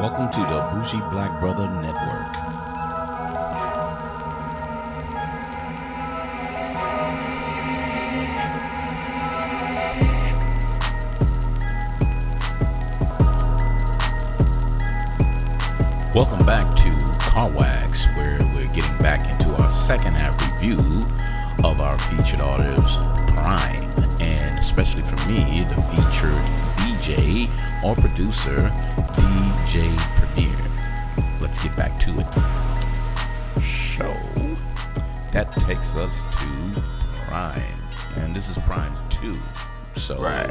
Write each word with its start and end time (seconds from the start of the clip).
Welcome 0.00 0.32
to 0.32 0.40
the 0.40 0.66
Bougie 0.72 0.98
Black 1.10 1.38
Brother 1.40 1.68
Network. 1.68 2.32
Welcome 16.14 16.46
back 16.46 16.74
to 16.76 16.88
Carwax, 17.20 18.06
where 18.16 18.38
we're 18.54 18.72
getting 18.72 18.96
back 19.00 19.20
into 19.30 19.52
our 19.62 19.68
second 19.68 20.14
half 20.14 20.40
review 20.54 20.78
of 21.62 21.78
our 21.82 21.98
featured 21.98 22.40
artist, 22.40 23.04
Prime, 23.36 23.82
and 24.22 24.58
especially 24.58 25.02
for 25.02 25.16
me, 25.28 25.62
the 25.64 25.82
featured 25.92 26.40
DJ 26.88 27.50
or 27.84 27.94
producer, 27.96 28.72
DJ 29.70 29.96
Premier. 30.16 31.38
Let's 31.40 31.62
get 31.62 31.76
back 31.76 31.96
to 32.00 32.10
it. 32.18 32.26
So, 33.62 34.12
that 35.32 35.52
takes 35.60 35.94
us 35.94 36.22
to 36.38 36.80
Prime, 37.28 37.62
and 38.16 38.34
this 38.34 38.50
is 38.50 38.58
Prime 38.64 38.92
2. 39.10 39.36
So, 39.94 40.20
Right. 40.20 40.50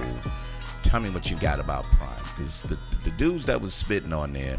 tell 0.83 1.01
me 1.01 1.09
what 1.09 1.29
you 1.29 1.35
got 1.35 1.59
about 1.59 1.83
Prime, 1.83 2.23
because 2.37 2.61
the, 2.61 2.75
the 3.03 3.11
dudes 3.17 3.45
that 3.47 3.59
was 3.59 3.73
spitting 3.73 4.13
on 4.13 4.31
there, 4.31 4.55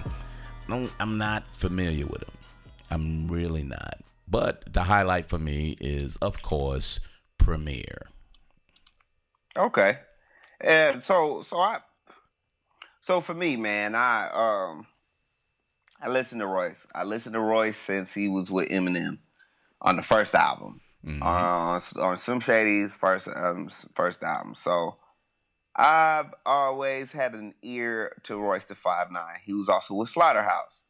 I'm 0.68 1.16
not 1.16 1.46
familiar 1.46 2.04
with 2.04 2.20
them. 2.20 2.36
I'm 2.90 3.28
really 3.28 3.62
not. 3.62 4.00
But 4.28 4.74
the 4.74 4.82
highlight 4.82 5.24
for 5.24 5.38
me 5.38 5.78
is, 5.80 6.18
of 6.18 6.42
course, 6.42 7.00
Premier. 7.38 8.08
Okay. 9.56 10.00
And 10.60 11.02
so 11.02 11.46
so 11.48 11.56
I 11.56 11.78
so 13.02 13.20
for 13.20 13.34
me, 13.34 13.56
man, 13.56 13.94
I 13.94 14.28
um 14.32 14.86
I 16.00 16.08
listened 16.08 16.40
to 16.40 16.46
Royce. 16.46 16.76
I 16.94 17.04
listened 17.04 17.34
to 17.34 17.40
Royce 17.40 17.76
since 17.76 18.12
he 18.14 18.28
was 18.28 18.50
with 18.50 18.68
Eminem 18.70 19.18
on 19.80 19.96
the 19.96 20.02
first 20.02 20.34
album. 20.34 20.80
Mhm. 21.04 21.22
On 21.22 21.82
on 22.00 22.18
Slim 22.18 22.40
Shady's 22.40 22.92
first 22.92 23.28
um 23.28 23.70
first 23.94 24.22
album. 24.22 24.54
So 24.62 24.96
I've 25.74 26.34
always 26.44 27.10
had 27.10 27.34
an 27.34 27.54
ear 27.62 28.16
to 28.24 28.36
Royce 28.36 28.64
the 28.68 28.74
Five 28.74 29.10
Nine. 29.10 29.38
He 29.44 29.52
was 29.54 29.68
also 29.68 29.94
with 29.94 30.10
Slaughterhouse. 30.10 30.82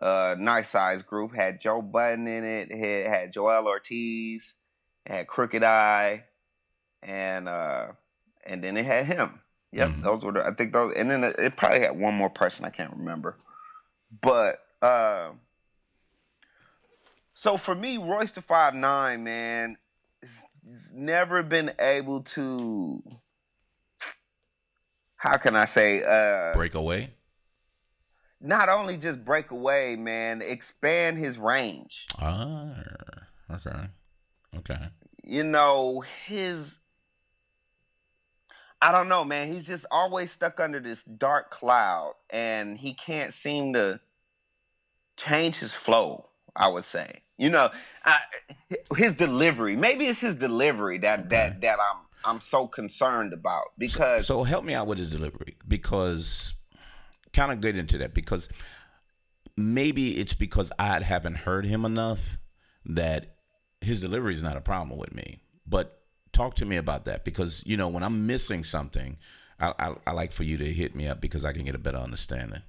Uh 0.00 0.34
nice 0.38 0.68
size 0.70 1.02
group. 1.02 1.34
Had 1.34 1.60
Joe 1.60 1.80
Budden 1.80 2.26
in 2.26 2.44
it, 2.44 2.70
had 2.70 3.06
had 3.14 3.32
Joel 3.32 3.66
Ortiz, 3.66 4.42
had 5.06 5.26
Crooked 5.28 5.62
I, 5.62 6.24
and 7.02 7.48
uh 7.48 7.92
and 8.44 8.62
then 8.62 8.76
it 8.76 8.84
had 8.84 9.06
him. 9.06 9.40
Yep, 9.74 9.88
Mhm. 9.88 10.02
those 10.02 10.22
were 10.22 10.32
the, 10.32 10.46
I 10.46 10.54
think 10.54 10.72
those, 10.72 10.94
and 10.96 11.10
then 11.10 11.24
it, 11.24 11.36
it 11.38 11.56
probably 11.56 11.80
had 11.80 11.98
one 11.98 12.14
more 12.14 12.30
person 12.30 12.64
I 12.64 12.70
can't 12.70 12.92
remember, 12.92 13.36
but 14.22 14.60
uh, 14.80 15.32
so 17.34 17.56
for 17.58 17.74
me, 17.74 17.96
Royce 17.98 18.30
the 18.30 18.40
Five 18.40 18.74
Nine 18.74 19.24
man, 19.24 19.76
has 20.22 20.90
never 20.92 21.42
been 21.42 21.72
able 21.80 22.22
to. 22.22 23.02
How 25.16 25.38
can 25.38 25.56
I 25.56 25.64
say? 25.64 26.02
Uh, 26.02 26.52
break 26.52 26.74
away. 26.74 27.14
not 28.40 28.68
only 28.68 28.96
just 28.96 29.24
break 29.24 29.50
away, 29.50 29.96
man, 29.96 30.40
expand 30.42 31.18
his 31.18 31.36
range. 31.38 32.06
Ah, 32.20 32.76
okay. 33.50 33.88
Okay. 34.56 34.88
you 35.24 35.42
know, 35.42 36.04
his 36.26 36.58
I 38.84 38.92
don't 38.92 39.08
know, 39.08 39.24
man. 39.24 39.50
He's 39.50 39.64
just 39.64 39.86
always 39.90 40.30
stuck 40.30 40.60
under 40.60 40.78
this 40.78 40.98
dark 41.16 41.50
cloud 41.50 42.16
and 42.28 42.76
he 42.76 42.92
can't 42.92 43.32
seem 43.32 43.72
to 43.72 43.98
change 45.16 45.56
his 45.56 45.72
flow, 45.72 46.28
I 46.54 46.68
would 46.68 46.84
say. 46.84 47.22
You 47.38 47.48
know, 47.48 47.70
I, 48.04 48.18
his 48.94 49.14
delivery. 49.14 49.74
Maybe 49.74 50.06
it's 50.06 50.20
his 50.20 50.36
delivery 50.36 50.98
that 50.98 51.30
that 51.30 51.62
that 51.62 51.78
I'm 51.80 52.02
I'm 52.26 52.40
so 52.42 52.66
concerned 52.66 53.32
about 53.32 53.72
because 53.78 54.26
So 54.26 54.44
help 54.44 54.66
me 54.66 54.74
out 54.74 54.86
with 54.86 54.98
his 54.98 55.10
delivery 55.10 55.56
because 55.66 56.52
kind 57.32 57.52
of 57.52 57.62
get 57.62 57.78
into 57.78 57.96
that 57.98 58.12
because 58.12 58.50
maybe 59.56 60.10
it's 60.10 60.34
because 60.34 60.70
I 60.78 61.00
haven't 61.00 61.38
heard 61.38 61.64
him 61.64 61.86
enough 61.86 62.38
that 62.84 63.36
his 63.80 64.00
delivery 64.00 64.34
is 64.34 64.42
not 64.42 64.58
a 64.58 64.60
problem 64.60 64.98
with 64.98 65.14
me. 65.14 65.40
But 65.66 66.03
talk 66.34 66.54
to 66.56 66.64
me 66.66 66.76
about 66.76 67.06
that 67.06 67.24
because 67.24 67.62
you 67.66 67.76
know 67.76 67.88
when 67.88 68.02
I'm 68.02 68.26
missing 68.26 68.62
something, 68.64 69.16
I, 69.58 69.72
I, 69.78 69.94
I 70.08 70.10
like 70.12 70.32
for 70.32 70.42
you 70.42 70.58
to 70.58 70.64
hit 70.64 70.94
me 70.94 71.08
up 71.08 71.20
because 71.20 71.44
I 71.44 71.52
can 71.52 71.64
get 71.64 71.74
a 71.74 71.78
better 71.78 71.98
understanding. 71.98 72.62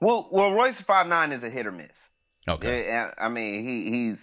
well 0.00 0.28
well 0.30 0.52
Royce 0.52 0.80
five 0.80 1.06
nine 1.06 1.32
is 1.32 1.42
a 1.42 1.50
hit 1.50 1.66
or 1.66 1.72
miss. 1.72 1.90
Okay. 2.48 3.10
I 3.18 3.28
mean, 3.28 3.66
he 3.66 3.90
he's 3.90 4.18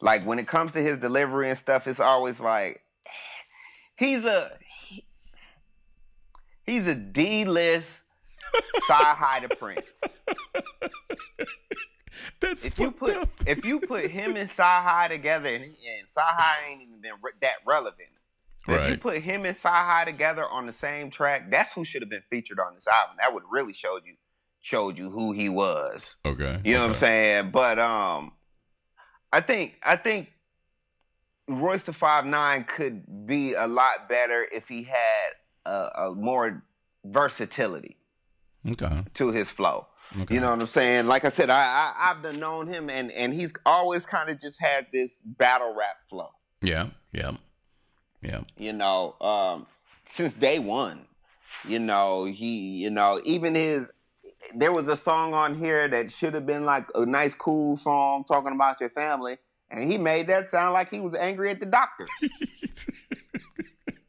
like 0.00 0.24
when 0.24 0.38
it 0.38 0.46
comes 0.46 0.72
to 0.72 0.82
his 0.82 0.98
delivery 0.98 1.50
and 1.50 1.58
stuff, 1.58 1.86
it's 1.88 1.98
always 1.98 2.38
like 2.38 2.82
he's 3.96 4.24
a 4.24 4.52
he- 4.88 5.06
he's 6.64 6.86
a 6.86 6.94
D 6.94 7.44
list 7.44 7.88
side 8.86 9.16
high 9.16 9.40
to 9.40 9.56
Prince. 9.56 9.86
That's 12.40 12.64
If 12.66 12.78
you 12.78 12.90
put 12.90 13.28
if 13.46 13.64
you 13.64 13.80
put 13.80 14.10
him 14.10 14.36
and 14.36 14.50
High 14.50 15.08
together, 15.08 15.48
and, 15.48 15.64
and 15.64 15.74
High 16.16 16.70
ain't 16.70 16.82
even 16.82 17.00
been 17.00 17.12
re- 17.22 17.32
that 17.42 17.54
relevant. 17.66 18.08
If 18.68 18.90
you 18.90 18.96
put 18.96 19.22
him 19.22 19.44
and 19.44 19.56
High 19.56 20.04
together 20.04 20.44
on 20.48 20.66
the 20.66 20.72
same 20.72 21.10
track, 21.10 21.50
that's 21.50 21.72
who 21.74 21.84
should 21.84 22.02
have 22.02 22.10
been 22.10 22.24
featured 22.28 22.58
on 22.58 22.74
this 22.74 22.86
album. 22.86 23.16
That 23.20 23.32
would 23.32 23.44
really 23.50 23.72
showed 23.72 24.02
you 24.04 24.14
showed 24.60 24.98
you 24.98 25.10
who 25.10 25.30
he 25.32 25.48
was. 25.48 26.16
okay. 26.24 26.58
You 26.64 26.74
know 26.74 26.80
what 26.82 26.90
I'm 26.90 26.96
saying? 26.96 27.50
But 27.52 27.78
um, 27.78 28.32
I 29.32 29.40
think 29.40 29.74
I 29.82 29.96
think 29.96 30.28
Royce 31.48 31.82
the 31.82 31.92
Five 31.92 32.26
Nine 32.26 32.64
could 32.64 33.26
be 33.26 33.54
a 33.54 33.66
lot 33.68 34.08
better 34.08 34.44
if 34.52 34.66
he 34.66 34.82
had 34.82 35.30
a, 35.64 36.06
a 36.06 36.14
more 36.14 36.64
versatility 37.04 37.96
Okay. 38.68 39.04
to 39.14 39.30
his 39.30 39.48
flow. 39.48 39.86
Okay. 40.20 40.34
You 40.34 40.40
know 40.40 40.50
what 40.50 40.60
I'm 40.60 40.68
saying? 40.68 41.06
Like 41.06 41.24
I 41.24 41.30
said, 41.30 41.50
I, 41.50 41.60
I 41.60 42.10
I've 42.10 42.22
done 42.22 42.38
known 42.38 42.66
him, 42.68 42.88
and 42.88 43.10
and 43.12 43.34
he's 43.34 43.52
always 43.64 44.06
kind 44.06 44.30
of 44.30 44.40
just 44.40 44.60
had 44.60 44.86
this 44.92 45.12
battle 45.24 45.74
rap 45.76 45.96
flow. 46.08 46.30
Yeah. 46.62 46.88
Yeah. 47.12 47.32
Yeah. 48.22 48.40
You 48.56 48.72
know, 48.72 49.16
um, 49.20 49.66
since 50.06 50.32
day 50.32 50.58
one. 50.58 51.06
You 51.66 51.78
know, 51.78 52.24
he, 52.24 52.82
you 52.82 52.90
know, 52.90 53.20
even 53.24 53.54
his. 53.54 53.90
There 54.54 54.72
was 54.72 54.86
a 54.88 54.96
song 54.96 55.34
on 55.34 55.58
here 55.58 55.88
that 55.88 56.12
should 56.12 56.34
have 56.34 56.46
been 56.46 56.64
like 56.64 56.86
a 56.94 57.04
nice, 57.04 57.34
cool 57.34 57.76
song 57.76 58.24
talking 58.24 58.52
about 58.52 58.80
your 58.80 58.90
family, 58.90 59.38
and 59.70 59.90
he 59.90 59.98
made 59.98 60.28
that 60.28 60.50
sound 60.50 60.72
like 60.72 60.90
he 60.90 61.00
was 61.00 61.14
angry 61.14 61.50
at 61.50 61.58
the 61.58 61.66
doctor. 61.66 62.06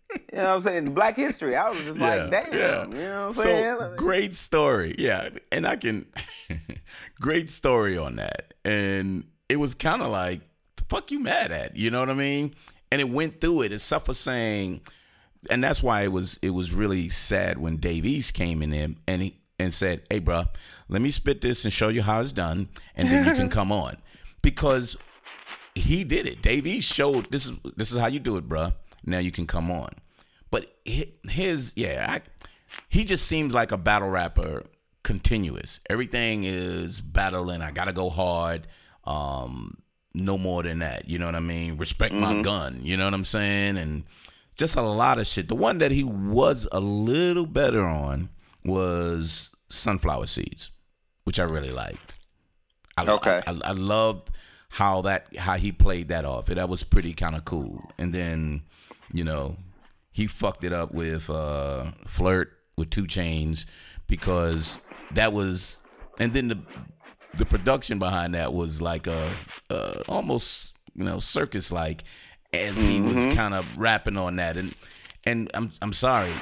You 0.31 0.37
know 0.37 0.49
what 0.49 0.55
I'm 0.55 0.61
saying? 0.63 0.93
Black 0.93 1.15
history. 1.15 1.55
I 1.55 1.69
was 1.69 1.81
just 1.81 1.99
like, 1.99 2.29
damn. 2.31 2.91
You 2.91 2.97
know 2.97 3.19
what 3.19 3.25
I'm 3.25 3.31
saying? 3.31 3.77
So 3.77 3.93
great 3.97 4.35
story, 4.35 4.95
yeah, 4.97 5.29
and 5.51 5.67
I 5.67 5.75
can 5.75 6.05
great 7.19 7.49
story 7.49 7.97
on 7.97 8.17
that, 8.17 8.53
and 8.63 9.25
it 9.49 9.57
was 9.57 9.73
kind 9.73 10.01
of 10.01 10.11
like, 10.11 10.41
the 10.77 10.83
fuck 10.89 11.11
you 11.11 11.19
mad 11.19 11.51
at? 11.51 11.75
You 11.75 11.91
know 11.91 11.99
what 11.99 12.09
I 12.09 12.13
mean? 12.13 12.55
And 12.91 13.01
it 13.01 13.09
went 13.09 13.41
through 13.41 13.63
it. 13.63 13.71
It's 13.71 13.83
suffer 13.83 14.13
saying, 14.13 14.81
and 15.49 15.63
that's 15.63 15.83
why 15.83 16.03
it 16.03 16.11
was 16.11 16.39
it 16.41 16.51
was 16.51 16.73
really 16.73 17.09
sad 17.09 17.57
when 17.57 17.77
Dave 17.77 18.05
East 18.05 18.33
came 18.33 18.61
in 18.61 18.69
there 18.69 18.89
and 19.07 19.21
he 19.21 19.37
and 19.59 19.73
said, 19.73 20.03
"Hey, 20.09 20.19
bro, 20.19 20.43
let 20.87 21.01
me 21.01 21.09
spit 21.09 21.41
this 21.41 21.63
and 21.65 21.73
show 21.73 21.89
you 21.89 22.01
how 22.01 22.21
it's 22.21 22.31
done, 22.31 22.69
and 22.95 23.09
then 23.09 23.25
you 23.25 23.33
can 23.33 23.49
come 23.57 23.71
on," 23.71 23.97
because 24.41 24.95
he 25.75 26.03
did 26.03 26.27
it. 26.27 26.41
Dave 26.41 26.65
East 26.65 26.93
showed 26.93 27.31
this 27.31 27.45
is 27.45 27.57
this 27.75 27.91
is 27.91 27.97
how 27.97 28.07
you 28.07 28.19
do 28.19 28.37
it, 28.37 28.47
bruh. 28.47 28.73
Now 29.07 29.19
you 29.19 29.31
can 29.31 29.47
come 29.47 29.71
on. 29.71 29.89
But 30.51 30.69
his, 30.85 31.73
yeah, 31.75 32.05
I, 32.07 32.21
he 32.89 33.03
just 33.05 33.25
seems 33.25 33.53
like 33.53 33.71
a 33.71 33.77
battle 33.77 34.09
rapper, 34.09 34.63
continuous. 35.03 35.79
Everything 35.89 36.43
is 36.43 37.01
battling. 37.01 37.61
I 37.61 37.71
gotta 37.71 37.93
go 37.93 38.09
hard. 38.09 38.67
Um, 39.05 39.77
no 40.13 40.37
more 40.37 40.63
than 40.63 40.79
that. 40.79 41.07
You 41.09 41.19
know 41.19 41.25
what 41.25 41.35
I 41.35 41.39
mean? 41.39 41.77
Respect 41.77 42.13
my 42.13 42.41
gun. 42.41 42.79
You 42.81 42.97
know 42.97 43.05
what 43.05 43.13
I'm 43.13 43.25
saying? 43.25 43.77
And 43.77 44.03
just 44.57 44.75
a 44.75 44.81
lot 44.81 45.19
of 45.19 45.27
shit. 45.27 45.47
The 45.47 45.55
one 45.55 45.77
that 45.77 45.91
he 45.91 46.03
was 46.03 46.67
a 46.71 46.79
little 46.79 47.45
better 47.45 47.85
on 47.85 48.29
was 48.65 49.55
sunflower 49.69 50.27
seeds, 50.27 50.71
which 51.23 51.39
I 51.39 51.43
really 51.43 51.71
liked. 51.71 52.15
I, 52.97 53.05
Okay. 53.05 53.41
I, 53.45 53.59
I 53.63 53.71
loved 53.73 54.31
how 54.69 55.01
that 55.03 55.35
how 55.37 55.55
he 55.55 55.71
played 55.71 56.07
that 56.09 56.25
off. 56.25 56.47
That 56.47 56.67
was 56.67 56.83
pretty 56.83 57.13
kind 57.13 57.35
of 57.35 57.45
cool. 57.45 57.89
And 57.97 58.13
then, 58.13 58.63
you 59.13 59.23
know, 59.23 59.57
he 60.11 60.27
fucked 60.27 60.63
it 60.63 60.73
up 60.73 60.93
with 60.93 61.29
uh 61.29 61.91
flirt 62.07 62.51
with 62.77 62.89
two 62.89 63.03
Chainz 63.05 63.65
because 64.07 64.81
that 65.11 65.33
was 65.33 65.79
and 66.19 66.33
then 66.33 66.47
the 66.47 66.59
the 67.35 67.45
production 67.45 67.99
behind 67.99 68.33
that 68.33 68.53
was 68.53 68.81
like 68.81 69.07
a, 69.07 69.31
uh 69.69 70.01
almost 70.07 70.77
you 70.95 71.03
know 71.03 71.19
circus 71.19 71.71
like 71.71 72.03
as 72.53 72.81
he 72.81 73.01
was 73.01 73.33
kind 73.35 73.53
of 73.53 73.65
rapping 73.77 74.17
on 74.17 74.37
that. 74.37 74.57
And 74.57 74.73
and 75.23 75.49
I'm 75.53 75.71
I'm 75.81 75.93
sorry 75.93 76.33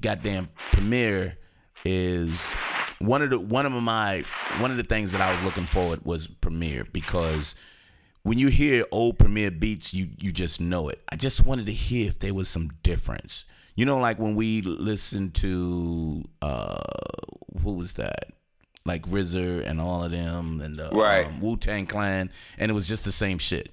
goddamn 0.00 0.48
Premier 0.72 1.38
is 1.84 2.52
one 2.98 3.22
of 3.22 3.30
the 3.30 3.38
one 3.40 3.66
of 3.66 3.72
my 3.72 4.24
one 4.58 4.70
of 4.70 4.76
the 4.76 4.82
things 4.82 5.12
that 5.12 5.20
I 5.20 5.32
was 5.32 5.42
looking 5.42 5.64
forward 5.64 6.04
was 6.04 6.26
Premier 6.26 6.84
because 6.92 7.54
when 8.28 8.38
you 8.38 8.48
hear 8.48 8.84
old 8.90 9.18
Premier 9.18 9.50
beats, 9.50 9.94
you 9.94 10.08
you 10.18 10.32
just 10.32 10.60
know 10.60 10.90
it. 10.90 11.00
I 11.10 11.16
just 11.16 11.46
wanted 11.46 11.64
to 11.66 11.72
hear 11.72 12.08
if 12.08 12.18
there 12.18 12.34
was 12.34 12.46
some 12.48 12.68
difference. 12.82 13.46
You 13.74 13.86
know, 13.86 13.96
like 13.98 14.18
when 14.18 14.34
we 14.34 14.60
listened 14.60 15.34
to 15.36 16.24
uh 16.42 16.78
who 17.62 17.72
was 17.72 17.94
that? 17.94 18.32
Like 18.84 19.06
RZA 19.06 19.66
and 19.66 19.80
all 19.80 20.04
of 20.04 20.10
them 20.12 20.60
and 20.60 20.78
the 20.78 20.90
Right. 20.90 21.26
um, 21.26 21.40
Wu 21.40 21.56
Tang 21.56 21.86
Clan, 21.86 22.30
and 22.58 22.70
it 22.70 22.74
was 22.74 22.86
just 22.86 23.06
the 23.06 23.12
same 23.12 23.38
shit. 23.38 23.70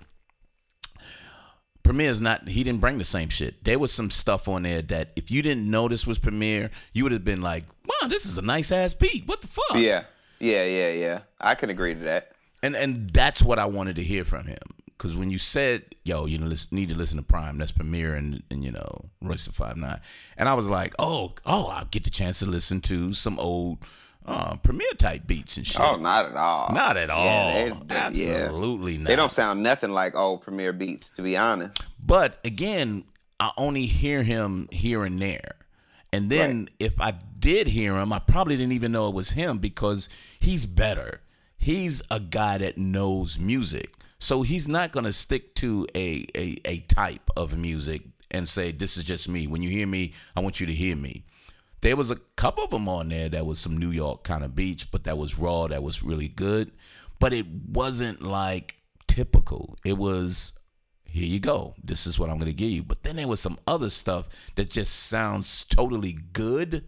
Premier's 1.84 2.22
not 2.22 2.48
he 2.48 2.64
didn't 2.64 2.80
bring 2.80 2.98
the 2.98 3.04
same 3.06 3.28
shit. 3.28 3.62
There 3.66 3.78
was 3.78 3.92
some 3.92 4.10
stuff 4.10 4.48
on 4.48 4.64
there 4.64 4.82
that 4.84 5.12
if 5.18 5.30
you 5.32 5.42
didn't 5.42 5.70
know 5.70 5.90
this 5.90 6.08
was 6.08 6.18
Premier, 6.18 6.72
you 6.94 7.04
would 7.04 7.12
have 7.12 7.26
been 7.26 7.42
like, 7.42 7.66
Wow, 7.86 8.08
this 8.08 8.26
is 8.26 8.38
a 8.38 8.42
nice 8.42 8.72
ass 8.72 8.94
beat. 8.94 9.28
What 9.28 9.42
the 9.42 9.48
fuck? 9.48 9.76
Yeah, 9.76 10.06
yeah, 10.40 10.64
yeah, 10.64 10.92
yeah. 10.94 11.20
I 11.42 11.56
can 11.56 11.70
agree 11.70 11.94
to 11.94 12.00
that. 12.06 12.32
And 12.66 12.76
and 12.76 13.10
that's 13.12 13.42
what 13.44 13.60
I 13.60 13.66
wanted 13.66 13.96
to 13.98 14.04
hear 14.04 14.26
from 14.26 14.48
him. 14.48 14.58
Cause 14.98 15.18
when 15.18 15.30
you 15.30 15.38
said, 15.38 15.84
yo, 16.06 16.26
you 16.26 16.38
know, 16.38 16.46
listen, 16.48 16.76
need 16.78 16.88
to 16.90 16.96
listen 16.96 17.18
to 17.18 17.24
Prime, 17.24 17.58
that's 17.58 17.74
Premier 17.74 18.16
and, 18.16 18.42
and 18.50 18.64
you 18.64 18.72
know, 18.72 19.10
Royce 19.22 19.46
Five 19.48 19.76
Nine. 19.76 20.00
And 20.38 20.48
I 20.48 20.54
was 20.54 20.70
like, 20.70 20.96
oh, 20.98 21.34
oh, 21.46 21.68
I'll 21.68 21.86
get 21.86 22.06
the 22.06 22.10
chance 22.10 22.40
to 22.40 22.46
listen 22.46 22.80
to 22.82 23.12
some 23.12 23.38
old 23.38 23.80
uh, 24.26 24.56
Premier 24.58 24.88
type 24.98 25.28
beats 25.28 25.58
and 25.58 25.68
shit. 25.68 25.82
Oh, 25.82 25.98
not 25.98 26.28
at 26.28 26.36
all. 26.38 26.74
Not 26.74 26.96
at 26.96 27.10
all. 27.10 27.26
Yeah, 27.26 27.54
they- 27.54 27.70
they- 27.70 28.26
yeah. 28.26 28.36
Absolutely 28.46 28.98
not. 28.98 29.08
They 29.10 29.16
don't 29.18 29.32
sound 29.32 29.62
nothing 29.62 29.92
like 29.92 30.16
old 30.16 30.42
Premier 30.44 30.72
beats, 30.72 31.10
to 31.18 31.22
be 31.22 31.36
honest. 31.36 31.80
But 32.04 32.40
again, 32.46 33.04
I 33.40 33.52
only 33.58 33.86
hear 33.88 34.24
him 34.24 34.70
here 34.72 35.04
and 35.04 35.20
there. 35.20 35.56
And 36.14 36.30
then 36.30 36.70
if 36.80 37.02
I 37.02 37.14
did 37.38 37.68
hear 37.68 37.98
him, 37.98 38.14
I 38.14 38.20
probably 38.20 38.56
didn't 38.56 38.72
even 38.72 38.94
know 38.94 39.10
it 39.10 39.14
was 39.14 39.32
him 39.32 39.58
because 39.58 40.08
he's 40.40 40.66
better. 40.66 41.20
He's 41.58 42.02
a 42.12 42.20
guy 42.20 42.58
that 42.60 42.78
knows 42.78 43.40
music. 43.40 43.92
So 44.20 44.42
he's 44.42 44.68
not 44.68 44.92
going 44.92 45.06
to 45.06 45.14
stick 45.14 45.56
to 45.56 45.88
a, 45.96 46.26
a, 46.36 46.58
a 46.66 46.80
type 46.82 47.30
of 47.36 47.58
music 47.58 48.04
and 48.32 48.48
say, 48.48 48.72
this 48.72 48.98
is 48.98 49.04
just 49.04 49.30
me. 49.30 49.48
When 49.48 49.62
you 49.62 49.70
hear 49.70 49.88
me, 49.88 50.14
I 50.36 50.40
want 50.40 50.60
you 50.60 50.66
to 50.68 50.74
hear 50.74 50.96
me. 50.96 51.26
There 51.82 51.96
was 51.96 52.10
a 52.10 52.16
couple 52.36 52.64
of 52.64 52.72
them 52.72 52.90
on 52.90 53.10
there 53.10 53.30
that 53.30 53.46
was 53.46 53.60
some 53.60 53.78
New 53.78 53.92
York 53.92 54.24
kind 54.24 54.44
of 54.44 54.56
beach, 54.56 54.90
but 54.92 55.04
that 55.04 55.18
was 55.18 55.38
raw, 55.38 55.68
that 55.68 55.84
was 55.84 56.02
really 56.02 56.28
good. 56.28 56.72
But 57.20 57.34
it 57.34 57.46
wasn't 57.48 58.22
like 58.22 58.78
typical. 59.08 59.76
It 59.86 59.98
was 59.98 60.58
here 61.16 61.28
you 61.28 61.40
go. 61.40 61.76
This 61.82 62.06
is 62.06 62.20
what 62.20 62.30
I'm 62.30 62.38
going 62.38 62.52
to 62.52 62.54
give 62.54 62.72
you. 62.72 62.84
But 62.84 63.04
then 63.04 63.16
there 63.16 63.28
was 63.28 63.40
some 63.40 63.58
other 63.66 63.90
stuff 63.90 64.52
that 64.56 64.70
just 64.70 64.94
sounds 64.94 65.64
totally 65.64 66.18
good, 66.34 66.84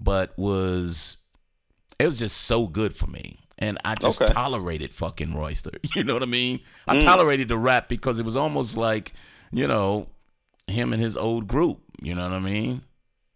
but 0.00 0.32
was 0.38 1.18
it 1.98 2.06
was 2.06 2.18
just 2.18 2.38
so 2.38 2.68
good 2.68 2.96
for 2.96 3.06
me. 3.06 3.40
And 3.58 3.78
I 3.84 3.94
just 3.94 4.20
Okay. 4.20 4.32
tolerated 4.32 4.92
fucking 4.92 5.34
Royster. 5.34 5.70
You 5.94 6.04
know 6.04 6.14
what 6.14 6.22
I 6.22 6.26
mean? 6.26 6.60
I 6.86 6.98
tolerated 6.98 7.48
the 7.48 7.56
rap 7.56 7.88
because 7.88 8.18
it 8.18 8.24
was 8.24 8.36
almost 8.36 8.76
like, 8.76 9.12
you 9.50 9.66
know, 9.66 10.08
him 10.66 10.92
and 10.92 11.00
his 11.02 11.16
old 11.16 11.46
group. 11.48 11.80
You 12.02 12.14
know 12.14 12.24
what 12.24 12.32
I 12.32 12.38
mean? 12.40 12.82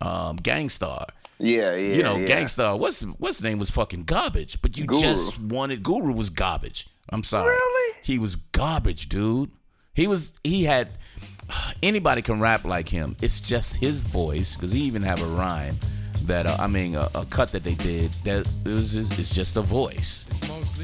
Um, 0.02 0.36
Gang 0.36 0.68
Starr. 0.68 1.06
Yeah, 1.38 1.74
yeah. 1.74 1.94
you 1.94 2.02
know, 2.02 2.16
yeah. 2.16 2.26
Gang 2.26 2.48
Starr. 2.48 2.76
What's 2.76 3.00
what's 3.02 3.38
his 3.38 3.44
name 3.44 3.58
was 3.58 3.70
fucking 3.70 4.04
garbage, 4.04 4.60
but 4.60 4.76
you 4.76 4.84
Guru. 4.84 5.00
just 5.00 5.40
wanted 5.40 5.82
Guru 5.82 6.12
was 6.14 6.28
garbage. 6.28 6.86
I'm 7.08 7.24
sorry. 7.24 7.52
Really? 7.54 7.96
He 8.02 8.18
was 8.18 8.36
garbage, 8.36 9.08
dude. 9.08 9.50
He 9.94 10.06
was 10.06 10.32
he 10.44 10.64
had 10.64 10.88
anybody 11.82 12.20
can 12.20 12.40
rap 12.40 12.64
like 12.64 12.90
him. 12.90 13.16
It's 13.22 13.40
just 13.40 13.76
his 13.76 14.00
voice 14.02 14.54
because 14.54 14.72
he 14.72 14.82
even 14.82 15.02
have 15.02 15.22
a 15.22 15.26
rhyme 15.26 15.78
that 16.26 16.46
uh, 16.46 16.56
I 16.58 16.66
mean 16.66 16.94
a, 16.94 17.08
a 17.14 17.26
cut 17.26 17.52
that 17.52 17.64
they 17.64 17.74
did 17.74 18.12
that 18.24 18.46
it 18.64 18.70
was 18.70 18.94
just, 18.94 19.18
it's 19.18 19.32
just 19.32 19.56
a 19.56 19.62
voice 19.62 20.24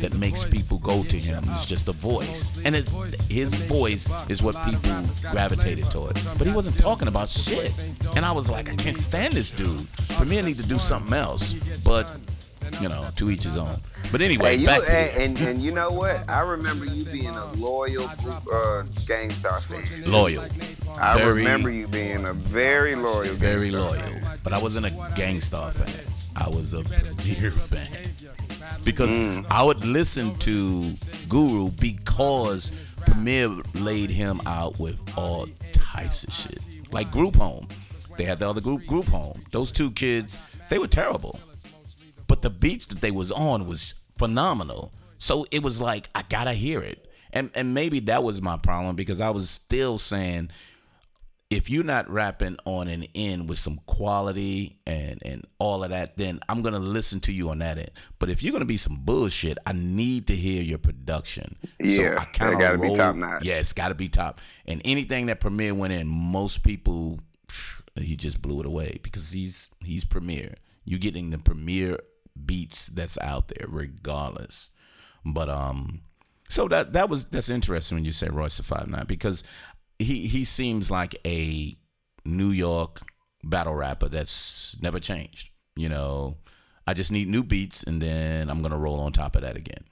that 0.00 0.15
makes 0.15 0.44
people 0.44 0.79
go 0.79 1.05
to 1.05 1.19
him. 1.19 1.44
It's 1.50 1.65
just 1.65 1.88
a 1.88 1.93
voice, 1.93 2.59
and 2.65 2.77
it, 2.77 2.88
his 3.31 3.55
voice 3.55 4.09
is 4.29 4.43
what 4.43 4.56
people 4.65 5.03
gravitated 5.31 5.91
toward. 5.91 6.15
But 6.38 6.47
he 6.47 6.53
wasn't 6.53 6.79
talking 6.79 7.09
about 7.09 7.29
shit, 7.29 7.79
and 8.15 8.25
I 8.25 8.33
was 8.33 8.50
like, 8.50 8.71
I 8.71 8.77
can't 8.77 8.97
stand 8.97 9.35
this 9.35 9.50
dude. 9.50 9.87
Premier 10.11 10.43
need 10.43 10.56
to 10.56 10.67
do 10.67 10.79
something 10.79 11.15
else, 11.15 11.53
but 11.85 12.09
you 12.81 12.89
know, 12.89 13.09
to 13.17 13.31
each 13.31 13.45
his 13.45 13.57
own. 13.57 13.81
But 14.13 14.21
anyway, 14.23 14.55
Hey, 14.55 14.61
you, 14.61 14.67
back 14.67 14.81
to 14.83 14.93
and, 14.93 15.39
and 15.39 15.49
and 15.49 15.63
you 15.63 15.71
know 15.73 15.91
what? 15.91 16.29
I 16.29 16.41
remember 16.41 16.85
you 16.85 17.05
being 17.07 17.35
a 17.35 17.53
loyal 17.55 18.09
group, 18.23 18.47
uh, 18.53 18.83
Gang 19.07 19.31
Starr 19.31 19.61
fan. 19.61 19.85
loyal. 20.11 20.45
I 20.99 21.19
Very- 21.19 21.39
remember 21.39 21.71
you 21.71 21.89
being 21.89 22.25
a 22.25 22.33
very 22.33 22.95
loyal, 22.95 23.35
very 23.35 23.71
loyal. 23.71 24.01
fan. 24.03 24.39
But 24.43 24.53
I 24.53 24.59
wasn't 24.59 24.87
a 24.87 25.13
Gang 25.15 25.41
Starr 25.41 25.73
fan. 25.73 26.05
I 26.37 26.49
was 26.49 26.73
a 26.75 26.83
Premier 26.83 27.51
fan. 27.51 27.89
Because 28.85 29.11
Mm. 29.11 29.47
I 29.51 29.62
would 29.65 29.85
listen 29.85 30.37
to 30.41 30.93
Guru 31.29 31.71
because 31.71 32.71
Premier 33.05 33.49
laid 33.75 34.11
him 34.11 34.41
out 34.47 34.79
with 34.79 34.97
all 35.17 35.47
types 35.73 36.25
of 36.25 36.33
shit. 36.33 36.62
Like 36.93 37.11
Group 37.11 37.37
Home. 37.37 37.67
They 38.17 38.25
had 38.25 38.39
the 38.39 38.49
other 38.49 38.61
group, 38.61 38.87
Group 38.87 39.07
Home. 39.09 39.43
Those 39.51 39.71
two 39.73 39.91
kids, 39.91 40.39
they 40.71 40.79
were 40.79 40.87
terrible. 40.87 41.39
The 42.47 42.51
beats 42.51 42.87
that 42.87 43.01
they 43.01 43.11
was 43.11 43.33
on 43.33 43.67
was 43.67 43.95
phenomenal. 44.19 44.93
So 45.19 45.47
it 45.51 45.65
was 45.65 45.81
like 45.81 46.09
I 46.15 46.23
gotta 46.29 46.53
hear 46.53 46.81
it. 46.81 47.11
And 47.33 47.51
and 47.57 47.75
maybe 47.75 47.99
that 47.99 48.23
was 48.23 48.41
my 48.41 48.57
problem 48.57 48.95
because 48.95 49.21
I 49.21 49.31
was 49.31 49.51
still 49.51 49.99
saying 49.99 50.53
if 51.51 51.69
you're 51.69 51.83
not 51.83 52.09
rapping 52.09 52.57
on 52.65 52.87
an 52.87 53.07
end 53.17 53.49
with 53.49 53.59
some 53.59 53.81
quality 53.87 54.79
and 54.87 55.21
and 55.25 55.45
all 55.59 55.83
of 55.83 55.91
that, 55.91 56.17
then 56.19 56.39
I'm 56.49 56.63
gonna 56.63 56.79
listen 56.79 57.19
to 57.23 57.33
you 57.33 57.51
on 57.51 57.59
that 57.59 57.79
end. 57.79 57.91
But 58.21 58.31
if 58.31 58.45
you're 58.45 58.53
gonna 58.53 58.65
be 58.65 58.77
some 58.77 59.01
bullshit, 59.05 59.59
I 59.67 59.73
need 59.73 60.29
to 60.29 60.37
hear 60.37 60.63
your 60.63 60.79
production. 60.79 61.57
Yeah, 61.81 62.15
I 62.17 62.27
kinda 62.27 62.53
that 62.53 62.61
gotta 62.61 62.79
be 62.79 62.97
top-notch. 62.97 63.45
Yeah, 63.45 63.55
it's 63.55 63.73
gotta 63.73 63.97
be 63.97 64.09
top. 64.09 64.41
And 64.67 64.81
anything 64.85 65.27
that 65.27 65.41
Premier 65.41 65.75
went 65.75 65.95
in, 65.95 66.07
most 66.07 66.63
people 66.63 67.19
he 67.97 68.15
just 68.15 68.41
blew 68.41 68.61
it 68.61 68.67
away 68.67 69.01
because 69.03 69.33
he's 69.33 69.71
he's 69.85 70.05
Premier. 70.05 70.55
You're 70.85 71.01
getting 71.01 71.31
the 71.31 71.39
Premier 71.39 71.99
beats 72.44 72.87
that's 72.87 73.19
out 73.19 73.49
there, 73.49 73.67
regardless. 73.69 74.71
But 75.25 75.49
um, 75.49 76.03
so 76.49 76.69
that 76.69 76.93
that 76.93 77.09
was 77.09 77.27
that's 77.27 77.50
interesting 77.50 77.97
when 77.97 78.05
you 78.05 78.12
say 78.12 78.29
Royce 78.29 78.56
the 78.56 78.62
Five 78.62 78.88
Nine 78.88 79.06
because 79.06 79.43
he 79.99 80.27
he 80.27 80.44
seems 80.44 80.91
like 80.91 81.17
a 81.27 81.77
New 82.25 82.50
York 82.50 83.00
battle 83.43 83.75
rapper 83.75 84.09
that's 84.09 84.76
never 84.81 84.99
changed. 85.00 85.50
You 85.75 85.88
know, 85.88 86.37
I 86.87 86.95
just 86.95 87.12
need 87.12 87.28
new 87.28 87.43
beats 87.43 87.83
and 87.83 88.00
then 88.00 88.49
I'm 88.49 88.62
gonna 88.62 88.78
roll 88.78 89.00
on 89.00 89.12
top 89.12 89.37
of 89.37 89.43
that 89.43 89.57
again. 89.57 89.85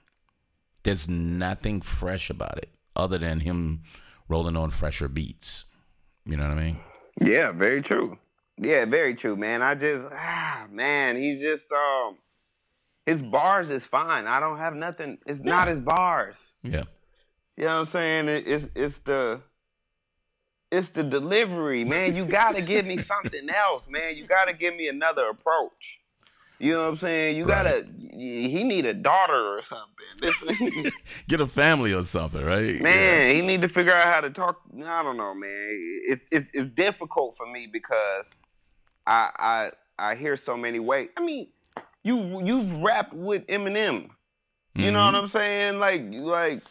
There's 0.83 1.09
nothing 1.09 1.81
fresh 1.81 2.29
about 2.29 2.57
it 2.57 2.69
other 2.95 3.17
than 3.17 3.41
him 3.41 3.81
rolling 4.29 4.55
on 4.55 4.69
fresher 4.69 5.07
beats. 5.07 5.65
You 6.25 6.37
know 6.37 6.47
what 6.47 6.57
I 6.57 6.63
mean? 6.63 6.79
Yeah, 7.21 7.51
very 7.51 7.81
true. 7.81 8.17
Yeah, 8.57 8.85
very 8.85 9.15
true, 9.15 9.35
man. 9.35 9.61
I 9.61 9.75
just 9.75 10.07
ah 10.11 10.65
man, 10.71 11.17
he's 11.17 11.41
just 11.41 11.65
um 11.71 12.17
his 13.05 13.21
bars 13.21 13.69
is 13.69 13.83
fine. 13.83 14.27
I 14.27 14.39
don't 14.39 14.57
have 14.57 14.75
nothing. 14.75 15.19
It's 15.25 15.41
not 15.41 15.67
his 15.67 15.79
bars. 15.79 16.35
Yeah. 16.63 16.83
You 17.57 17.65
know 17.65 17.79
what 17.79 17.87
I'm 17.87 17.91
saying? 17.91 18.29
It, 18.29 18.47
it's 18.47 18.65
it's 18.75 18.99
the 19.05 19.41
it's 20.71 20.89
the 20.89 21.03
delivery, 21.03 21.85
man. 21.85 22.15
You 22.15 22.25
gotta 22.25 22.61
give 22.61 22.85
me 22.85 22.97
something 23.01 23.49
else, 23.49 23.87
man. 23.89 24.15
You 24.15 24.25
gotta 24.25 24.53
give 24.53 24.75
me 24.75 24.87
another 24.87 25.29
approach. 25.29 25.99
You 26.57 26.73
know 26.73 26.83
what 26.83 26.89
I'm 26.89 26.97
saying? 26.97 27.37
You 27.37 27.45
gotta. 27.45 27.85
He 27.99 28.63
need 28.63 28.85
a 28.85 28.93
daughter 28.93 29.57
or 29.57 29.61
something. 29.61 29.91
This, 30.21 30.93
Get 31.27 31.41
a 31.41 31.47
family 31.47 31.93
or 31.93 32.03
something, 32.03 32.43
right? 32.43 32.81
man, 32.81 33.35
he 33.35 33.41
need 33.41 33.61
to 33.61 33.67
figure 33.67 33.93
out 33.93 34.13
how 34.13 34.21
to 34.21 34.29
talk. 34.29 34.61
I 34.73 35.03
don't 35.03 35.17
know, 35.17 35.33
man. 35.33 35.67
It's 36.07 36.25
it's 36.31 36.49
it's 36.53 36.69
difficult 36.73 37.35
for 37.35 37.45
me 37.45 37.67
because 37.71 38.33
I 39.05 39.31
I 39.37 39.71
I 40.11 40.15
hear 40.15 40.37
so 40.37 40.55
many 40.55 40.79
ways. 40.79 41.09
I 41.17 41.21
mean, 41.21 41.47
you 42.05 42.41
you've 42.45 42.71
rapped 42.81 43.13
with 43.13 43.45
Eminem. 43.47 44.09
You 44.75 44.91
know 44.91 45.03
what 45.05 45.15
I'm 45.15 45.27
saying? 45.27 45.79
Like 45.79 46.03
like. 46.11 46.61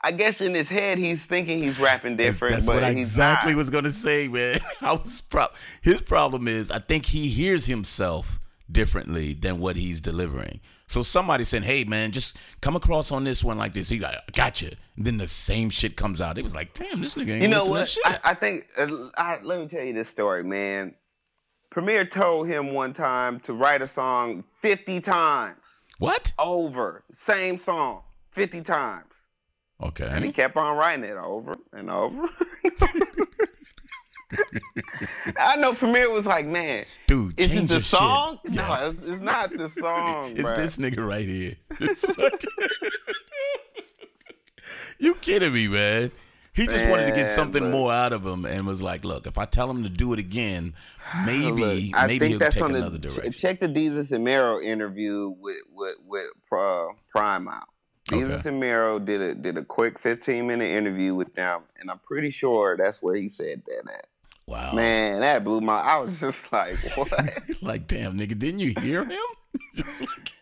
I 0.00 0.12
guess 0.12 0.40
in 0.40 0.54
his 0.54 0.68
head 0.68 0.96
he's 0.98 1.20
thinking 1.22 1.58
he's 1.60 1.80
rapping 1.80 2.16
different, 2.16 2.54
that's 2.54 2.66
but 2.66 2.76
what 2.76 2.84
I 2.84 2.90
exactly 2.90 3.52
not. 3.52 3.58
was 3.58 3.68
gonna 3.68 3.90
say, 3.90 4.28
man. 4.28 4.60
I 4.80 4.92
was 4.92 5.20
pro- 5.22 5.48
his 5.82 6.00
problem 6.00 6.46
is 6.46 6.70
I 6.70 6.78
think 6.78 7.06
he 7.06 7.26
hears 7.28 7.66
himself 7.66 8.38
differently 8.70 9.32
than 9.32 9.58
what 9.58 9.74
he's 9.74 10.00
delivering. 10.00 10.60
So 10.86 11.02
somebody 11.02 11.42
saying, 11.42 11.64
"Hey, 11.64 11.82
man, 11.82 12.12
just 12.12 12.38
come 12.60 12.76
across 12.76 13.10
on 13.10 13.24
this 13.24 13.42
one 13.42 13.58
like 13.58 13.72
this." 13.72 13.88
He 13.88 13.98
like, 13.98 14.14
"Gotcha." 14.34 14.70
And 14.96 15.04
then 15.04 15.16
the 15.16 15.26
same 15.26 15.68
shit 15.68 15.96
comes 15.96 16.20
out. 16.20 16.38
It 16.38 16.42
was 16.44 16.54
like, 16.54 16.74
"Damn, 16.74 17.00
this 17.00 17.16
nigga 17.16 17.30
ain't 17.30 17.42
You 17.42 17.48
know 17.48 17.66
listening 17.66 17.72
to 17.74 17.80
what? 17.80 17.88
shit." 17.88 18.04
I, 18.06 18.30
I 18.30 18.34
think. 18.34 18.66
Uh, 18.76 19.08
I, 19.16 19.38
let 19.42 19.58
me 19.58 19.66
tell 19.66 19.82
you 19.82 19.94
this 19.94 20.08
story, 20.08 20.44
man. 20.44 20.94
Premier 21.78 22.04
told 22.04 22.48
him 22.48 22.72
one 22.74 22.92
time 22.92 23.38
to 23.38 23.52
write 23.52 23.80
a 23.82 23.86
song 23.86 24.42
fifty 24.60 25.00
times 25.00 25.60
what? 26.00 26.32
over, 26.36 27.04
same 27.12 27.56
song 27.56 28.02
fifty 28.32 28.62
times, 28.62 29.12
Okay. 29.80 30.08
and 30.10 30.24
he 30.24 30.32
kept 30.32 30.56
on 30.56 30.76
writing 30.76 31.04
it 31.04 31.16
over 31.16 31.54
and 31.72 31.88
over. 31.88 32.28
I 35.36 35.54
know 35.54 35.72
Premier 35.72 36.10
was 36.10 36.26
like, 36.26 36.46
man, 36.46 36.84
Dude, 37.06 37.38
is 37.38 37.46
it 37.46 37.50
change 37.50 37.70
the 37.70 37.80
song? 37.80 38.40
shit. 38.44 38.56
No, 38.56 38.62
Yeah. 38.62 38.88
it's, 38.88 39.02
it's 39.04 39.22
not 39.22 39.50
the 39.56 39.70
song, 39.78 40.32
It's 40.32 40.42
bruh. 40.42 40.56
this 40.56 40.78
nigga 40.78 41.06
right 41.08 41.28
here. 41.28 41.54
Like- 42.18 42.44
you 44.98 45.14
kidding 45.14 45.52
me, 45.52 45.68
man? 45.68 46.10
He 46.58 46.66
just 46.66 46.88
wanted 46.88 47.06
to 47.06 47.12
get 47.14 47.28
something 47.28 47.62
look. 47.62 47.72
more 47.72 47.92
out 47.92 48.12
of 48.12 48.26
him 48.26 48.44
and 48.44 48.66
was 48.66 48.82
like, 48.82 49.04
"Look, 49.04 49.26
if 49.26 49.38
I 49.38 49.44
tell 49.44 49.70
him 49.70 49.84
to 49.84 49.88
do 49.88 50.12
it 50.12 50.18
again, 50.18 50.74
maybe, 51.24 51.90
Look, 51.92 51.94
I 51.94 52.06
maybe 52.06 52.28
he'll 52.28 52.38
take 52.40 52.62
on 52.62 52.72
the, 52.72 52.78
another 52.78 52.98
direction." 52.98 53.32
Check 53.32 53.60
the 53.60 53.68
Desus 53.68 54.10
and 54.12 54.24
Mero 54.24 54.60
interview 54.60 55.34
with 55.38 55.62
with 55.72 55.96
with 56.04 56.26
uh, 56.52 56.86
Prime 57.10 57.46
out. 57.48 57.68
Desus 58.08 58.40
Okay. 58.40 58.48
and 58.48 58.60
Mero 58.60 58.98
did 58.98 59.20
a 59.20 59.34
did 59.34 59.56
a 59.56 59.64
quick 59.64 59.98
fifteen 59.98 60.46
minute 60.48 60.70
interview 60.70 61.14
with 61.14 61.32
them, 61.34 61.62
and 61.78 61.90
I'm 61.90 62.00
pretty 62.00 62.30
sure 62.30 62.76
that's 62.76 63.00
where 63.00 63.14
he 63.14 63.28
said 63.28 63.62
that 63.66 63.92
at. 63.92 64.06
Wow, 64.46 64.72
Man, 64.72 65.20
that 65.20 65.44
blew 65.44 65.60
my. 65.60 65.78
I 65.80 65.98
was 65.98 66.18
just 66.20 66.38
like, 66.50 66.76
what? 66.96 67.12
like 67.62 67.86
damn, 67.86 68.18
nigga, 68.18 68.38
didn't 68.38 68.60
you 68.60 68.74
hear 68.80 69.04
him? 69.04 69.18
Just 69.74 70.00
like- 70.00 70.32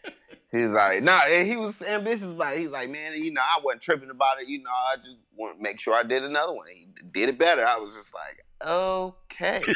He's 0.53 0.69
like, 0.69 1.03
nah, 1.03 1.21
and 1.29 1.47
he 1.47 1.57
was 1.57 1.83
ambitious 1.83 2.23
about 2.25 2.55
it. 2.55 2.61
He's 2.61 2.69
like, 2.71 2.89
man, 2.89 3.15
you 3.23 3.33
know, 3.33 3.43
I 3.43 3.59
wasn't 3.63 3.83
tripping 3.83 4.11
about 4.11 4.41
it. 4.41 4.49
You 4.49 4.63
know, 4.63 4.71
I 4.71 4.97
just 4.97 5.17
want 5.37 5.57
to 5.57 5.63
make 5.63 5.81
sure 5.81 5.93
I 5.95 6.05
did 6.05 6.23
another 6.23 6.53
one. 6.55 6.67
He 6.73 6.87
did 7.13 7.29
it 7.29 7.39
better. 7.39 7.67
I 7.67 7.77
was 7.79 7.95
just 7.95 8.11
like, 8.15 8.45
okay. 8.65 9.61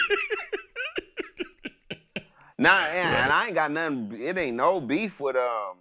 nah, 2.58 2.86
and, 2.86 3.16
and 3.16 3.32
I 3.32 3.46
ain't 3.46 3.54
got 3.54 3.70
nothing. 3.70 4.16
It 4.20 4.36
ain't 4.38 4.56
no 4.56 4.80
beef 4.80 5.18
with 5.20 5.36
um. 5.36 5.76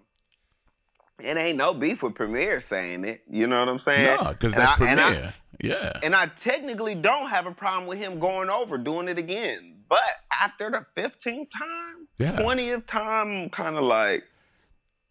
It 1.22 1.36
ain't 1.36 1.58
no 1.58 1.74
beef 1.74 2.02
with 2.02 2.16
Premier 2.16 2.62
saying 2.62 3.04
it. 3.04 3.22
You 3.30 3.46
know 3.48 3.60
what 3.60 3.68
I'm 3.68 3.80
saying? 3.80 4.18
no, 4.24 4.30
because 4.32 4.54
that's 4.54 4.82
I- 4.82 4.90
and 4.90 5.00
I- 5.00 5.12
Premier. 5.14 5.34
yeah, 5.62 5.92
and 6.02 6.16
I 6.16 6.28
technically 6.42 6.96
don't 6.96 7.30
have 7.30 7.46
a 7.46 7.52
problem 7.52 7.88
with 7.88 7.98
him 8.00 8.20
going 8.20 8.50
over 8.50 8.78
doing 8.78 9.10
it 9.10 9.18
again. 9.18 9.76
But 9.90 10.00
after 10.32 10.70
the 10.70 10.86
15th 11.02 11.50
time, 11.52 12.08
Yeah. 12.20 12.34
20th 12.38 12.86
time, 12.86 13.50
kind 13.50 13.76
of 13.76 13.84
like, 13.84 14.24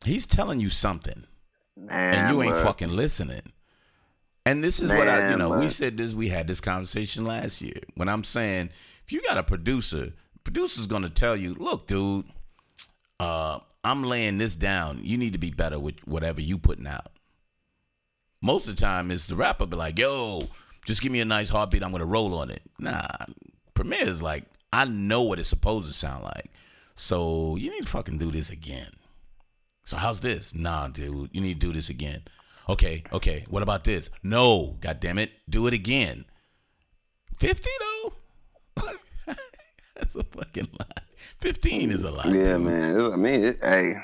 he's 0.04 0.26
telling 0.26 0.60
you 0.60 0.70
something. 0.70 1.24
man, 1.76 2.14
and 2.14 2.34
you 2.34 2.42
ain't 2.42 2.54
look. 2.54 2.64
fucking 2.64 2.90
listening. 2.90 3.52
And 4.46 4.64
this 4.64 4.80
is 4.80 4.88
what 4.88 5.08
I, 5.08 5.30
you 5.30 5.36
Man, 5.36 5.38
know, 5.38 5.58
we 5.58 5.68
said 5.68 5.98
this, 5.98 6.14
we 6.14 6.28
had 6.28 6.48
this 6.48 6.60
conversation 6.60 7.24
last 7.26 7.60
year. 7.60 7.80
When 7.94 8.08
I'm 8.08 8.24
saying, 8.24 8.70
if 9.04 9.12
you 9.12 9.20
got 9.22 9.36
a 9.36 9.42
producer, 9.42 10.14
producer's 10.42 10.86
gonna 10.86 11.10
tell 11.10 11.36
you, 11.36 11.54
look, 11.54 11.86
dude, 11.86 12.24
uh, 13.20 13.58
I'm 13.84 14.04
laying 14.04 14.38
this 14.38 14.54
down. 14.54 15.00
You 15.02 15.18
need 15.18 15.34
to 15.34 15.38
be 15.38 15.50
better 15.50 15.78
with 15.78 15.96
whatever 16.06 16.40
you 16.40 16.56
putting 16.56 16.86
out. 16.86 17.08
Most 18.40 18.68
of 18.68 18.76
the 18.76 18.80
time, 18.80 19.10
it's 19.10 19.26
the 19.26 19.34
rapper 19.36 19.66
be 19.66 19.76
like, 19.76 19.98
yo, 19.98 20.48
just 20.86 21.02
give 21.02 21.12
me 21.12 21.20
a 21.20 21.24
nice 21.26 21.50
heartbeat. 21.50 21.82
I'm 21.82 21.92
gonna 21.92 22.06
roll 22.06 22.34
on 22.34 22.50
it. 22.50 22.62
Nah, 22.78 23.06
Premier 23.74 24.02
is 24.02 24.22
like, 24.22 24.44
I 24.72 24.86
know 24.86 25.22
what 25.22 25.38
it's 25.38 25.48
supposed 25.48 25.88
to 25.88 25.92
sound 25.94 26.24
like. 26.24 26.50
So 26.94 27.56
you 27.56 27.70
need 27.70 27.84
to 27.84 27.88
fucking 27.90 28.18
do 28.18 28.30
this 28.30 28.50
again. 28.50 28.90
So 29.88 29.96
how's 29.96 30.20
this? 30.20 30.54
Nah, 30.54 30.88
dude, 30.88 31.30
you 31.32 31.40
need 31.40 31.62
to 31.62 31.66
do 31.66 31.72
this 31.72 31.88
again. 31.88 32.20
Okay, 32.68 33.04
okay. 33.10 33.46
What 33.48 33.62
about 33.62 33.84
this? 33.84 34.10
No, 34.22 34.76
god 34.82 35.00
damn 35.00 35.18
it, 35.18 35.32
do 35.48 35.66
it 35.66 35.72
again. 35.72 36.26
Fifty 37.38 37.70
though. 37.80 38.12
That's 39.96 40.14
a 40.14 40.24
fucking 40.24 40.68
lot. 40.78 41.00
Fifteen 41.14 41.90
is 41.90 42.04
a 42.04 42.10
lot. 42.10 42.26
Yeah, 42.26 42.58
dude. 42.58 42.66
man. 42.66 43.00
I 43.00 43.16
mean, 43.16 43.44
it, 43.44 43.60
hey, 43.62 43.94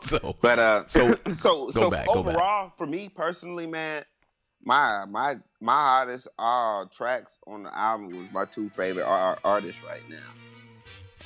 So, 0.00 0.34
but 0.40 0.58
uh, 0.58 0.86
So, 0.86 1.12
so 1.38 1.70
go 1.72 1.72
so 1.72 1.90
back, 1.90 2.08
overall, 2.08 2.72
for 2.78 2.86
me 2.86 3.10
personally, 3.10 3.66
man, 3.66 4.02
my 4.64 5.04
my 5.04 5.36
my 5.60 5.74
hottest 5.74 6.26
uh 6.38 6.86
tracks 6.86 7.36
on 7.46 7.64
the 7.64 7.78
album 7.78 8.16
was 8.16 8.32
my 8.32 8.46
two 8.46 8.70
favorite 8.70 9.04
ar- 9.04 9.38
artists 9.44 9.82
right 9.86 10.08
now, 10.08 10.16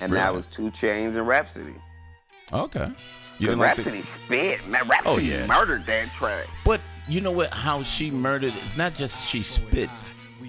and 0.00 0.12
that 0.14 0.34
was 0.34 0.48
Two 0.48 0.72
Chainz 0.72 1.14
and 1.14 1.28
Rapsody. 1.28 1.76
okay. 2.52 2.88
You 3.40 3.46
didn't 3.46 3.60
like 3.60 3.76
the- 3.76 3.82
Rapsody 3.82 4.02
spit, 4.02 4.68
man. 4.68 4.86
Rapsody 4.86 5.08
oh, 5.08 5.18
yeah. 5.18 5.46
murdered 5.46 5.84
that 5.86 6.12
track. 6.12 6.46
but 6.64 6.80
you 7.08 7.22
know 7.22 7.32
what? 7.32 7.52
How 7.52 7.82
she 7.82 8.10
murdered? 8.10 8.52
It's 8.62 8.76
not 8.76 8.94
just 8.94 9.28
she 9.28 9.42
spit. 9.42 9.88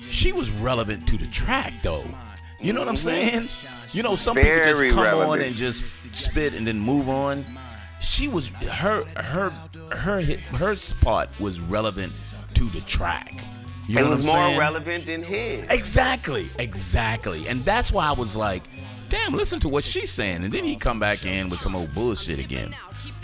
She 0.01 0.33
was 0.33 0.51
relevant 0.51 1.07
to 1.07 1.17
the 1.17 1.27
track, 1.27 1.73
though. 1.81 2.03
You 2.59 2.73
know 2.73 2.81
what 2.81 2.89
I'm 2.89 2.95
mm-hmm. 2.95 3.45
saying? 3.47 3.49
You 3.93 4.03
know, 4.03 4.15
some 4.15 4.35
people 4.35 4.51
just 4.57 4.93
come 4.93 5.17
on 5.19 5.41
and 5.41 5.55
just 5.55 5.83
spit 6.13 6.53
and 6.53 6.67
then 6.67 6.79
move 6.79 7.07
on. 7.07 7.43
She 7.99 8.27
was 8.27 8.49
her 8.49 9.05
her 9.15 9.51
her 9.95 10.19
hit 10.19 10.39
her 10.41 10.75
part 11.01 11.29
was 11.39 11.61
relevant 11.61 12.11
to 12.55 12.63
the 12.65 12.81
track. 12.81 13.33
You 13.87 13.95
know 13.95 14.13
it 14.13 14.17
was 14.17 14.27
more 14.27 14.35
saying? 14.35 14.59
relevant 14.59 15.05
than 15.05 15.23
his. 15.23 15.71
Exactly, 15.71 16.49
exactly. 16.59 17.47
And 17.47 17.61
that's 17.61 17.91
why 17.91 18.07
I 18.07 18.13
was 18.13 18.37
like, 18.37 18.63
damn, 19.11 19.33
listen 19.33 19.59
to 19.59 19.69
what 19.69 19.83
she's 19.83 20.09
saying. 20.11 20.43
And 20.43 20.51
then 20.51 20.63
he 20.63 20.75
come 20.75 20.99
back 20.99 21.25
in 21.25 21.49
with 21.49 21.59
some 21.59 21.75
old 21.75 21.93
bullshit 21.93 22.39
again. 22.39 22.75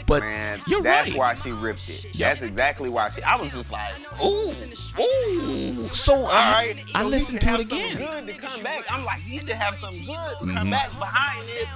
But 0.06 0.22
Man, 0.22 0.62
you're 0.68 0.82
that's 0.82 1.10
right. 1.10 1.18
why 1.18 1.36
she 1.36 1.52
ripped 1.52 1.90
it. 1.90 2.06
Yeah. 2.16 2.30
That's 2.30 2.42
exactly 2.46 2.88
why 2.90 3.10
she. 3.10 3.22
I 3.24 3.36
was 3.36 3.52
just 3.52 3.70
like, 3.70 3.94
ooh, 4.24 4.54
ooh. 5.02 5.88
So 5.90 6.14
I, 6.28 6.54
right, 6.54 6.84
I 6.96 7.00
so 7.00 7.06
he 7.06 7.12
listened 7.12 7.42
to 7.42 7.54
it 7.56 7.60
again. 7.60 7.98
Good 7.98 8.28
to 8.36 8.42
come 8.42 8.64
back. 8.64 8.86
I'm 8.90 9.04
like, 9.04 9.20
he 9.20 9.40
should 9.40 9.50
have 9.50 9.78
some 9.80 9.92
good 9.92 10.06
to 10.06 10.14
Mm-hmm. 10.46 10.54
come 10.58 10.70
back 10.70 10.90
behind 10.98 11.46
it 11.50 11.68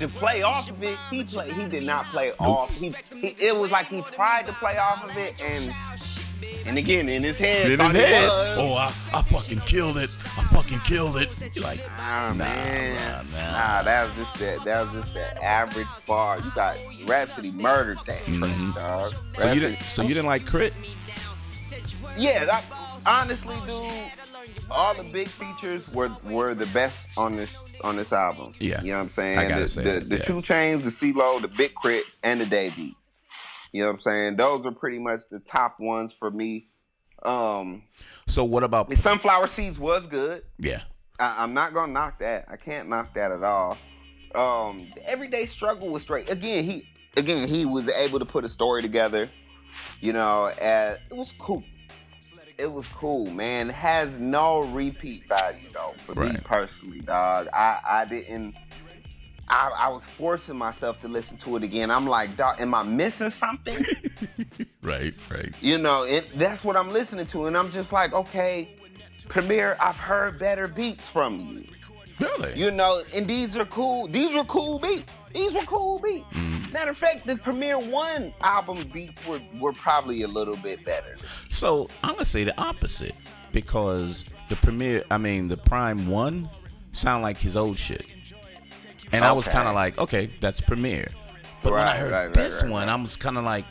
to 0.00 0.08
play 0.08 0.42
off 0.42 0.68
of 0.68 0.82
it. 0.82 0.98
He 1.10 1.22
play. 1.22 1.52
He 1.52 1.68
did 1.68 1.84
not 1.84 2.06
play 2.06 2.32
off. 2.40 2.74
He, 2.76 2.92
he. 3.14 3.28
It 3.38 3.54
was 3.56 3.70
like 3.70 3.86
he 3.86 4.02
tried 4.02 4.46
to 4.46 4.52
play 4.54 4.78
off 4.78 5.04
of 5.08 5.16
it, 5.16 5.40
and 5.40 5.72
and 6.66 6.76
again 6.78 7.08
in 7.08 7.22
his 7.22 7.38
head. 7.38 7.70
In 7.70 7.80
his 7.80 7.92
head. 7.92 8.28
Oh, 8.30 8.74
I, 8.74 8.92
I 9.14 9.22
fucking 9.22 9.60
killed 9.60 9.96
it. 9.98 10.14
I 10.36 10.42
fucking 10.44 10.80
killed 10.80 11.16
it. 11.16 11.32
You're 11.54 11.64
like, 11.64 11.80
Nah, 11.98 12.28
nah, 12.28 12.34
man. 12.34 12.96
nah, 13.32 13.38
nah. 13.38 13.50
Nah, 13.52 13.82
that 13.82 14.08
was 14.08 14.16
just 14.16 14.38
that. 14.40 14.64
That 14.64 14.86
was 14.86 15.02
just 15.02 15.14
that 15.14 15.42
average 15.42 15.86
bar. 16.06 16.38
You 16.38 16.50
got 16.54 16.76
Rapsody 17.06 17.52
murdered 17.52 17.98
that 18.06 18.24
track, 18.24 18.38
Mhm. 18.38 18.74
dog. 18.74 19.14
So 19.38 19.52
you 19.52 19.60
didn't. 19.60 19.82
So 19.82 20.02
you 20.02 20.08
didn't 20.08 20.26
like 20.26 20.46
K.R.I.T.? 20.50 20.74
Yeah, 22.16 22.44
that, 22.46 22.64
honestly, 23.04 23.56
dude, 23.66 23.92
all 24.70 24.94
the 24.94 25.02
big 25.02 25.28
features 25.28 25.92
were 25.94 26.10
were 26.24 26.54
the 26.54 26.66
best 26.66 27.08
on 27.16 27.36
this 27.36 27.54
on 27.82 27.96
this 27.96 28.12
album. 28.12 28.54
Yeah. 28.58 28.80
you 28.82 28.92
know 28.92 28.98
what 28.98 29.02
I'm 29.04 29.10
saying. 29.10 29.38
I 29.38 29.48
gotta 29.48 29.62
the, 29.62 29.68
say 29.68 29.82
the, 29.82 30.00
the 30.04 30.16
yeah. 30.18 30.24
two 30.24 30.34
Chainz, 30.40 30.82
the 30.84 30.90
CeeLo, 30.90 31.42
the 31.42 31.48
Big 31.48 31.72
K.R.I.T., 31.82 32.04
and 32.22 32.40
the 32.40 32.46
Dave 32.46 32.78
East. 32.78 32.96
You 33.76 33.82
know 33.82 33.88
what 33.88 33.96
I'm 33.96 34.00
saying? 34.00 34.36
Those 34.36 34.64
are 34.64 34.72
pretty 34.72 34.98
much 34.98 35.20
the 35.30 35.38
top 35.38 35.78
ones 35.78 36.14
for 36.18 36.30
me. 36.30 36.68
Um, 37.22 37.82
So 38.26 38.42
what 38.42 38.64
about? 38.64 38.90
Sunflower 38.94 39.48
Seeds 39.48 39.78
was 39.78 40.06
good. 40.06 40.44
Yeah. 40.58 40.80
I, 41.20 41.42
I'm 41.42 41.52
not 41.52 41.74
gonna 41.74 41.92
knock 41.92 42.20
that. 42.20 42.46
I 42.48 42.56
can't 42.56 42.88
knock 42.88 43.12
that 43.16 43.32
at 43.32 43.42
all. 43.42 43.76
Um, 44.34 44.88
the 44.94 45.06
Everyday 45.06 45.44
Struggle 45.44 45.90
was 45.90 46.00
straight. 46.00 46.30
Again, 46.30 46.64
he 46.64 46.88
again 47.18 47.48
he 47.48 47.66
was 47.66 47.86
able 47.88 48.18
to 48.18 48.24
put 48.24 48.44
a 48.44 48.48
story 48.48 48.80
together. 48.80 49.28
You 50.00 50.14
know, 50.14 50.46
and 50.58 50.98
it 51.10 51.14
was 51.14 51.34
cool. 51.38 51.62
It 52.56 52.72
was 52.72 52.86
cool, 52.88 53.30
man. 53.30 53.68
It 53.68 53.74
has 53.74 54.08
no 54.18 54.60
repeat 54.60 55.28
value 55.28 55.68
though 55.74 55.94
for 55.98 56.24
me 56.24 56.34
personally, 56.44 57.00
dog. 57.00 57.48
I 57.52 57.80
I 57.86 58.04
didn't. 58.06 58.54
I, 59.48 59.70
I 59.76 59.88
was 59.88 60.04
forcing 60.04 60.56
myself 60.56 61.00
to 61.02 61.08
listen 61.08 61.36
to 61.38 61.56
it 61.56 61.62
again. 61.62 61.90
I'm 61.90 62.06
like, 62.06 62.36
dog, 62.36 62.60
am 62.60 62.74
I 62.74 62.82
missing 62.82 63.30
something? 63.30 63.84
Right. 64.82 65.14
Right. 65.28 65.52
You 65.60 65.78
know, 65.78 66.04
it, 66.04 66.38
that's 66.38 66.62
what 66.62 66.76
I'm 66.76 66.92
listening 66.92 67.26
to, 67.26 67.46
and 67.46 67.56
I'm 67.56 67.72
just 67.72 67.92
like, 67.92 68.12
okay, 68.12 68.68
Premier, 69.26 69.76
I've 69.80 69.96
heard 69.96 70.38
better 70.38 70.68
beats 70.68 71.08
from 71.08 71.40
you. 71.40 71.64
Really? 72.20 72.58
You 72.58 72.70
know, 72.70 73.02
and 73.12 73.26
these 73.26 73.56
are 73.56 73.64
cool. 73.66 74.06
These 74.06 74.34
were 74.34 74.44
cool 74.44 74.78
beats. 74.78 75.12
These 75.34 75.52
were 75.52 75.62
cool 75.62 75.98
beats. 75.98 76.24
Mm-hmm. 76.32 76.72
Matter 76.72 76.92
of 76.92 76.96
fact, 76.96 77.26
the 77.26 77.36
Premier 77.36 77.78
One 77.78 78.32
album 78.40 78.88
beats 78.92 79.26
were, 79.26 79.40
were 79.58 79.72
probably 79.72 80.22
a 80.22 80.28
little 80.28 80.56
bit 80.56 80.84
better. 80.84 81.16
So 81.50 81.90
I'm 82.04 82.12
gonna 82.12 82.24
say 82.24 82.44
the 82.44 82.58
opposite 82.60 83.16
because 83.52 84.26
the 84.48 84.56
Premier, 84.56 85.02
I 85.10 85.18
mean 85.18 85.48
the 85.48 85.56
Prime 85.56 86.06
One, 86.06 86.48
sound 86.92 87.22
like 87.22 87.38
his 87.38 87.56
old 87.56 87.76
shit, 87.76 88.06
and 89.12 89.24
I 89.24 89.32
was 89.32 89.48
kind 89.48 89.68
of 89.68 89.74
like, 89.74 89.98
okay, 89.98 90.26
that's 90.40 90.60
Premier. 90.60 91.06
But 91.62 91.72
when 91.72 91.82
I 91.82 91.96
heard 91.96 92.12
right, 92.12 92.24
right, 92.26 92.34
this 92.34 92.62
right, 92.62 92.70
one. 92.72 92.88
I 92.88 92.96
was 92.96 93.16
kind 93.16 93.36
of 93.38 93.44
like, 93.44 93.64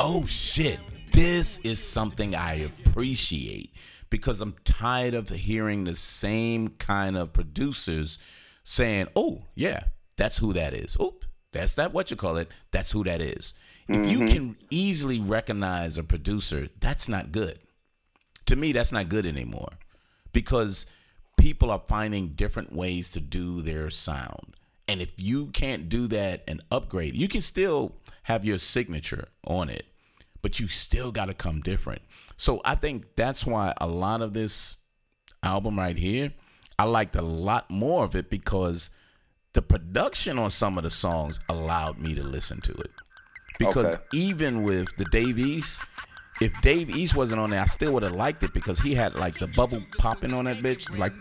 oh 0.00 0.24
shit, 0.26 0.78
this 1.12 1.58
is 1.60 1.82
something 1.82 2.34
I 2.34 2.54
appreciate 2.88 3.72
because 4.10 4.40
I'm 4.40 4.54
tired 4.64 5.14
of 5.14 5.28
hearing 5.28 5.84
the 5.84 5.94
same 5.94 6.68
kind 6.68 7.16
of 7.16 7.32
producers 7.32 8.18
saying, 8.64 9.08
oh 9.16 9.44
yeah, 9.54 9.84
that's 10.16 10.38
who 10.38 10.52
that 10.54 10.72
is. 10.72 10.96
Oop, 11.00 11.24
that's 11.52 11.74
that 11.76 11.92
what 11.92 12.10
you 12.10 12.16
call 12.16 12.36
it. 12.36 12.50
That's 12.70 12.92
who 12.92 13.04
that 13.04 13.20
is. 13.20 13.54
If 13.88 13.96
Mm-hmm. 13.98 14.08
you 14.08 14.18
can 14.26 14.56
easily 14.70 15.20
recognize 15.20 15.96
a 15.96 16.02
producer, 16.02 16.68
that's 16.80 17.08
not 17.08 17.30
good. 17.30 17.58
To 18.46 18.56
me, 18.56 18.72
that's 18.72 18.90
not 18.92 19.08
good 19.08 19.26
anymore 19.26 19.74
because 20.32 20.92
people 21.36 21.70
are 21.70 21.82
finding 21.86 22.28
different 22.30 22.72
ways 22.74 23.10
to 23.10 23.20
do 23.20 23.62
their 23.62 23.88
sound. 23.90 24.55
And 24.88 25.00
if 25.00 25.10
you 25.16 25.48
can't 25.48 25.88
do 25.88 26.06
that 26.08 26.44
and 26.46 26.60
upgrade, 26.70 27.16
you 27.16 27.28
can 27.28 27.40
still 27.40 27.96
have 28.24 28.44
your 28.44 28.58
signature 28.58 29.28
on 29.46 29.68
it, 29.68 29.84
but 30.42 30.60
you 30.60 30.68
still 30.68 31.10
got 31.12 31.26
to 31.26 31.34
come 31.34 31.60
different. 31.60 32.02
So 32.36 32.60
I 32.64 32.76
think 32.76 33.16
that's 33.16 33.44
why 33.44 33.72
a 33.80 33.86
lot 33.86 34.22
of 34.22 34.32
this 34.32 34.76
album 35.42 35.78
right 35.78 35.96
here, 35.96 36.32
I 36.78 36.84
liked 36.84 37.16
a 37.16 37.22
lot 37.22 37.70
more 37.70 38.04
of 38.04 38.14
it 38.14 38.30
because 38.30 38.90
the 39.54 39.62
production 39.62 40.38
on 40.38 40.50
some 40.50 40.76
of 40.76 40.84
the 40.84 40.90
songs 40.90 41.40
allowed 41.48 41.98
me 41.98 42.14
to 42.14 42.22
listen 42.22 42.60
to 42.62 42.72
it. 42.72 42.90
Because 43.58 43.94
Okay. 43.94 44.04
even 44.12 44.62
with 44.62 44.94
the 44.96 45.06
Dave 45.06 45.38
East, 45.38 45.80
if 46.40 46.52
Dave 46.60 46.90
East 46.90 47.16
wasn't 47.16 47.40
on 47.40 47.50
there, 47.50 47.60
I 47.62 47.66
still 47.66 47.92
would 47.94 48.02
have 48.02 48.12
liked 48.12 48.42
it 48.42 48.52
because 48.52 48.78
he 48.80 48.94
had 48.94 49.14
like 49.14 49.34
the 49.38 49.46
bubble 49.48 49.80
popping 49.98 50.32
on 50.34 50.44
that 50.46 50.58
bitch. 50.58 50.98
Like 50.98 51.12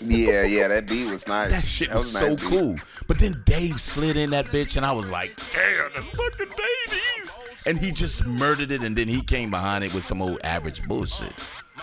Yeah, 0.00 0.42
yeah, 0.42 0.68
that 0.68 0.86
beat 0.88 1.10
was 1.10 1.26
nice. 1.26 1.50
that 1.50 1.64
shit 1.64 1.88
That 1.88 1.98
was 1.98 2.14
a 2.14 2.18
so 2.18 2.28
beat. 2.36 2.40
cool. 2.44 2.76
But 3.06 3.18
then 3.18 3.42
Dave 3.44 3.80
slid 3.80 4.16
in 4.16 4.30
that 4.30 4.46
bitch, 4.46 4.76
and 4.76 4.84
I 4.86 4.92
was 4.92 5.10
like, 5.10 5.34
damn, 5.52 5.92
the 5.94 6.02
fucking 6.02 6.48
Dave 6.48 7.00
East. 7.18 7.66
And 7.66 7.78
he 7.78 7.92
just 7.92 8.26
murdered 8.26 8.70
it, 8.72 8.82
and 8.82 8.96
then 8.96 9.08
he 9.08 9.22
came 9.22 9.50
behind 9.50 9.84
it 9.84 9.94
with 9.94 10.04
some 10.04 10.20
old 10.20 10.38
average 10.44 10.82
bullshit. 10.88 11.32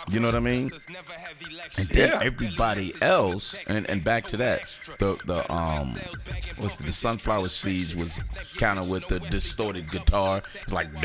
You 0.08 0.20
know 0.20 0.28
what 0.28 0.36
I 0.36 0.40
mean? 0.40 0.72
And 1.78 1.88
then 1.90 2.10
Yeah. 2.10 2.20
everybody 2.22 2.94
else, 3.02 3.58
and, 3.68 3.90
and 3.90 4.04
back 4.04 4.26
to 4.28 4.38
that, 4.38 4.68
the 5.00 5.20
the 5.26 5.52
um, 5.52 5.96
what's 6.58 6.78
the, 6.78 6.84
the 6.84 6.92
sunflower 6.92 7.50
seeds 7.50 7.96
was 7.96 8.18
kind 8.58 8.80
of 8.80 8.90
with 8.90 9.08
the 9.08 9.20
distorted 9.20 9.90
guitar, 9.92 10.42
It's 10.64 10.74
like 10.74 10.88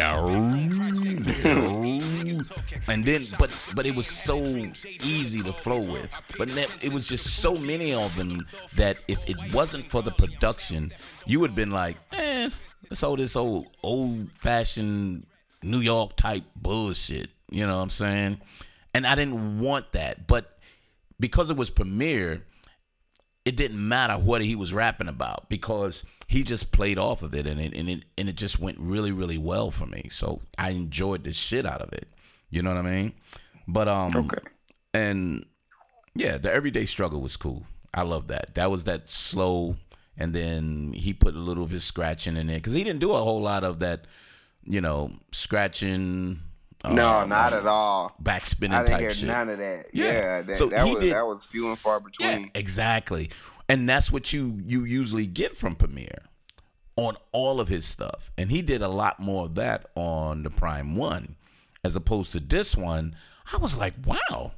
and 2.88 3.04
then 3.04 3.22
but 3.38 3.50
but 3.74 3.86
it 3.86 3.94
was 3.94 4.06
so 4.06 4.36
easy 4.38 5.42
to 5.42 5.52
flow 5.52 5.80
with. 5.80 6.10
But 6.38 6.48
it 6.82 6.92
was 6.92 7.06
just 7.06 7.26
so 7.38 7.54
many 7.56 7.92
of 7.94 8.14
them 8.16 8.38
that 8.76 8.98
if 9.08 9.28
it 9.28 9.36
wasn't 9.54 9.84
for 9.84 10.02
the 10.02 10.10
production, 10.12 10.92
you 11.26 11.40
would 11.40 11.50
have 11.50 11.56
been 11.56 11.70
like, 11.72 11.96
eh, 12.12 12.50
it's 12.90 13.02
all 13.02 13.16
this 13.16 13.36
old 13.36 13.66
old 13.82 14.30
fashioned 14.32 15.26
New 15.62 15.80
York 15.80 16.16
type 16.16 16.44
bullshit. 16.56 17.30
You 17.50 17.66
know 17.66 17.76
what 17.76 17.82
I'm 17.84 17.90
saying? 17.90 18.40
And 18.94 19.06
I 19.06 19.14
didn't 19.16 19.58
want 19.58 19.92
that, 19.92 20.26
but 20.26 20.56
because 21.18 21.50
it 21.50 21.56
was 21.56 21.68
Premier, 21.68 22.42
it 23.44 23.56
didn't 23.56 23.86
matter 23.86 24.14
what 24.14 24.40
he 24.42 24.54
was 24.56 24.72
rapping 24.72 25.08
about 25.08 25.48
because 25.48 26.04
he 26.28 26.44
just 26.44 26.72
played 26.72 26.98
off 26.98 27.22
of 27.22 27.34
it 27.34 27.46
and 27.46 27.60
it 27.60 27.74
and 27.74 27.88
it 27.90 28.04
and 28.16 28.28
it 28.28 28.36
just 28.36 28.58
went 28.58 28.78
really 28.78 29.12
really 29.12 29.36
well 29.38 29.70
for 29.70 29.86
me. 29.86 30.08
So 30.10 30.40
I 30.56 30.70
enjoyed 30.70 31.24
the 31.24 31.32
shit 31.32 31.66
out 31.66 31.82
of 31.82 31.92
it. 31.92 32.08
You 32.50 32.62
know 32.62 32.72
what 32.74 32.86
I 32.86 32.90
mean? 32.90 33.12
But 33.68 33.88
um 33.88 34.16
Okay. 34.16 34.38
and 34.94 35.44
yeah, 36.14 36.38
the 36.38 36.52
everyday 36.52 36.86
struggle 36.86 37.20
was 37.20 37.36
cool. 37.36 37.64
I 37.92 38.02
love 38.02 38.28
that. 38.28 38.54
That 38.54 38.70
was 38.70 38.84
that 38.84 39.10
slow 39.10 39.76
and 40.16 40.32
then 40.32 40.92
he 40.94 41.12
put 41.12 41.34
a 41.34 41.38
little 41.38 41.64
of 41.64 41.70
his 41.70 41.84
scratching 41.84 42.36
in 42.36 42.46
there 42.46 42.60
cuz 42.60 42.72
he 42.72 42.84
didn't 42.84 43.00
do 43.00 43.12
a 43.12 43.22
whole 43.22 43.42
lot 43.42 43.64
of 43.64 43.80
that, 43.80 44.06
you 44.64 44.80
know, 44.80 45.12
scratching 45.32 46.40
No, 46.90 47.20
uh, 47.20 47.26
not 47.26 47.52
at 47.52 47.66
all. 47.66 48.14
back 48.20 48.46
spinning 48.46 48.84
type 48.84 49.00
hear 49.00 49.10
shit. 49.10 49.28
none 49.28 49.48
of 49.48 49.58
that. 49.58 49.86
Yeah, 49.92 50.42
that, 50.42 50.56
so 50.56 50.66
that 50.66 50.86
he 50.86 50.94
was 50.94 51.04
did, 51.04 51.14
that 51.14 51.26
was 51.26 51.42
few 51.44 51.68
and 51.68 51.78
far 51.78 52.00
between. 52.00 52.42
Yeah, 52.44 52.48
exactly. 52.54 53.30
And 53.68 53.88
that's 53.88 54.12
what 54.12 54.32
you 54.32 54.60
you 54.66 54.84
usually 54.84 55.26
get 55.26 55.56
from 55.56 55.74
Premier 55.74 56.18
on 56.96 57.16
all 57.32 57.60
of 57.60 57.68
his 57.68 57.84
stuff. 57.84 58.30
And 58.36 58.50
he 58.50 58.62
did 58.62 58.82
a 58.82 58.88
lot 58.88 59.20
more 59.20 59.46
of 59.46 59.54
that 59.56 59.86
on 59.94 60.42
the 60.42 60.50
Prime 60.50 60.96
One, 60.96 61.36
as 61.82 61.96
opposed 61.96 62.32
to 62.32 62.40
this 62.40 62.76
one. 62.76 63.16
I 63.52 63.56
was 63.56 63.76
like, 63.76 63.94
wow, 64.06 64.52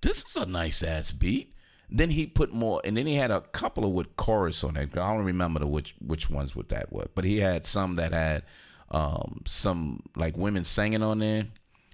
this 0.00 0.24
is 0.24 0.36
a 0.36 0.46
nice 0.46 0.82
ass 0.82 1.12
beat. 1.12 1.54
Then 1.92 2.10
he 2.10 2.26
put 2.26 2.52
more, 2.52 2.80
and 2.84 2.96
then 2.96 3.06
he 3.06 3.16
had 3.16 3.32
a 3.32 3.40
couple 3.40 3.84
of 3.84 3.90
with 3.90 4.14
chorus 4.16 4.62
on 4.62 4.76
it. 4.76 4.90
I 4.96 5.12
don't 5.12 5.24
remember 5.24 5.60
the 5.60 5.66
which 5.66 5.96
which 6.00 6.30
ones 6.30 6.54
with 6.54 6.68
that 6.68 6.92
was, 6.92 7.08
but 7.14 7.24
he 7.24 7.38
had 7.38 7.66
some 7.66 7.96
that 7.96 8.12
had 8.12 8.44
um, 8.90 9.42
some 9.44 10.00
like 10.14 10.36
women 10.36 10.62
singing 10.62 11.02
on 11.02 11.18
there, 11.18 11.46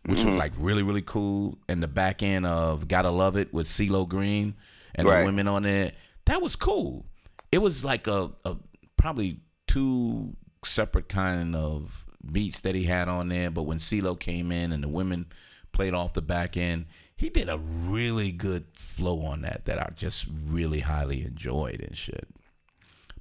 which 0.06 0.24
was 0.24 0.36
like 0.36 0.52
really 0.58 0.82
really 0.82 1.02
cool. 1.02 1.58
And 1.68 1.82
the 1.82 1.88
back 1.88 2.22
end 2.22 2.46
of 2.46 2.88
"Gotta 2.88 3.10
Love 3.10 3.36
It" 3.36 3.52
with 3.52 3.66
CeeLo 3.66 4.08
Green 4.08 4.54
and 4.94 5.06
Right. 5.06 5.20
the 5.20 5.26
women 5.26 5.48
on 5.48 5.64
it. 5.64 5.94
That 6.26 6.42
was 6.42 6.56
cool. 6.56 7.06
It 7.52 7.58
was 7.58 7.84
like 7.84 8.06
a, 8.06 8.30
a 8.44 8.56
probably 8.96 9.40
two 9.68 10.36
separate 10.64 11.08
kind 11.08 11.54
of 11.54 12.04
beats 12.32 12.60
that 12.60 12.74
he 12.74 12.84
had 12.84 13.08
on 13.08 13.28
there, 13.28 13.50
but 13.50 13.62
when 13.64 13.78
CeeLo 13.78 14.18
came 14.18 14.50
in 14.50 14.72
and 14.72 14.82
the 14.82 14.88
women 14.88 15.26
played 15.72 15.94
off 15.94 16.14
the 16.14 16.22
back 16.22 16.56
end, 16.56 16.86
he 17.16 17.28
did 17.28 17.48
a 17.48 17.58
really 17.58 18.32
good 18.32 18.64
flow 18.74 19.24
on 19.24 19.42
that 19.42 19.66
that 19.66 19.78
I 19.78 19.90
just 19.94 20.26
really 20.48 20.80
highly 20.80 21.24
enjoyed 21.24 21.80
and 21.80 21.96
shit. 21.96 22.26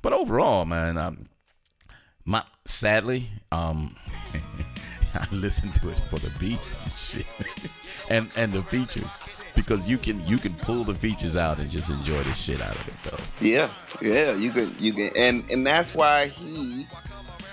But 0.01 0.13
overall, 0.13 0.65
man, 0.65 0.97
um, 0.97 1.25
my 2.23 2.43
sadly, 2.65 3.29
um, 3.51 3.95
I 5.15 5.28
listen 5.32 5.71
to 5.73 5.89
it 5.89 5.99
for 5.99 6.19
the 6.19 6.30
beats 6.39 6.82
and 6.84 6.91
shit, 6.93 7.25
and 8.10 8.30
and 8.36 8.51
the 8.54 8.63
features 8.63 9.41
because 9.56 9.88
you 9.88 9.97
can 9.97 10.25
you 10.25 10.38
can 10.38 10.54
pull 10.56 10.84
the 10.84 10.95
features 10.95 11.38
out 11.38 11.60
and 11.60 11.69
just 11.69 11.89
enjoy 11.89 12.21
the 12.23 12.34
shit 12.34 12.62
out 12.62 12.75
of 12.75 12.88
it 12.88 12.97
though. 13.04 13.45
Yeah, 13.45 13.69
yeah, 14.01 14.36
you 14.36 14.51
can, 14.51 14.75
you 14.80 14.93
can, 14.93 15.12
and 15.15 15.43
and 15.49 15.65
that's 15.65 15.93
why 15.95 16.28
he 16.28 16.88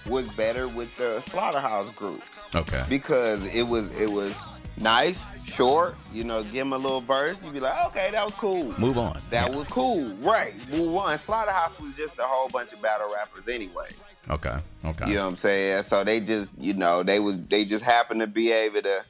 was 0.06 0.26
better 0.32 0.66
with 0.66 0.94
the 0.96 1.20
Slaughterhouse 1.20 1.90
group 1.92 2.22
Okay. 2.54 2.84
because 2.88 3.42
it 3.54 3.62
was 3.62 3.86
it 3.98 4.10
was 4.10 4.32
nice, 4.76 5.18
short. 5.46 5.94
You 6.12 6.24
know, 6.24 6.42
give 6.42 6.54
him 6.66 6.72
a 6.72 6.78
little 6.78 7.00
verse, 7.00 7.42
you'd 7.42 7.52
be 7.52 7.60
like, 7.60 7.86
okay, 7.86 8.10
that 8.12 8.24
was 8.24 8.34
cool. 8.34 8.78
Move 8.78 8.98
on. 8.98 9.20
That 9.30 9.50
Yeah. 9.50 9.56
was 9.56 9.68
cool, 9.68 10.06
right? 10.16 10.54
Move 10.70 10.94
on. 10.96 11.18
Slaughterhouse 11.18 11.78
was 11.80 11.94
just 11.96 12.18
a 12.18 12.22
whole 12.24 12.48
bunch 12.48 12.72
of 12.72 12.80
battle 12.82 13.12
rappers 13.14 13.48
anyway. 13.48 13.88
Okay. 14.30 14.56
Okay. 14.84 15.08
You 15.08 15.14
know 15.16 15.24
what 15.24 15.30
I'm 15.30 15.36
saying? 15.36 15.82
So 15.82 16.04
they 16.04 16.20
just, 16.20 16.50
you 16.58 16.74
know, 16.74 17.02
they 17.02 17.18
was 17.20 17.38
they 17.48 17.64
just 17.64 17.84
happened 17.84 18.20
to 18.20 18.26
be 18.26 18.52
able 18.52 18.82
to, 18.82 19.04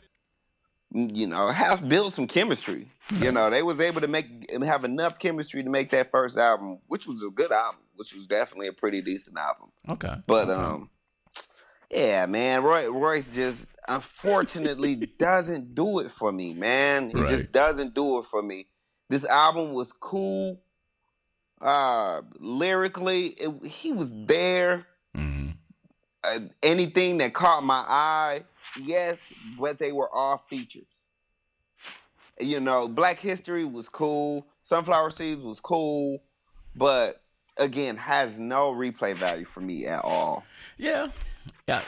you 0.94 1.26
know, 1.26 1.48
have 1.48 1.88
build 1.88 2.12
some 2.12 2.26
chemistry. 2.26 2.88
You 3.20 3.30
know, 3.30 3.50
they 3.50 3.62
was 3.62 3.78
able 3.80 4.00
to 4.00 4.08
make 4.08 4.50
have 4.64 4.84
enough 4.84 5.18
chemistry 5.18 5.62
to 5.62 5.68
make 5.68 5.90
that 5.90 6.10
first 6.10 6.38
album, 6.38 6.78
which 6.86 7.06
was 7.06 7.22
a 7.22 7.28
good 7.30 7.52
album, 7.52 7.80
which 7.96 8.14
was 8.14 8.26
definitely 8.26 8.68
a 8.68 8.72
pretty 8.72 9.02
decent 9.02 9.36
album. 9.36 9.70
Okay. 9.88 10.14
But 10.26 10.48
okay. 10.48 10.52
um, 10.62 10.88
yeah, 11.90 12.24
man, 12.26 12.62
Roy, 12.62 12.88
Royce 12.90 13.28
just 13.28 13.66
unfortunately 13.88 14.96
doesn't 15.18 15.74
do 15.74 15.98
it 16.00 16.10
for 16.12 16.32
me, 16.32 16.54
man. 16.54 17.10
He 17.10 17.16
Right. 17.20 17.28
just 17.28 17.52
doesn't 17.52 17.94
do 17.94 18.18
it 18.18 18.26
for 18.26 18.42
me. 18.42 18.68
This 19.08 19.24
album 19.24 19.72
was 19.72 19.92
cool. 19.92 20.60
Uh, 21.60 22.22
lyrically, 22.38 23.26
it, 23.38 23.66
he 23.66 23.92
was 23.92 24.12
there. 24.26 24.86
Mhm. 25.16 25.54
Uh, 26.24 26.40
anything 26.62 27.18
that 27.18 27.34
caught 27.34 27.62
my 27.64 27.84
eye, 27.86 28.44
yes, 28.80 29.22
but 29.58 29.78
they 29.78 29.92
were 29.92 30.08
all 30.12 30.38
features. 30.48 30.86
You 32.40 32.60
know, 32.60 32.88
Black 32.88 33.18
History 33.18 33.64
was 33.64 33.88
cool. 33.88 34.46
Sunflower 34.62 35.10
Seeds 35.10 35.40
was 35.42 35.60
cool, 35.60 36.22
but 36.74 37.22
again, 37.58 37.96
has 37.96 38.38
no 38.38 38.72
replay 38.72 39.16
value 39.16 39.44
for 39.44 39.60
me 39.60 39.86
at 39.86 40.02
all. 40.04 40.44
Yeah. 40.78 41.08
Yeah. 41.68 41.82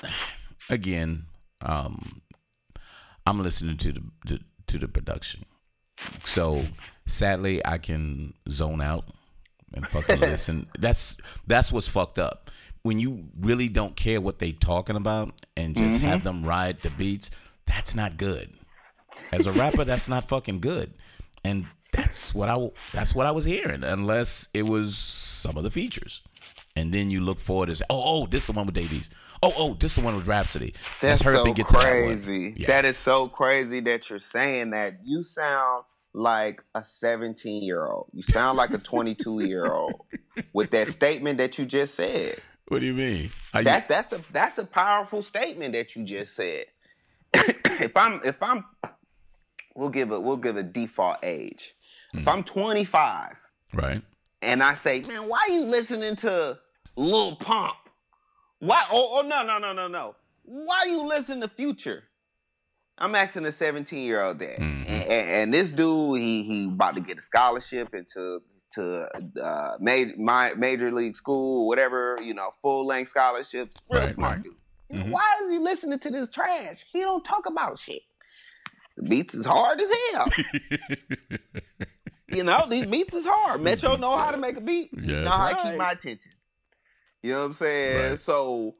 Again, 0.68 1.26
um, 1.64 2.22
I'm 3.27 3.42
listening 3.42 3.77
to 3.79 3.92
the 3.92 4.03
to, 4.27 4.40
to 4.68 4.79
the 4.79 4.88
production. 4.88 5.44
So 6.24 6.64
sadly, 7.07 7.64
I 7.64 7.79
can 7.79 8.35
zone 8.48 8.81
out 8.81 9.05
and 9.72 9.87
fucking 9.88 10.20
listen. 10.20 10.68
That's 10.79 11.38
that's 11.46 11.72
what's 11.72 11.88
fucked 11.88 12.18
up. 12.18 12.50
When 12.83 12.98
you 12.98 13.24
really 13.40 13.68
don't 13.68 13.96
care 13.96 14.20
what 14.20 14.38
they 14.38 14.53
talking 14.53 14.96
about 14.96 15.33
and 15.57 15.74
just 15.74 16.03
have 16.03 16.22
them 16.22 16.44
ride 16.44 16.83
the 16.83 16.90
beats, 16.90 17.31
that's 17.66 17.96
not 17.96 18.18
good. 18.18 18.53
As 19.33 19.46
a 19.46 19.53
rapper, 19.53 19.85
that's 19.85 20.09
not 20.09 20.29
fucking 20.29 20.61
good. 20.61 20.92
And 21.44 21.66
that's 21.92 22.35
what 22.35 22.48
I 22.48 22.70
that's 22.92 23.14
what 23.14 23.27
I 23.27 23.31
was 23.31 23.44
hearing, 23.44 23.85
unless 23.85 24.48
it 24.53 24.64
was 24.64 24.96
some 24.96 25.57
of 25.57 25.64
the 25.64 25.70
features. 25.70 26.22
And 26.76 26.92
then 26.92 27.08
you 27.08 27.20
look 27.20 27.38
forward 27.38 27.68
and 27.68 27.78
say, 27.78 27.84
oh, 27.88 28.02
oh, 28.04 28.26
this 28.26 28.42
is 28.42 28.46
the 28.46 28.52
one 28.52 28.66
with 28.66 28.74
Dave 28.74 28.92
East. 28.92 29.12
Oh, 29.42 29.52
oh, 29.56 29.74
this 29.74 29.92
is 29.92 29.96
the 29.96 30.04
one 30.04 30.16
with 30.16 30.26
Rapsody. 30.26 30.72
That's 31.00 31.02
Let's 31.02 31.22
hurry 31.22 31.37
up 31.37 31.42
so 31.42 31.46
and 31.46 31.54
get 31.56 31.68
to 31.68 31.72
that 31.74 31.78
one. 32.06 32.22
crazy. 32.22 32.54
Yeah. 32.56 32.66
That 32.66 32.84
is 32.84 32.98
so 32.98 33.28
crazy 33.28 33.80
that 33.80 34.10
you're 34.10 34.18
saying 34.18 34.70
that. 34.70 34.98
You 35.04 35.22
sound 35.22 35.84
like 36.12 36.62
a 36.74 36.82
17 36.82 37.62
year 37.62 37.87
old. 37.87 38.08
You 38.12 38.22
sound 38.24 38.56
like 38.58 38.70
a 38.72 38.78
22 38.78 39.44
year 39.44 39.66
old 39.66 39.94
with 40.52 40.72
that 40.72 40.88
statement 40.88 41.38
that 41.38 41.58
you 41.58 41.64
just 41.64 41.94
said. 41.94 42.38
What 42.68 42.80
do 42.80 42.87
you 42.87 42.94
mean? 42.94 43.30
Are 43.52 43.60
you- 43.60 43.64
That 43.66 43.88
that's 43.88 44.12
a 44.12 44.24
that's 44.32 44.58
a 44.58 44.64
powerful 44.64 45.22
statement 45.22 45.74
that 45.74 45.94
you 45.94 46.04
just 46.04 46.34
said. 46.34 46.64
if 47.34 47.96
I'm 47.96 48.20
if 48.24 48.42
I'm 48.42 48.64
we'll 49.76 49.90
give 49.90 50.10
a 50.10 50.18
we'll 50.18 50.38
give 50.38 50.56
a 50.56 50.62
default 50.62 51.18
age. 51.22 51.74
Hmm. 52.12 52.18
If 52.20 52.28
I'm 52.28 52.42
25 52.44 53.37
right. 53.74 54.02
and 54.42 54.62
I 54.62 54.74
say, 54.74 55.00
man, 55.02 55.28
why 55.28 55.40
are 55.48 55.52
you 55.52 55.64
listening 55.66 56.16
to 56.16 56.58
Lil 56.96 57.37
Pump? 57.37 57.74
Why? 58.61 58.85
Oh, 58.90 59.18
oh 59.18 59.26
no, 59.26 59.42
no, 59.44 59.59
no, 59.59 59.72
no, 59.72 59.88
no. 59.88 60.14
Why 60.44 60.85
you 60.87 61.07
listen 61.07 61.40
to 61.40 61.48
Future? 61.48 62.04
I'm 62.96 63.14
asking 63.14 63.44
a 63.46 63.52
17 63.52 64.04
year 64.07 64.22
old 64.22 64.38
that, 64.38 64.59
Mhm. 64.59 64.88
and, 64.88 65.11
and, 65.11 65.54
this 65.54 65.70
dude, 65.72 66.20
he 66.20 66.44
he 66.44 66.64
about 66.66 66.94
to 66.94 67.00
get 67.00 67.18
a 67.18 67.20
scholarship 67.20 67.92
into 67.94 68.40
to 68.72 69.09
uh, 69.42 69.76
major, 69.80 70.14
my, 70.18 70.52
major 70.54 70.90
league 70.92 71.14
school, 71.16 71.66
whatever, 71.68 72.18
you 72.22 72.35
know, 72.35 72.50
full 72.62 72.85
length 72.87 73.09
scholarships. 73.09 73.76
Real 73.88 74.02
Right, 74.02 74.14
smart 74.14 74.37
right. 74.37 74.42
dude. 74.44 74.54
Mhm. 75.07 75.11
Why 75.11 75.35
is 75.44 75.50
he 75.50 75.59
listening 75.59 75.98
to 76.00 76.11
this 76.11 76.28
trash? 76.28 76.85
He 76.92 77.00
don't 77.00 77.24
talk 77.24 77.46
about 77.46 77.78
shit. 77.80 78.02
The 78.96 79.02
beats 79.04 79.35
is 79.35 79.44
hard 79.46 79.80
as 79.80 79.90
hell. 80.12 80.26
you 82.28 82.44
know, 82.44 82.66
these 82.68 82.87
beats 82.87 83.14
is 83.14 83.24
hard. 83.26 83.61
Metro 83.61 83.96
know 83.96 84.16
how 84.16 84.30
to 84.30 84.37
make 84.38 84.57
a 84.57 84.61
beat. 84.61 84.90
Yeah, 84.92 85.22
know 85.24 85.30
how 85.30 85.48
to 85.50 85.68
keep 85.70 85.78
my 85.78 85.92
attention. 85.92 86.30
You 87.24 87.32
know 87.32 87.38
what 87.38 87.44
I'm 87.46 87.52
saying? 87.54 88.10
Right. 88.10 88.18
So, 88.18 88.74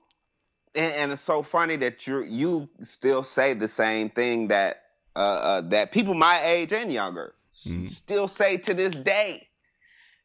and, 0.75 0.93
and 0.95 1.13
it's 1.13 1.23
so 1.23 1.43
funny 1.43 1.77
that 1.77 2.07
you 2.07 2.21
you 2.25 2.69
still 2.83 3.23
say 3.23 3.55
the 3.55 3.69
same 3.69 4.11
thing 4.11 4.49
that 4.49 4.83
uh, 5.17 5.19
uh, 5.19 5.61
that 5.71 5.93
people 5.93 6.13
my 6.13 6.45
age 6.45 6.71
and 6.71 6.93
younger 6.93 7.35
s- 7.55 7.73
Mhm. 7.73 7.89
still 7.89 8.29
say 8.29 8.59
to 8.59 8.75
this 8.75 8.95
day. 8.95 9.49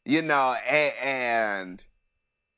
You 0.03 0.21
know, 0.21 0.53
and, 0.67 0.93
and 1.01 1.84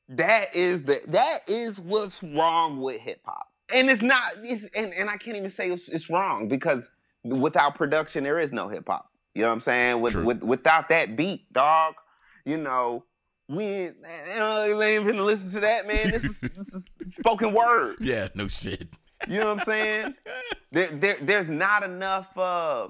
that 0.08 0.52
is 0.56 0.82
the 0.82 1.00
that 1.08 1.48
is 1.48 1.78
what's 1.78 2.20
wrong 2.24 2.80
with 2.80 3.00
hip 3.00 3.20
hop. 3.24 3.46
And 3.72 3.88
it's 3.88 4.02
not 4.02 4.32
it's 4.42 4.64
and, 4.74 4.92
and 4.92 5.08
I 5.08 5.16
can't 5.16 5.36
even 5.36 5.50
say 5.50 5.70
it's, 5.70 5.88
it's 5.88 6.10
wrong 6.10 6.48
because 6.48 6.90
without 7.22 7.76
production 7.76 8.24
there 8.24 8.40
is 8.40 8.52
no 8.52 8.66
hip 8.66 8.88
hop. 8.88 9.12
You 9.36 9.42
know 9.42 9.48
what 9.48 9.54
I'm 9.54 9.60
saying? 9.60 10.00
With, 10.00 10.14
True. 10.14 10.24
with 10.24 10.42
without 10.42 10.88
that 10.88 11.14
beat, 11.16 11.52
dog, 11.52 11.94
you 12.44 12.56
know, 12.56 13.04
we 13.48 13.64
ain't, 13.64 13.96
you 14.32 14.38
know, 14.38 14.78
they 14.78 14.96
ain't 14.96 15.06
finna 15.06 15.24
listen 15.24 15.50
to 15.52 15.60
that, 15.60 15.86
man. 15.86 16.10
This 16.10 16.24
is 16.24 16.40
this 16.40 16.72
is 16.74 17.14
spoken 17.16 17.52
word. 17.54 17.96
Yeah, 18.00 18.28
no 18.34 18.48
shit. 18.48 18.88
You 19.28 19.38
know 19.40 19.46
what 19.54 19.58
I'm 19.58 19.64
saying? 19.64 20.14
There, 20.72 20.88
there 20.88 21.16
there's 21.22 21.48
not 21.48 21.82
enough 21.82 22.36
uh 22.36 22.88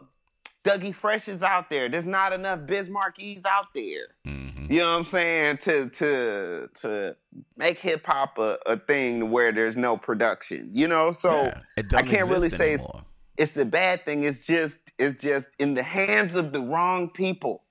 Dougie 0.65 0.95
Freshes 0.95 1.43
out 1.43 1.69
there. 1.71 1.89
There's 1.89 2.07
not 2.07 2.33
enough 2.33 2.67
Biz 2.67 2.89
Markies 2.89 3.45
out 3.47 3.67
there. 3.75 4.07
hmm 4.25 4.67
You 4.71 4.79
know 4.81 4.93
what 4.93 5.07
I'm 5.07 5.11
saying? 5.11 5.59
To 5.65 5.89
to 5.91 6.69
to 6.83 7.17
make 7.57 7.79
hip 7.81 8.07
hop 8.07 8.39
a, 8.39 8.59
a 8.67 8.77
thing 8.79 9.31
where 9.31 9.53
there's 9.53 9.77
no 9.77 9.97
production. 9.97 10.71
You 10.73 10.87
know, 10.89 11.13
so 11.13 11.45
Yeah, 11.47 11.59
I 11.97 12.03
can't 12.03 12.29
really 12.31 12.51
say 12.51 12.75
it's- 12.75 12.87
it's 13.39 13.57
a 13.57 13.65
bad 13.65 14.05
thing. 14.05 14.25
It's 14.25 14.45
just 14.47 14.77
it's 14.99 15.21
just 15.23 15.47
in 15.59 15.75
the 15.75 15.83
hands 15.83 16.35
of 16.35 16.53
the 16.53 16.61
wrong 16.61 17.11
people. 17.11 17.65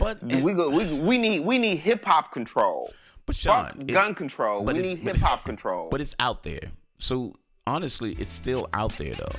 But 0.00 0.22
and- 0.22 0.42
we 0.42 0.52
go 0.54 0.68
we 0.70 0.84
we 1.00 1.18
need 1.18 1.40
we 1.40 1.58
need 1.58 1.76
hip 1.78 2.04
hop 2.04 2.32
control. 2.32 2.92
but 3.26 3.36
Fuck 3.36 3.70
Sean, 3.72 3.80
it- 3.82 3.92
gun 3.92 4.14
control. 4.14 4.62
but 4.64 4.74
We 4.76 4.82
need 4.82 4.98
hip 4.98 5.18
hop 5.18 5.44
control. 5.44 5.88
but 5.90 6.00
it's 6.00 6.16
out 6.18 6.42
there. 6.42 6.66
So 6.98 7.34
honestly, 7.66 8.12
it's 8.18 8.32
still 8.32 8.68
out 8.74 8.92
there 8.98 9.14
though. 9.14 9.36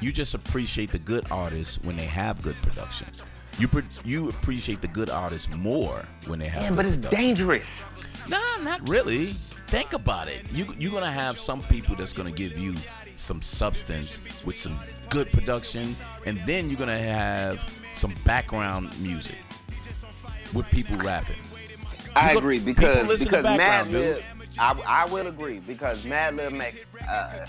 You 0.00 0.12
just 0.12 0.34
appreciate 0.34 0.90
the 0.90 0.98
good 0.98 1.24
artists 1.30 1.78
when 1.82 1.96
they 1.96 2.06
have 2.06 2.42
good 2.42 2.56
productions. 2.56 3.22
You 3.58 3.68
pro- 3.68 3.82
you 4.04 4.28
appreciate 4.30 4.80
the 4.82 4.88
good 4.88 5.10
artists 5.10 5.48
more 5.54 6.04
when 6.26 6.38
they 6.40 6.48
have. 6.48 6.62
yeah, 6.64 6.72
but 6.72 6.86
it's 6.86 6.96
production. 6.96 7.20
dangerous. 7.20 7.84
Nah, 8.28 8.38
not 8.62 8.88
really. 8.88 9.34
Think 9.68 9.92
about 9.94 10.28
it. 10.28 10.50
You 10.52 10.66
you're 10.78 10.92
gonna 10.92 11.10
have 11.10 11.38
some 11.38 11.62
people 11.64 11.94
that's 11.96 12.12
gonna 12.12 12.30
give 12.32 12.58
you 12.58 12.74
some 13.16 13.40
substance 13.40 14.20
with 14.44 14.58
some 14.58 14.78
good 15.10 15.30
production, 15.32 15.94
and 16.26 16.40
then 16.46 16.68
you're 16.68 16.78
gonna 16.78 16.98
have 16.98 17.60
some 17.92 18.14
background 18.24 18.90
music 19.00 19.36
with 20.54 20.66
people 20.70 20.96
rapping. 20.98 21.36
I 22.14 22.32
agree 22.32 22.58
because 22.58 23.24
because 23.24 23.44
Mad. 23.44 23.88
Lib, 23.88 24.22
I, 24.58 24.78
I 24.86 25.06
will 25.06 25.28
agree 25.28 25.60
because 25.60 26.04
Madlib 26.04 26.52
makes 26.52 26.80
uh, 27.08 27.46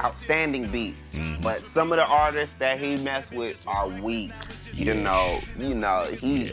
outstanding 0.00 0.66
beats, 0.70 0.96
Mm-hmm. 1.12 1.42
but 1.42 1.64
some 1.68 1.92
of 1.92 1.98
the 1.98 2.06
artists 2.06 2.56
that 2.58 2.78
he 2.80 2.96
messed 2.98 3.30
with 3.32 3.62
are 3.66 3.88
weak. 3.88 4.32
You 4.72 4.94
know, 4.94 5.38
you 5.58 5.74
know 5.74 6.04
he. 6.18 6.50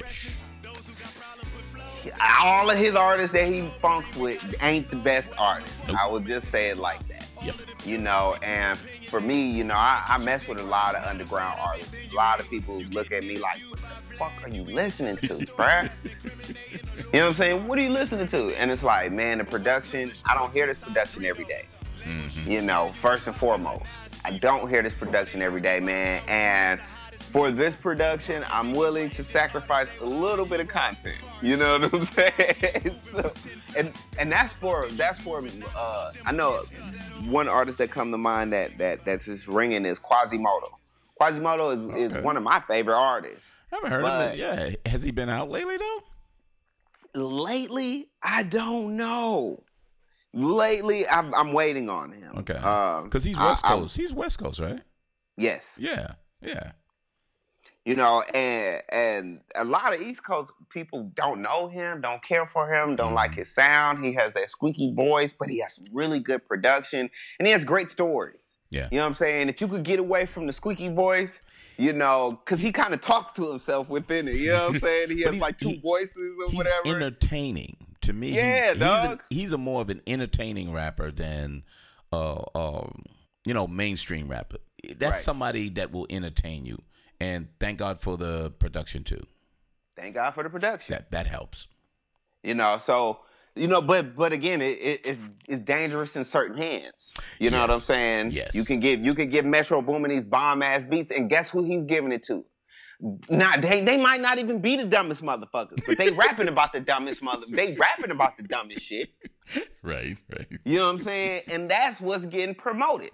All 2.42 2.70
of 2.70 2.78
his 2.78 2.96
artists 2.96 3.32
that 3.34 3.52
he 3.52 3.70
funks 3.82 4.14
with 4.18 4.42
ain't 4.62 4.90
the 4.90 4.98
best 4.98 5.32
artists. 5.38 5.74
Nope. 5.88 5.98
I 6.00 6.08
would 6.08 6.26
just 6.26 6.50
say 6.50 6.70
it 6.70 6.78
like 6.78 7.06
that. 7.08 7.28
Yep. 7.44 7.56
You 7.86 7.98
know, 7.98 8.36
and 8.44 8.78
for 9.08 9.22
me, 9.22 9.50
you 9.50 9.64
know, 9.64 9.76
I, 9.76 10.04
I 10.08 10.18
mess 10.18 10.46
with 10.48 10.60
a 10.60 10.64
lot 10.64 10.96
of 10.96 11.04
underground 11.06 11.58
artists. 11.62 11.96
A 12.12 12.16
lot 12.16 12.40
of 12.42 12.50
people 12.50 12.80
look 12.92 13.12
at 13.14 13.24
me 13.24 13.38
like, 13.38 13.62
fuck 14.18 14.32
are 14.44 14.50
you 14.50 14.64
listening 14.64 15.18
to, 15.18 15.28
bruh? 15.58 15.90
You 17.14 17.20
know 17.20 17.28
what 17.28 17.34
I'm 17.34 17.34
saying? 17.34 17.68
What 17.68 17.78
are 17.78 17.82
you 17.82 17.90
listening 17.90 18.28
to? 18.28 18.50
And 18.60 18.72
it's 18.72 18.84
like, 18.84 19.12
man, 19.12 19.40
the 19.40 19.44
production, 19.44 20.12
I 20.26 20.34
don't 20.34 20.54
hear 20.54 20.68
this 20.68 20.80
production 20.80 21.26
every 21.26 21.46
day. 21.46 21.66
Mm-hmm. 22.04 22.52
You 22.52 22.62
know, 22.62 22.94
first 23.02 23.28
and 23.28 23.36
foremost, 23.36 23.84
I 24.26 24.38
don't 24.38 24.70
hear 24.70 24.82
this 24.82 24.94
production 24.94 25.42
every 25.42 25.62
day, 25.62 25.80
man. 25.80 26.22
And 26.28 26.80
for 27.32 27.52
this 27.52 27.76
production, 27.76 28.46
I'm 28.50 28.74
willing 28.74 29.10
to 29.12 29.24
sacrifice 29.24 29.88
a 30.02 30.06
little 30.06 30.46
bit 30.46 30.60
of 30.60 30.68
content. 30.68 31.16
You 31.42 31.58
know 31.58 31.80
what 31.80 31.94
I'm 31.94 32.06
saying? 32.06 33.00
so, 33.12 33.34
and 33.78 33.92
and 34.20 34.32
that's 34.32 34.54
for 34.54 34.88
that's 34.92 35.20
for 35.24 35.44
uh, 35.76 36.12
I 36.26 36.32
know 36.32 36.62
one 37.26 37.48
artist 37.48 37.78
that 37.80 37.92
come 37.92 38.12
to 38.12 38.18
mind 38.18 38.54
that 38.54 38.78
that 38.78 39.06
that's 39.06 39.26
just 39.26 39.48
ringing 39.48 39.86
is 39.86 40.00
Quasimoto. 40.00 40.74
Quasimoto 41.32 41.76
is, 41.78 41.84
Okay. 42.10 42.18
is 42.18 42.24
one 42.24 42.38
of 42.38 42.44
my 42.44 42.60
favorite 42.62 42.98
artists. 42.98 43.48
I 43.72 43.76
haven't 43.76 43.92
heard 43.92 44.02
But- 44.04 44.28
of 44.30 44.34
it. 44.34 44.38
Yeah, 44.40 44.90
has 44.92 45.04
he 45.04 45.12
been 45.12 45.30
out 45.30 45.50
lately 45.50 45.78
though? 45.78 46.04
Lately, 47.16 48.10
I 48.22 48.44
don't 48.44 48.96
know. 48.98 49.64
Lately, 50.34 51.08
I'm, 51.08 51.34
I'm 51.36 51.54
waiting 51.54 51.90
on 51.90 52.12
him. 52.12 52.38
Okay, 52.40 52.56
Um, 52.56 53.04
because 53.06 53.24
he's 53.24 53.38
West 53.38 53.64
I- 53.66 53.70
Coast. 53.70 53.96
he's 53.98 54.14
West 54.14 54.40
Coast, 54.40 54.60
right? 54.60 54.82
yes. 55.38 55.76
Yeah, 55.78 56.14
yeah. 56.42 56.72
You 57.86 57.96
know, 57.96 58.22
and 58.34 58.82
and 58.90 59.42
a 59.56 59.66
lot 59.66 59.94
of 59.94 60.02
East 60.02 60.24
Coast 60.24 60.54
people 60.70 61.12
don't 61.16 61.42
know 61.42 61.68
him, 61.68 62.00
don't 62.00 62.24
care 62.24 62.48
for 62.48 62.74
him, 62.74 62.96
don't 62.96 63.14
like 63.14 63.36
his 63.36 63.54
sound. 63.54 64.04
He 64.06 64.14
has 64.14 64.34
that 64.36 64.50
squeaky 64.50 64.94
voice, 64.96 65.34
but 65.38 65.50
he 65.50 65.60
has 65.60 65.80
really 65.92 66.20
good 66.22 66.48
production 66.48 67.10
and 67.40 67.46
he 67.46 67.52
has 67.52 67.66
great 67.66 67.92
stories. 67.92 68.58
Yeah. 68.74 68.88
You 68.92 68.98
know 68.98 69.04
what 69.04 69.10
I'm 69.10 69.16
saying? 69.16 69.50
If 69.50 69.62
you 69.62 69.68
could 69.68 69.84
get 69.84 70.00
away 70.00 70.26
from 70.26 70.48
the 70.48 70.54
squeaky 70.54 70.90
voice, 70.90 71.40
you 71.78 71.94
know, 71.94 72.32
because 72.44 72.60
he 72.60 72.72
kind 72.72 72.94
of 72.94 73.02
talks 73.02 73.34
to 73.38 73.50
himself 73.50 73.88
within 73.90 74.28
it. 74.28 74.38
You 74.38 74.52
know 74.54 74.66
what 74.68 74.76
I'm 74.76 74.80
saying? 75.08 75.10
He 75.12 75.22
has 75.24 75.40
like 75.40 75.60
two 75.60 75.70
he- 75.70 75.80
voices 75.80 76.18
or 76.40 76.48
He's 76.50 76.56
whatever. 76.58 76.96
entertaining 76.96 77.78
to 78.02 78.14
me. 78.14 78.34
Yeah, 78.36 78.70
he's, 78.74 78.78
he's, 78.78 78.82
a, 78.82 79.08
dog. 79.08 79.24
he's 79.30 79.52
a 79.52 79.58
more 79.58 79.82
of 79.82 79.90
an 79.90 80.02
entertaining 80.08 80.74
rapper 80.74 81.12
than, 81.12 81.64
uh, 82.12 82.42
um, 82.56 83.04
you 83.46 83.54
know, 83.54 83.68
mainstream 83.68 84.28
rapper. 84.28 84.58
That's 84.98 85.02
Right. 85.02 85.14
somebody 85.16 85.70
that 85.70 85.92
will 85.92 86.08
entertain 86.10 86.66
you, 86.66 86.78
and 87.22 87.48
thank 87.60 87.80
God 87.80 88.02
for 88.02 88.18
the 88.18 88.52
production 88.60 89.04
too. 89.06 89.22
Thank 89.96 90.16
God 90.16 90.32
for 90.32 90.44
the 90.44 90.50
production. 90.50 90.94
That 90.94 91.12
that 91.12 91.28
helps. 91.28 91.68
You 92.44 92.56
know, 92.56 92.78
so 92.78 93.20
you 93.56 93.68
know, 93.68 93.82
but 93.82 94.16
but 94.16 94.34
again, 94.34 94.62
it, 94.62 94.80
it 94.80 95.02
it's, 95.06 95.20
it's 95.48 95.62
dangerous 95.64 96.16
in 96.16 96.24
certain 96.24 96.58
hands. 96.58 97.14
You 97.40 97.50
know 97.52 97.62
what 97.62 97.72
I'm 97.72 97.80
saying? 97.80 98.32
Yes. 98.32 98.56
You 98.56 98.64
can 98.64 98.80
give 98.80 99.04
you 99.04 99.14
can 99.14 99.30
give 99.30 99.46
Metro 99.46 99.82
Boomin 99.82 100.12
these 100.12 100.24
bomb 100.24 100.62
ass 100.62 100.86
beats, 100.86 101.12
and 101.12 101.30
guess 101.30 101.50
who 101.50 101.64
he's 101.64 101.84
giving 101.84 102.12
it 102.12 102.24
to? 102.24 102.46
Not 103.30 103.62
they 103.62 103.82
they 103.82 103.98
might 103.98 104.22
not 104.22 104.38
even 104.40 104.60
be 104.62 104.78
the 104.78 104.86
dumbest 104.86 105.22
motherfuckers, 105.22 105.82
but 105.86 105.98
they 105.98 106.10
rapping 106.12 106.48
about 106.48 106.72
the 106.74 106.80
dumbest 106.80 107.22
mother. 107.22 107.46
They 107.50 107.74
rapping 107.76 108.12
about 108.12 108.38
the 108.38 108.44
dumbest 108.44 108.86
shit. 108.86 109.10
Right, 109.82 110.16
right. 110.32 110.48
You 110.64 110.78
know 110.78 110.86
what 110.86 110.92
I'm 110.92 111.00
saying? 111.00 111.42
And 111.50 111.70
that's 111.70 112.00
what's 112.00 112.26
getting 112.26 112.56
promoted. 112.56 113.12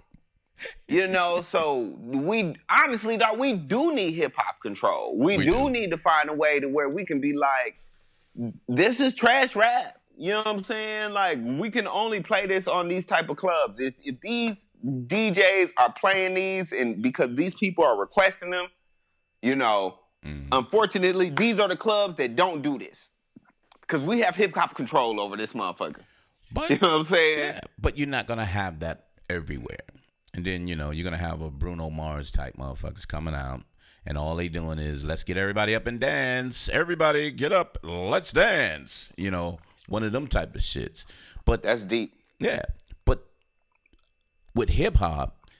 You 0.86 1.08
know, 1.08 1.42
so 1.42 1.92
we 1.98 2.54
honestly, 2.68 3.16
dog, 3.16 3.38
we 3.40 3.54
do 3.54 3.92
need 3.92 4.12
hip 4.12 4.34
hop 4.36 4.60
control. 4.62 5.16
We, 5.18 5.38
We 5.38 5.44
do, 5.44 5.52
do. 5.52 5.70
need 5.70 5.90
to 5.90 5.98
find 5.98 6.30
a 6.30 6.32
way 6.32 6.60
to 6.60 6.68
where 6.68 6.88
we 6.88 7.04
can 7.04 7.20
be 7.20 7.32
like, 7.34 7.76
this 8.68 9.00
is 9.00 9.12
trash 9.14 9.56
rap. 9.56 9.99
You 10.20 10.32
know 10.32 10.38
what 10.38 10.48
I'm 10.48 10.64
saying? 10.64 11.12
Like 11.14 11.38
we 11.42 11.70
can 11.70 11.88
only 11.88 12.20
play 12.20 12.46
this 12.46 12.68
on 12.68 12.88
these 12.88 13.06
type 13.06 13.30
of 13.30 13.38
clubs. 13.38 13.80
If 13.80 13.94
if 14.02 14.20
these 14.20 14.66
DJs 14.84 15.70
are 15.78 15.92
playing 15.92 16.34
these 16.34 16.72
and 16.72 17.00
because 17.02 17.34
these 17.36 17.54
people 17.54 17.84
are 17.84 17.98
requesting 17.98 18.50
them, 18.50 18.66
you 19.40 19.56
know, 19.56 19.98
Mhm. 20.26 20.48
unfortunately, 20.52 21.30
these 21.30 21.58
are 21.58 21.68
the 21.68 21.76
clubs 21.76 22.18
that 22.18 22.36
don't 22.36 22.60
do 22.60 22.78
this. 22.78 23.08
Cause 23.86 24.02
we 24.02 24.20
have 24.20 24.36
hip 24.36 24.54
hop 24.54 24.74
control 24.74 25.18
over 25.20 25.36
this 25.38 25.52
motherfucker. 25.54 26.02
But 26.52 26.68
You 26.70 26.78
know 26.82 26.88
what 26.98 27.00
I'm 27.00 27.04
saying? 27.06 27.38
Yeah, 27.38 27.60
but 27.80 27.96
you're 27.96 28.08
not 28.08 28.26
gonna 28.26 28.44
have 28.44 28.80
that 28.80 29.06
everywhere. 29.30 29.86
And 30.34 30.44
then 30.44 30.68
you 30.68 30.76
know 30.76 30.90
you're 30.90 31.04
gonna 31.04 31.16
have 31.16 31.40
a 31.40 31.50
Bruno 31.50 31.88
Mars 31.88 32.30
type 32.30 32.56
motherfuckers 32.58 33.08
coming 33.08 33.34
out, 33.34 33.62
and 34.04 34.18
all 34.18 34.36
they 34.36 34.48
doing 34.48 34.78
is 34.78 35.02
let's 35.02 35.24
get 35.24 35.36
everybody 35.38 35.74
up 35.74 35.86
and 35.86 35.98
dance. 35.98 36.68
Everybody 36.68 37.30
get 37.30 37.52
up, 37.52 37.78
let's 37.82 38.32
dance. 38.32 39.12
You 39.16 39.30
know, 39.30 39.58
one 39.90 40.04
of 40.04 40.12
them 40.12 40.26
type 40.26 40.54
of 40.54 40.62
shits. 40.62 41.04
But 41.44 41.62
That's 41.62 41.82
deep. 41.82 42.14
yeah, 42.38 42.62
but 43.04 43.26
with 44.54 44.70
hip 44.70 44.96
hop, 44.96 45.50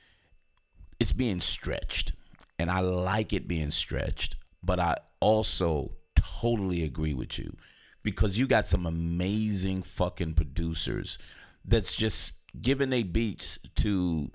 it's 0.99 1.13
being 1.13 1.41
stretched, 1.41 2.13
and 2.59 2.71
I 2.71 2.81
like 2.81 3.33
it 3.33 3.49
being 3.49 3.71
stretched. 3.71 4.37
But 4.63 4.79
I 4.79 4.97
also 5.21 5.93
totally 6.15 6.85
agree 6.85 7.15
with 7.15 7.39
you 7.39 7.57
because 8.03 8.39
you 8.39 8.47
got 8.47 8.67
some 8.67 8.87
amazing 8.87 9.83
fucking 9.83 10.35
producers 10.35 11.19
that's 11.65 11.95
just 11.95 12.39
giving 12.61 12.91
they 12.91 13.03
beats 13.03 13.59
to 13.77 14.31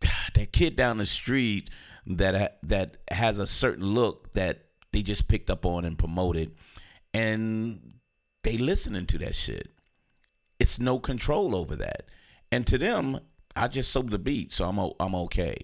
that 0.34 0.52
kid 0.52 0.76
down 0.76 0.98
the 0.98 1.06
street 1.06 1.70
that 2.06 2.58
that 2.62 2.96
has 3.10 3.38
a 3.38 3.46
certain 3.46 3.84
look 3.84 4.32
that 4.32 4.66
they 4.92 5.02
just 5.02 5.28
picked 5.28 5.50
up 5.50 5.66
on 5.66 5.84
and 5.84 5.98
promoted, 5.98 6.52
and 7.14 7.91
they 8.42 8.58
listening 8.58 9.06
to 9.06 9.18
that 9.18 9.34
shit 9.34 9.68
it's 10.62 10.78
no 10.78 11.00
control 11.00 11.56
over 11.56 11.74
that. 11.74 12.04
And 12.52 12.64
to 12.68 12.78
them, 12.78 13.18
I 13.56 13.66
just 13.66 13.90
sold 13.90 14.10
the 14.10 14.18
beat, 14.18 14.52
so 14.52 14.64
I'm 14.68 14.78
I'm 15.00 15.14
okay. 15.26 15.56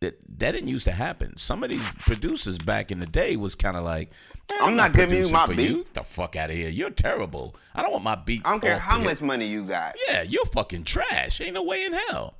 that 0.00 0.18
that 0.38 0.52
didn't 0.52 0.68
used 0.68 0.84
to 0.84 0.92
happen. 0.92 1.36
Some 1.38 1.64
of 1.64 1.70
these 1.70 1.88
producers 2.00 2.58
back 2.58 2.90
in 2.90 3.00
the 3.00 3.06
day 3.06 3.36
was 3.36 3.54
kind 3.54 3.74
of 3.74 3.84
like, 3.84 4.12
I'm, 4.50 4.64
I'm, 4.64 4.76
not, 4.76 4.92
giving 4.92 5.24
you 5.24 5.32
my 5.32 5.46
beat. 5.46 5.70
You. 5.70 5.84
the 5.94 6.04
fuck 6.04 6.36
out 6.36 6.50
of 6.50 6.56
here. 6.56 6.68
You're 6.68 6.90
terrible. 6.90 7.56
I 7.74 7.80
don't 7.80 7.90
want 7.90 8.04
my 8.04 8.16
beat. 8.16 8.42
I 8.44 8.50
don't 8.50 8.60
care 8.60 8.78
how 8.78 9.00
much 9.00 9.22
money 9.22 9.46
you 9.46 9.64
got. 9.64 9.96
Yeah, 10.08 10.22
you're 10.22 10.44
fucking 10.44 10.84
trash. 10.84 11.40
Ain't 11.40 11.54
no 11.54 11.62
way 11.62 11.86
in 11.86 11.94
hell. 11.94 12.34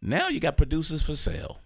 Now 0.00 0.28
you 0.28 0.40
got 0.40 0.56
producers 0.56 1.02
for 1.02 1.16
sale. 1.16 1.58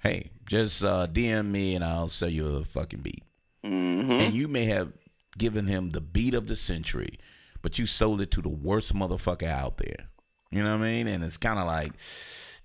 Hey, 0.00 0.30
just 0.46 0.84
uh, 0.84 1.08
DM 1.10 1.46
me 1.46 1.74
and 1.74 1.82
I'll 1.82 2.08
sell 2.08 2.28
you 2.28 2.56
a 2.56 2.64
fucking 2.64 3.00
beat. 3.00 3.24
Mm-hmm. 3.64 4.12
And 4.12 4.34
you 4.34 4.46
may 4.46 4.66
have 4.66 4.92
given 5.38 5.66
him 5.66 5.90
the 5.90 6.00
beat 6.00 6.34
of 6.34 6.46
the 6.46 6.56
century, 6.56 7.18
but 7.62 7.78
you 7.78 7.86
sold 7.86 8.20
it 8.20 8.30
to 8.32 8.42
the 8.42 8.48
worst 8.48 8.94
motherfucker 8.94 9.48
out 9.48 9.78
there. 9.78 10.08
You 10.50 10.62
know 10.62 10.76
what 10.76 10.84
I 10.84 10.88
mean? 10.88 11.08
And 11.08 11.24
it's 11.24 11.36
kind 11.36 11.58
of 11.58 11.66
like, 11.66 11.92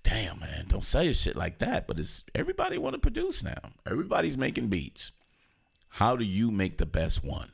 damn, 0.04 0.40
man, 0.40 0.66
don't 0.68 0.84
sell 0.84 1.02
your 1.02 1.12
shit 1.12 1.36
like 1.36 1.58
that. 1.58 1.86
But 1.86 1.98
it's 1.98 2.24
everybody 2.34 2.78
want 2.78 2.94
to 2.94 3.00
produce 3.00 3.42
now. 3.42 3.72
Everybody's 3.86 4.38
making 4.38 4.68
beats. 4.68 5.12
How 5.88 6.16
do 6.16 6.24
you 6.24 6.50
make 6.50 6.78
the 6.78 6.86
best 6.86 7.24
one? 7.24 7.50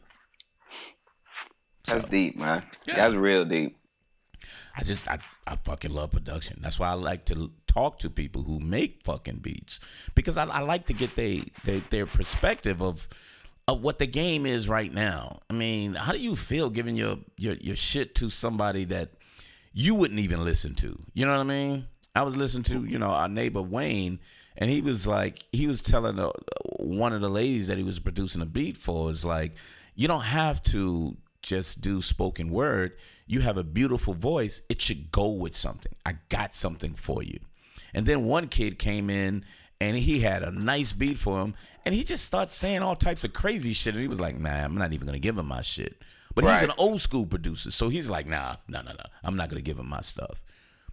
That's 1.87 2.05
so, 2.05 2.11
deep, 2.11 2.37
man. 2.37 2.65
Yeah. 2.87 2.97
That's 2.97 3.15
real 3.15 3.45
deep. 3.45 3.79
I 4.77 4.83
just 4.83 5.09
I, 5.09 5.19
I 5.47 5.57
fucking 5.57 5.93
love 5.93 6.11
production. 6.11 6.59
That's 6.61 6.79
why 6.79 6.89
I 6.89 6.95
like 6.95 7.25
to 7.27 7.51
talk 7.67 7.99
to 8.01 8.11
people 8.11 8.43
who 8.43 8.61
make 8.61 9.01
fucking 9.05 9.39
beats 9.39 9.81
because 10.15 10.37
I, 10.37 10.45
I 10.45 10.61
like 10.61 10.87
to 10.87 10.93
get 10.93 11.17
they, 11.17 11.45
they 11.65 11.81
their 11.91 12.07
perspective 12.07 12.83
of 12.83 13.09
of 13.69 13.83
what 13.83 13.99
the 13.99 14.07
game 14.07 14.47
is 14.47 14.69
right 14.69 14.93
now. 14.93 15.41
I 15.51 15.55
mean, 15.55 15.95
how 15.95 16.13
do 16.13 16.19
you 16.19 16.37
feel 16.37 16.71
giving 16.71 16.97
your 16.97 17.17
your 17.37 17.55
your 17.55 17.77
shit 17.77 18.15
to 18.17 18.31
somebody 18.31 18.85
that 18.85 19.11
you 19.73 19.95
wouldn't 19.95 20.21
even 20.21 20.45
listen 20.45 20.75
to? 20.77 20.99
You 21.15 21.27
know 21.27 21.33
what 21.33 21.41
I 21.41 21.45
mean? 21.45 21.87
I 22.15 22.23
was 22.23 22.37
listening 22.37 22.65
to 22.65 22.85
you 22.85 22.99
know 22.99 23.11
our 23.11 23.29
neighbor 23.29 23.63
Wayne, 23.63 24.21
and 24.57 24.71
he 24.71 24.81
was 24.81 25.07
like 25.07 25.43
he 25.53 25.67
was 25.67 25.83
telling 25.83 26.19
a, 26.19 26.31
one 26.79 27.13
of 27.13 27.21
the 27.21 27.29
ladies 27.29 27.67
that 27.67 27.79
he 27.79 27.85
was 27.85 27.99
producing 27.99 28.43
a 28.43 28.47
beat 28.47 28.77
for 28.77 29.11
is 29.11 29.25
like 29.25 29.53
you 29.95 30.07
don't 30.07 30.25
have 30.25 30.63
to 30.65 31.17
just 31.43 31.81
do 31.81 32.03
spoken 32.03 32.51
word. 32.51 32.93
You 33.27 33.41
have 33.41 33.57
a 33.57 33.65
beautiful 33.65 34.15
voice. 34.15 34.63
It 34.69 34.81
should 34.81 35.11
go 35.11 35.31
with 35.31 35.57
something. 35.57 35.93
I 36.05 36.17
got 36.29 36.55
something 36.55 36.95
for 36.95 37.23
you. 37.23 37.39
And 37.95 38.05
then 38.05 38.25
one 38.25 38.49
kid 38.49 38.79
came 38.79 39.11
in 39.11 39.45
and 39.81 39.97
he 39.97 40.21
had 40.21 40.43
a 40.43 40.51
nice 40.51 40.93
beat 40.93 41.19
for 41.19 41.41
him 41.43 41.55
and 41.85 41.95
he 41.95 42.05
just 42.05 42.25
starts 42.25 42.55
saying 42.55 42.83
all 42.83 42.97
types 42.97 43.25
of 43.25 43.33
crazy 43.33 43.73
shit 43.73 43.95
and 43.95 44.03
he 44.03 44.09
was 44.09 44.21
like, 44.21 44.39
"Nah, 44.39 44.51
I'm 44.51 44.77
not 44.77 44.93
even 44.93 45.07
going 45.07 45.17
to 45.17 45.21
give 45.21 45.39
him 45.39 45.47
my 45.47 45.63
shit." 45.63 46.03
But 46.35 46.45
right. 46.45 46.61
he's 46.61 46.69
an 46.69 46.75
old 46.79 47.01
school 47.01 47.27
producer, 47.27 47.71
so 47.71 47.89
he's 47.89 48.11
like, 48.11 48.27
"Nah, 48.27 48.57
no, 48.69 48.83
no, 48.83 48.91
no. 48.91 49.05
I'm 49.25 49.37
not 49.37 49.49
going 49.49 49.63
to 49.63 49.65
give 49.65 49.79
him 49.79 49.89
my 49.89 50.01
stuff." 50.01 50.45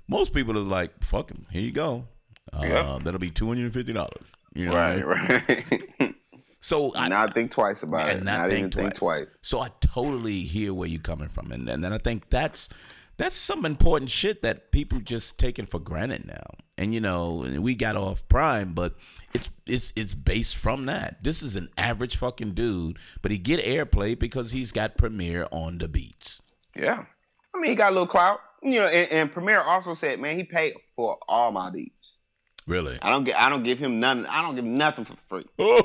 Most 0.07 0.33
people 0.33 0.57
are 0.57 0.61
like, 0.61 1.03
"Fuck 1.03 1.31
him. 1.31 1.45
Here 1.51 1.61
you 1.61 1.71
go. 1.71 2.05
Uh, 2.51 2.61
yep. 2.63 3.03
that'll 3.03 3.19
be 3.19 3.31
$250." 3.31 4.09
You 4.55 4.67
know 4.67 4.75
right, 4.75 5.05
right. 5.05 6.15
So 6.63 6.95
I 6.95 7.09
not 7.09 7.33
think 7.33 7.51
twice 7.51 7.83
about 7.83 8.09
it. 8.09 8.23
Not, 8.23 8.37
not 8.37 8.49
think, 8.49 8.71
twice. 8.71 8.83
think, 8.83 8.95
twice. 8.95 9.37
So 9.41 9.59
I 9.59 9.67
totally 9.81 10.43
hear 10.43 10.73
where 10.73 10.87
you're 10.87 11.01
coming 11.01 11.27
from, 11.27 11.51
and 11.51 11.67
and 11.67 11.83
then 11.83 11.91
I 11.91 11.97
think 11.97 12.29
that's 12.29 12.69
that's 13.17 13.35
some 13.35 13.65
important 13.65 14.09
shit 14.09 14.43
that 14.43 14.71
people 14.71 14.99
just 14.99 15.37
taking 15.37 15.65
for 15.65 15.77
granted 15.77 16.25
now. 16.25 16.55
And 16.77 16.93
you 16.93 16.99
know, 16.99 17.45
we 17.59 17.75
got 17.75 17.95
off 17.95 18.27
Prime, 18.27 18.73
but 18.73 18.95
it's 19.33 19.51
it's 19.67 19.93
it's 19.95 20.15
based 20.15 20.55
from 20.55 20.85
that. 20.87 21.23
This 21.23 21.43
is 21.43 21.55
an 21.55 21.69
average 21.77 22.17
fucking 22.17 22.53
dude, 22.53 22.97
but 23.21 23.31
he 23.31 23.37
get 23.37 23.63
airplay 23.63 24.17
because 24.17 24.51
he's 24.51 24.71
got 24.71 24.97
Premier 24.97 25.45
on 25.51 25.77
the 25.77 25.87
beats. 25.87 26.41
Yeah, 26.75 27.05
I 27.53 27.59
mean 27.59 27.69
he 27.69 27.75
got 27.75 27.91
a 27.91 27.93
little 27.93 28.07
clout. 28.07 28.39
You 28.63 28.79
know, 28.79 28.87
and, 28.87 29.11
and 29.11 29.31
Premier 29.31 29.61
also 29.61 29.93
said, 29.93 30.19
man, 30.19 30.37
he 30.37 30.45
paid 30.45 30.73
for 30.95 31.17
all 31.27 31.51
my 31.51 31.69
beats. 31.69 32.17
Really? 32.65 32.97
I 33.01 33.09
don't 33.09 33.25
get. 33.25 33.39
I 33.39 33.49
don't 33.49 33.63
give 33.63 33.77
him 33.77 33.99
nothing. 33.99 34.25
I 34.27 34.41
don't 34.41 34.55
give 34.55 34.63
nothing 34.63 35.05
for 35.05 35.15
free. 35.27 35.45
Oh, 35.59 35.81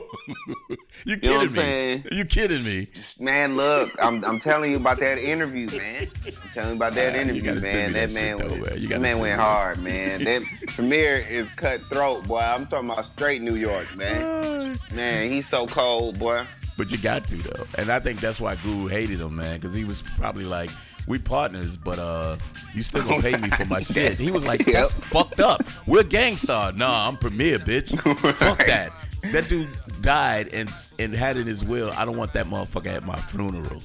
you 1.05 1.17
kidding 1.17 1.33
you 1.33 1.38
know 1.38 1.45
me? 1.45 1.49
Saying? 1.55 2.05
You 2.12 2.25
kidding 2.25 2.64
me? 2.64 2.88
Man, 3.19 3.57
look, 3.57 3.91
I'm 4.01 4.25
I'm 4.25 4.38
telling 4.41 4.71
you 4.71 4.77
about 4.77 4.99
that 5.01 5.19
interview, 5.19 5.67
man. 5.77 6.09
I'm 6.27 6.51
telling 6.53 6.71
you 6.71 6.77
about 6.77 6.95
that 6.95 7.14
uh, 7.14 7.19
interview, 7.19 7.55
man. 7.55 7.93
That, 7.93 7.93
that 7.93 8.14
man, 8.14 8.37
though, 8.37 8.57
man. 8.57 8.88
that 8.88 9.01
man 9.01 9.19
went 9.19 9.41
hard, 9.41 9.83
man. 9.83 10.25
that 10.25 10.43
Premier 10.69 11.19
is 11.19 11.49
cutthroat, 11.51 12.27
boy. 12.27 12.38
I'm 12.38 12.67
talking 12.67 12.91
about 12.91 13.07
straight 13.07 13.43
New 13.43 13.55
York, 13.55 13.95
man. 13.97 14.79
man, 14.93 15.31
he's 15.31 15.49
so 15.49 15.67
cold, 15.67 16.19
boy. 16.19 16.45
But 16.79 16.93
you 16.93 16.99
got 16.99 17.27
to 17.27 17.37
though, 17.37 17.67
and 17.77 17.91
I 17.91 17.99
think 17.99 18.21
that's 18.21 18.41
why 18.41 18.55
Guru 18.55 18.87
hated 18.87 19.19
him, 19.19 19.35
man, 19.35 19.57
because 19.57 19.75
he 19.75 19.85
was 19.85 20.01
probably 20.01 20.45
like, 20.45 20.71
"We 21.09 21.19
partners, 21.19 21.77
but 21.77 21.99
uh, 21.99 22.37
you 22.73 22.85
still 22.85 23.03
gonna 23.03 23.21
pay 23.21 23.37
me 23.37 23.51
for 23.51 23.64
my 23.64 23.81
shit." 23.93 24.17
He 24.17 24.31
was 24.31 24.47
like, 24.47 24.64
"That's 24.64 24.95
yep. 24.95 25.05
fucked 25.09 25.41
up. 25.41 25.64
We're 25.88 26.05
Gang 26.05 26.37
Starr. 26.37 26.71
Nah, 26.71 27.09
I'm 27.09 27.17
Premier, 27.17 27.59
bitch. 27.59 28.01
Fuck 28.37 28.64
that." 28.67 28.93
That 29.33 29.49
dude 29.49 29.69
died 30.01 30.51
and 30.55 30.71
and 31.01 31.12
had 31.12 31.37
in 31.37 31.49
his 31.49 31.64
will, 31.64 31.91
"I 31.97 32.05
don't 32.05 32.17
want 32.17 32.33
that 32.35 32.47
motherfucker 32.47 32.95
at 32.95 33.05
my 33.05 33.17
funeral." 33.17 33.83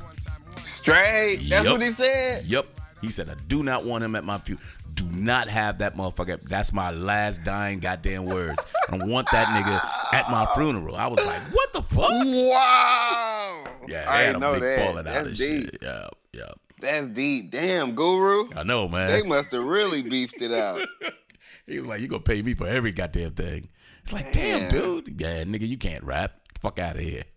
Straight. 0.63 1.37
That's 1.49 1.65
yep. 1.65 1.71
what 1.71 1.81
he 1.81 1.91
said. 1.93 2.45
Yep. 2.45 2.67
He 3.01 3.09
said, 3.09 3.27
"I 3.27 3.35
do 3.47 3.63
not 3.63 3.85
want 3.85 4.03
him 4.03 4.15
at 4.15 4.23
my 4.23 4.37
funeral." 4.37 4.67
Do 4.93 5.05
not 5.11 5.49
have 5.49 5.79
that 5.79 5.95
motherfucker. 5.95 6.41
That's 6.41 6.73
my 6.73 6.91
last 6.91 7.43
dying 7.43 7.79
goddamn 7.79 8.25
words. 8.25 8.65
I 8.87 8.97
don't 8.97 9.09
want 9.09 9.27
that 9.31 9.47
nigga 9.47 10.13
at 10.13 10.29
my 10.29 10.45
funeral. 10.55 10.95
I 10.95 11.07
was 11.07 11.25
like, 11.25 11.41
what 11.53 11.73
the 11.73 11.81
fuck? 11.81 12.09
Wow. 12.09 13.63
Yeah, 13.87 14.17
they 14.17 14.25
had 14.25 14.35
a 14.35 14.51
big 14.53 14.61
that. 14.61 14.85
falling 14.85 15.07
out 15.07 15.27
of 15.27 15.37
shit. 15.37 15.77
Yeah, 15.81 16.07
yeah. 16.33 16.51
That's 16.79 17.07
deep. 17.07 17.51
Damn, 17.51 17.95
Guru. 17.95 18.49
I 18.55 18.63
know, 18.63 18.87
man. 18.89 19.09
They 19.09 19.23
must 19.23 19.51
have 19.51 19.63
really 19.63 20.01
beefed 20.01 20.41
it 20.41 20.51
out. 20.51 20.81
he 21.65 21.77
was 21.77 21.87
like, 21.87 22.01
you 22.01 22.07
gonna 22.07 22.21
pay 22.21 22.41
me 22.41 22.53
for 22.53 22.67
every 22.67 22.91
goddamn 22.91 23.31
thing. 23.31 23.69
It's 24.01 24.11
like, 24.11 24.31
damn, 24.33 24.67
damn 24.67 24.69
dude. 24.69 25.21
Yeah, 25.21 25.43
nigga, 25.43 25.67
you 25.67 25.77
can't 25.77 26.03
rap. 26.03 26.33
Fuck 26.59 26.79
out 26.79 26.95
of 26.95 27.01
here. 27.01 27.23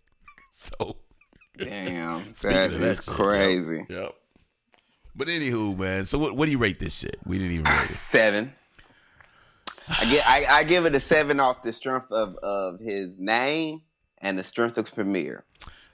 So. 0.59 0.97
Damn, 1.59 2.25
that 2.43 2.71
is 2.71 3.07
that 3.07 3.15
crazy. 3.15 3.85
Yep. 3.89 3.91
yep. 3.91 4.15
But 5.17 5.29
anywho, 5.29 5.79
man. 5.79 6.05
So 6.05 6.19
what, 6.19 6.37
what 6.37 6.45
do 6.45 6.53
you 6.53 6.59
rate 6.59 6.79
this 6.79 6.95
shit? 6.95 7.19
We 7.25 7.39
didn't 7.39 7.53
even 7.53 7.65
rate 7.65 7.83
it. 7.83 7.89
Seven. 7.89 8.53
I 9.89 10.05
get 10.05 10.27
I, 10.27 10.47
I 10.59 10.65
give 10.65 10.85
it 10.85 10.95
a 10.95 11.01
seven 11.01 11.41
off 11.41 11.63
the 11.63 11.73
strength 11.73 12.11
of 12.11 12.37
of 12.37 12.81
his 12.81 13.11
name 13.19 13.83
and 14.19 14.39
the 14.39 14.45
strength 14.45 14.79
of 14.79 14.93
Premier. 14.93 15.45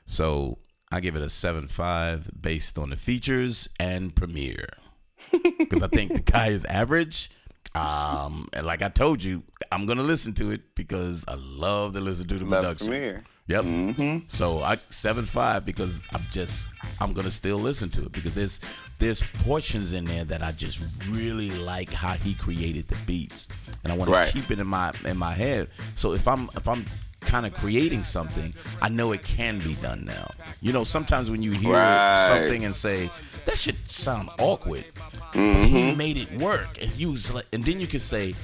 So 0.07 0.59
I 0.91 1.01
give 1.01 1.15
it 1.15 1.23
a 1.23 1.29
seven 1.31 1.69
five 1.69 2.31
based 2.41 2.79
on 2.79 2.91
the 2.91 2.97
features 2.97 3.69
and 3.79 4.15
Premier 4.15 4.69
because 5.59 5.83
I 5.83 5.89
think 5.89 6.15
the 6.15 6.23
guy 6.23 6.49
is 6.49 6.65
average. 6.65 7.31
Um, 7.75 8.49
and 8.53 8.67
like 8.67 8.83
I 8.83 8.89
told 8.89 9.23
you, 9.23 9.43
I'm 9.71 9.87
gonna 9.87 10.03
listen 10.03 10.33
to 10.35 10.51
it 10.51 10.75
because 10.75 11.25
I 11.29 11.35
love 11.35 11.95
to 11.95 12.01
listen 12.01 12.27
to 12.29 12.39
the 12.39 12.47
love 12.47 12.63
production. 12.63 12.89
Premier. 12.89 13.23
Yep. 13.49 13.65
Mm-hmm. 13.65 14.19
So 14.29 14.63
I 14.63 14.77
seven 14.91 15.27
five 15.27 15.65
because 15.65 16.05
I'm 16.13 16.23
just 16.31 16.69
I'm 17.01 17.13
gonna 17.13 17.31
still 17.31 17.59
listen 17.59 17.91
to 17.91 18.03
it 18.05 18.13
because 18.13 18.35
there's 18.35 18.61
there's 18.99 19.21
portions 19.45 19.93
in 19.93 20.05
there 20.05 20.25
that 20.25 20.43
I 20.43 20.53
just 20.53 21.09
really 21.11 21.51
like 21.51 21.93
how 21.93 22.13
he 22.13 22.35
created 22.35 22.87
the 22.87 22.97
beats, 23.05 23.49
and 23.83 23.93
I 23.93 23.97
want 23.97 24.11
right. 24.11 24.27
to 24.27 24.33
keep 24.33 24.51
it 24.53 24.61
in 24.61 24.67
my 24.67 24.93
in 25.05 25.17
my 25.17 25.33
head. 25.33 25.69
So 25.97 26.13
if 26.13 26.29
I'm 26.29 26.51
if 26.57 26.69
I'm 26.69 26.85
kind 27.21 27.45
of 27.45 27.53
creating 27.53 28.05
something, 28.05 28.55
I 28.81 28.89
know 28.89 29.11
it 29.13 29.25
can 29.25 29.59
be 29.59 29.75
done 29.75 30.05
now. 30.05 30.31
You 30.61 30.73
know, 30.73 30.85
sometimes 30.85 31.29
when 31.29 31.43
you 31.43 31.51
hear 31.51 31.75
right. 31.75 32.27
something 32.29 32.65
and 32.65 32.75
say 32.75 33.11
that 33.45 33.59
should 33.59 33.91
sound 33.91 34.31
awkward, 34.39 34.85
mm-hmm. 35.33 35.65
he 35.65 35.95
made 35.97 36.17
it 36.17 36.31
work, 36.41 36.81
and 36.81 36.95
you 36.97 37.17
and 37.53 37.65
then 37.65 37.81
you 37.81 37.89
can 37.89 38.01
say, 38.01 38.35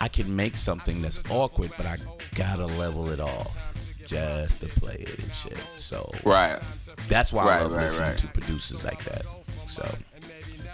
I 0.00 0.08
can 0.08 0.34
make 0.34 0.56
something 0.56 1.02
that's 1.02 1.20
awkward, 1.28 1.72
but 1.76 1.84
I 1.84 1.98
gotta 2.34 2.64
level 2.64 3.10
it 3.10 3.20
off 3.20 3.75
just 4.06 4.60
to 4.60 4.66
play 4.68 4.94
it 4.94 5.18
and 5.18 5.32
shit. 5.32 5.58
So 5.74 6.10
right, 6.24 6.58
that's 7.08 7.32
why 7.32 7.46
right, 7.46 7.60
I 7.60 7.62
love 7.62 7.72
right, 7.72 7.84
listening 7.84 8.08
right. 8.08 8.18
to 8.18 8.26
producers 8.28 8.84
like 8.84 9.02
that. 9.04 9.22
So 9.68 9.88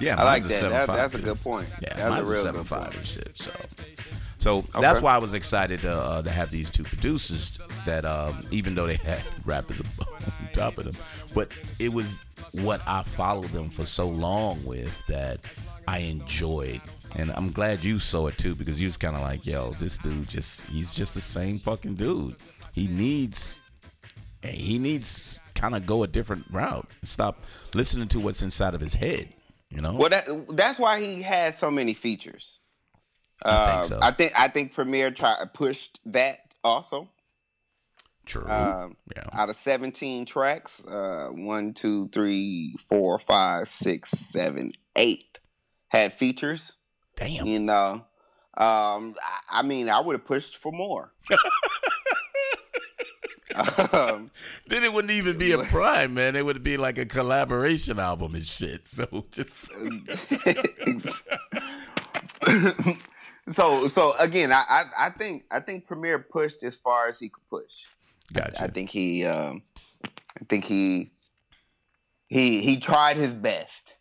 yeah, 0.01 0.21
I 0.21 0.25
like 0.25 0.42
that. 0.42 0.71
that 0.71 0.87
that's 0.87 1.14
a 1.14 1.18
good 1.18 1.40
point. 1.40 1.68
Yeah, 1.81 1.95
that's 1.95 2.11
mine's 2.11 2.29
a, 2.29 2.33
a 2.33 2.37
seven 2.37 2.64
five 2.64 2.97
and 2.97 3.07
shit. 3.07 3.38
So. 3.38 3.51
So 4.38 4.59
okay. 4.59 4.81
that's 4.81 5.01
why 5.01 5.14
I 5.14 5.18
was 5.18 5.35
excited 5.35 5.83
to, 5.83 5.92
uh, 5.92 6.21
to 6.21 6.29
have 6.29 6.51
these 6.51 6.68
two 6.68 6.83
producers 6.83 7.61
that 7.87 8.05
um, 8.05 8.45
even 8.51 8.75
though 8.75 8.88
they 8.88 8.97
had 9.05 9.23
rappers 9.45 9.81
on 10.01 10.49
top 10.53 10.79
of 10.79 10.85
them, 10.87 11.29
but 11.33 11.53
it 11.79 11.92
was 11.92 12.25
what 12.61 12.81
I 12.85 13.03
followed 13.03 13.51
them 13.51 13.68
for 13.68 13.87
so 13.87 14.09
long 14.09 14.64
with 14.64 14.92
that 15.07 15.38
I 15.87 15.99
enjoyed. 15.99 16.81
And 17.14 17.31
I'm 17.31 17.53
glad 17.53 17.85
you 17.85 18.01
saw 18.01 18.27
it 18.27 18.37
too 18.37 18.57
because 18.57 18.81
you 18.81 18.88
was 18.88 18.97
kind 18.97 19.14
of 19.14 19.23
like, 19.23 19.47
yo, 19.47 19.75
this 19.79 19.97
dude 19.99 20.29
just, 20.29 20.66
he's 20.66 20.92
just 20.92 21.14
the 21.14 21.21
same 21.21 21.61
fucking 21.61 21.95
dude 21.95 22.35
he 22.73 22.89
needs 22.89 23.61
he 24.43 24.79
needs 24.79 25.41
kind 25.55 25.77
of 25.77 25.87
go 25.87 26.03
a 26.03 26.07
different 26.07 26.47
route. 26.51 26.89
Stop 27.03 27.39
listening 27.75 28.09
to 28.09 28.21
what's 28.21 28.43
inside 28.43 28.75
of 28.75 28.81
his 28.81 28.95
head. 28.95 29.29
You 29.71 29.81
know. 29.81 29.95
Well, 29.95 30.11
that, 30.11 30.27
that's 30.51 30.79
why 30.79 31.01
he 31.01 31.23
had 31.23 31.57
so 31.57 31.71
many 31.71 31.95
features. 31.95 32.61
I 33.45 33.67
think 33.67 33.79
uh, 33.79 33.83
so. 33.83 33.99
I 34.03 34.11
think 34.11 34.33
I 34.39 34.49
think 34.49 34.75
Premier 34.75 35.11
tried 35.11 35.53
pushed 35.55 35.99
that 36.07 36.39
also. 36.63 37.09
True. 38.25 38.49
Um, 38.49 38.97
yeah. 39.17 39.25
Out 39.33 39.51
of 39.51 39.57
seventeen 39.57 40.27
tracks, 40.27 40.81
uh, 40.85 41.29
one, 41.33 41.75
two, 41.75 42.09
three, 42.09 42.77
four, 42.89 43.19
five, 43.19 43.69
six, 43.69 44.11
seven, 44.11 44.73
eight 44.95 45.39
had 45.89 46.13
features. 46.13 46.77
Damn. 47.17 47.47
You 47.47 47.59
know, 47.59 48.05
Um, 48.57 49.15
I, 49.23 49.61
I 49.61 49.63
mean, 49.63 49.89
I 49.89 50.01
would 50.01 50.15
have 50.15 50.25
pushed 50.25 50.57
for 50.57 50.73
more. 50.73 51.13
um, 53.55 54.31
then 54.67 54.85
it 54.85 54.93
wouldn't 54.93 55.12
even 55.12 55.38
be 55.38 55.53
a 55.53 55.59
prime, 55.65 56.15
man. 56.15 56.37
It 56.37 56.45
would 56.45 56.62
be 56.62 56.77
like 56.77 56.99
a 56.99 57.07
collaboration 57.07 57.99
album 57.99 58.35
and 58.35 58.45
shit. 58.45 58.87
So 58.88 59.27
just 59.31 59.71
so 63.53 63.88
so 63.88 64.15
again, 64.19 64.53
I, 64.53 64.65
I, 64.69 64.85
I 65.07 65.11
think 65.11 65.45
I 65.51 65.61
think 65.61 65.87
Premier 65.87 66.19
pushed 66.19 66.62
as 66.62 66.77
far 66.77 67.09
as 67.09 67.19
he 67.19 67.29
could 67.29 67.49
push. 67.49 67.87
Gotcha. 68.33 68.62
I, 68.62 68.67
I 68.67 68.69
think 68.69 68.91
he 68.91 69.25
um, 69.25 69.62
I 70.05 70.45
think 70.49 70.65
he 70.65 71.11
he 72.29 72.61
he 72.62 72.79
tried 72.79 73.17
his 73.17 73.35
best. 73.35 73.95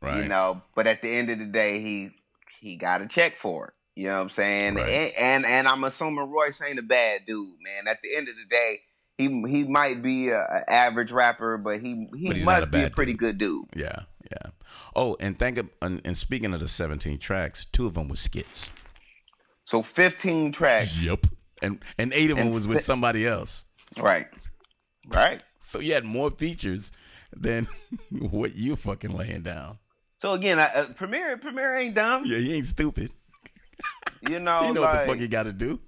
Right. 0.00 0.22
You 0.22 0.28
know, 0.28 0.62
but 0.74 0.88
at 0.88 1.00
the 1.00 1.08
end 1.08 1.30
of 1.30 1.38
the 1.38 1.44
day, 1.44 1.80
he 1.80 2.10
he 2.60 2.76
got 2.76 3.02
a 3.02 3.06
check 3.06 3.38
for 3.38 3.68
it. 3.68 3.74
You 3.94 4.08
know 4.08 4.14
what 4.16 4.22
I'm 4.22 4.30
saying? 4.30 4.74
Right. 4.76 4.88
And, 4.88 5.14
and 5.16 5.46
and 5.46 5.68
I'm 5.68 5.84
assuming 5.84 6.30
Royce 6.30 6.60
ain't 6.62 6.78
a 6.78 6.82
bad 6.82 7.22
dude, 7.26 7.56
man. 7.62 7.88
At 7.88 8.00
the 8.02 8.16
end 8.16 8.28
of 8.28 8.34
the 8.36 8.46
day, 8.48 8.80
he 9.18 9.24
he 9.48 9.64
might 9.64 10.02
be 10.02 10.30
an 10.30 10.44
average 10.68 11.12
rapper, 11.12 11.58
but 11.58 11.80
he 11.80 12.08
he 12.16 12.28
But 12.28 12.44
must 12.44 12.62
a 12.64 12.66
be 12.66 12.82
a 12.84 12.90
pretty 12.90 13.12
dude. 13.12 13.18
good 13.20 13.38
dude. 13.38 13.64
Yeah, 13.76 14.00
yeah. 14.30 14.50
Oh, 14.96 15.16
and 15.20 15.38
think 15.38 15.58
of 15.58 15.68
and, 15.82 16.00
and 16.04 16.16
speaking 16.16 16.54
of 16.54 16.60
the 16.60 16.68
17 16.68 17.18
tracks, 17.18 17.64
two 17.66 17.86
of 17.86 17.94
them 17.94 18.08
were 18.08 18.16
skits. 18.16 18.70
So 19.64 19.82
15 19.82 20.52
tracks, 20.52 20.98
Yep. 21.00 21.26
And 21.62 21.78
and 21.98 22.12
eight 22.14 22.30
of 22.30 22.36
them 22.38 22.52
was 22.52 22.66
with 22.66 22.80
somebody 22.80 23.26
else. 23.26 23.66
right? 23.96 24.26
Right. 25.14 25.42
So 25.64 25.78
you 25.78 25.94
had 25.94 26.04
more 26.04 26.28
features 26.32 26.90
than 27.32 27.68
what 28.10 28.56
you 28.56 28.74
fucking 28.74 29.16
laying 29.16 29.42
down. 29.42 29.78
So 30.20 30.32
again, 30.32 30.58
I, 30.58 30.64
uh, 30.64 30.86
Premier 30.94 31.36
Premier 31.36 31.76
ain't 31.76 31.94
dumb. 31.94 32.24
Yeah, 32.26 32.38
he 32.38 32.54
ain't 32.56 32.66
stupid. 32.66 33.12
You 34.28 34.38
know, 34.40 34.60
He 34.64 34.70
know 34.72 34.82
like, 34.82 34.94
what 34.94 35.00
the 35.00 35.06
fuck 35.12 35.18
he 35.18 35.28
got 35.28 35.44
to 35.44 35.52
do. 35.52 35.80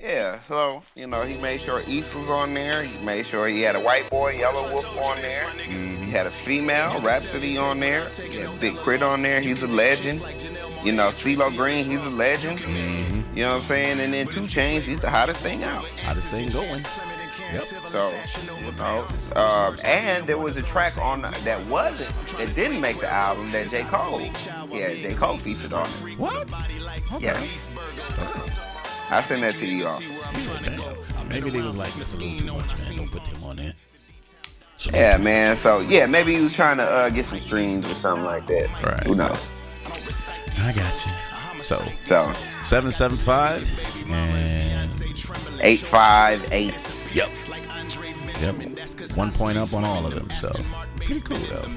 yeah. 0.00 0.40
So 0.46 0.82
you 0.94 1.06
know, 1.06 1.22
he 1.22 1.36
made 1.38 1.62
sure 1.62 1.82
East 1.86 2.14
was 2.14 2.28
on 2.28 2.52
there. 2.54 2.82
He 2.82 3.02
made 3.04 3.26
sure 3.26 3.48
he 3.48 3.62
had 3.62 3.76
a 3.76 3.80
white 3.80 4.08
boy, 4.10 4.36
Yelawolf 4.38 5.02
on 5.02 5.20
there. 5.22 5.50
He 5.52 6.10
had 6.10 6.26
a 6.26 6.30
female, 6.30 7.00
Rapsody 7.00 7.56
on 7.56 7.80
there. 7.80 8.10
He 8.10 8.36
had 8.36 8.60
Big 8.60 8.74
K.R.I.T 8.76 9.02
on 9.02 9.22
there. 9.22 9.40
He's 9.40 9.62
a 9.62 9.66
legend. 9.66 10.20
You 10.84 10.92
know, 10.92 11.08
CeeLo 11.08 11.56
Green, 11.56 11.86
he's 11.86 12.04
a 12.04 12.10
legend. 12.10 12.58
Mm-hmm. 12.58 13.36
You 13.38 13.44
know 13.44 13.54
what 13.54 13.62
I'm 13.62 13.68
saying? 13.68 14.00
And 14.00 14.12
then 14.12 14.26
Two 14.26 14.42
Chainz, 14.42 14.82
he's 14.82 15.00
the 15.00 15.10
hottest 15.10 15.42
thing 15.42 15.64
out. 15.64 15.88
Hottest 16.00 16.28
thing 16.28 16.50
going. 16.50 16.82
Yep. 17.54 17.62
So, 17.90 18.12
you 18.60 18.72
know, 18.72 19.06
uh, 19.36 19.76
and 19.84 20.26
there 20.26 20.38
was 20.38 20.56
a 20.56 20.62
track 20.62 20.96
on 20.98 21.22
that 21.22 21.66
wasn't 21.66 22.10
that 22.36 22.54
didn't 22.54 22.80
make 22.80 22.98
the 23.00 23.10
album 23.10 23.50
that 23.52 23.68
J 23.68 23.84
Cole, 23.84 24.20
yeah, 24.20 24.88
J 24.94 25.14
Cole 25.14 25.36
featured 25.38 25.72
on 25.72 25.86
it. 25.86 26.18
What? 26.18 26.52
Okay. 27.12 27.24
Yes, 27.24 27.68
I 29.10 29.22
send 29.22 29.42
that 29.42 29.56
to 29.58 29.66
you 29.66 29.86
all. 29.86 30.00
Maybe 31.28 31.50
they 31.50 31.62
was 31.62 31.78
like, 31.78 31.92
this 31.94 32.14
a 32.14 32.16
little 32.16 32.38
too 32.38 32.52
much, 32.54 32.78
man. 32.78 32.96
Don't 32.96 33.10
put 33.10 33.24
them 33.24 33.44
on 33.44 33.56
there. 33.56 33.74
So 34.76 34.90
Yeah, 34.92 35.16
man. 35.18 35.56
So 35.56 35.80
yeah, 35.80 36.06
maybe 36.06 36.34
he 36.34 36.42
was 36.42 36.52
trying 36.52 36.76
to 36.78 36.84
uh, 36.84 37.08
get 37.10 37.26
some 37.26 37.40
streams 37.40 37.88
or 37.90 37.94
something 37.94 38.24
like 38.24 38.46
that. 38.48 38.68
Right. 38.82 39.02
Who 39.04 39.14
knows? 39.14 39.48
I 40.58 40.72
got 40.72 41.06
you. 41.06 41.12
So 41.62 41.82
So 42.04 42.32
seven 42.62 42.90
seven 42.92 43.16
five 43.16 43.62
and 44.10 44.92
eight 45.60 45.80
five 45.80 46.46
eight. 46.52 46.74
yep. 47.14 47.30
Yep. 48.40 49.16
One 49.16 49.30
point 49.32 49.58
up 49.58 49.72
on 49.72 49.84
all 49.84 50.06
of 50.06 50.14
them. 50.14 50.30
So 50.30 50.50
pretty 50.96 51.20
cool 51.20 51.36
though. 51.36 51.68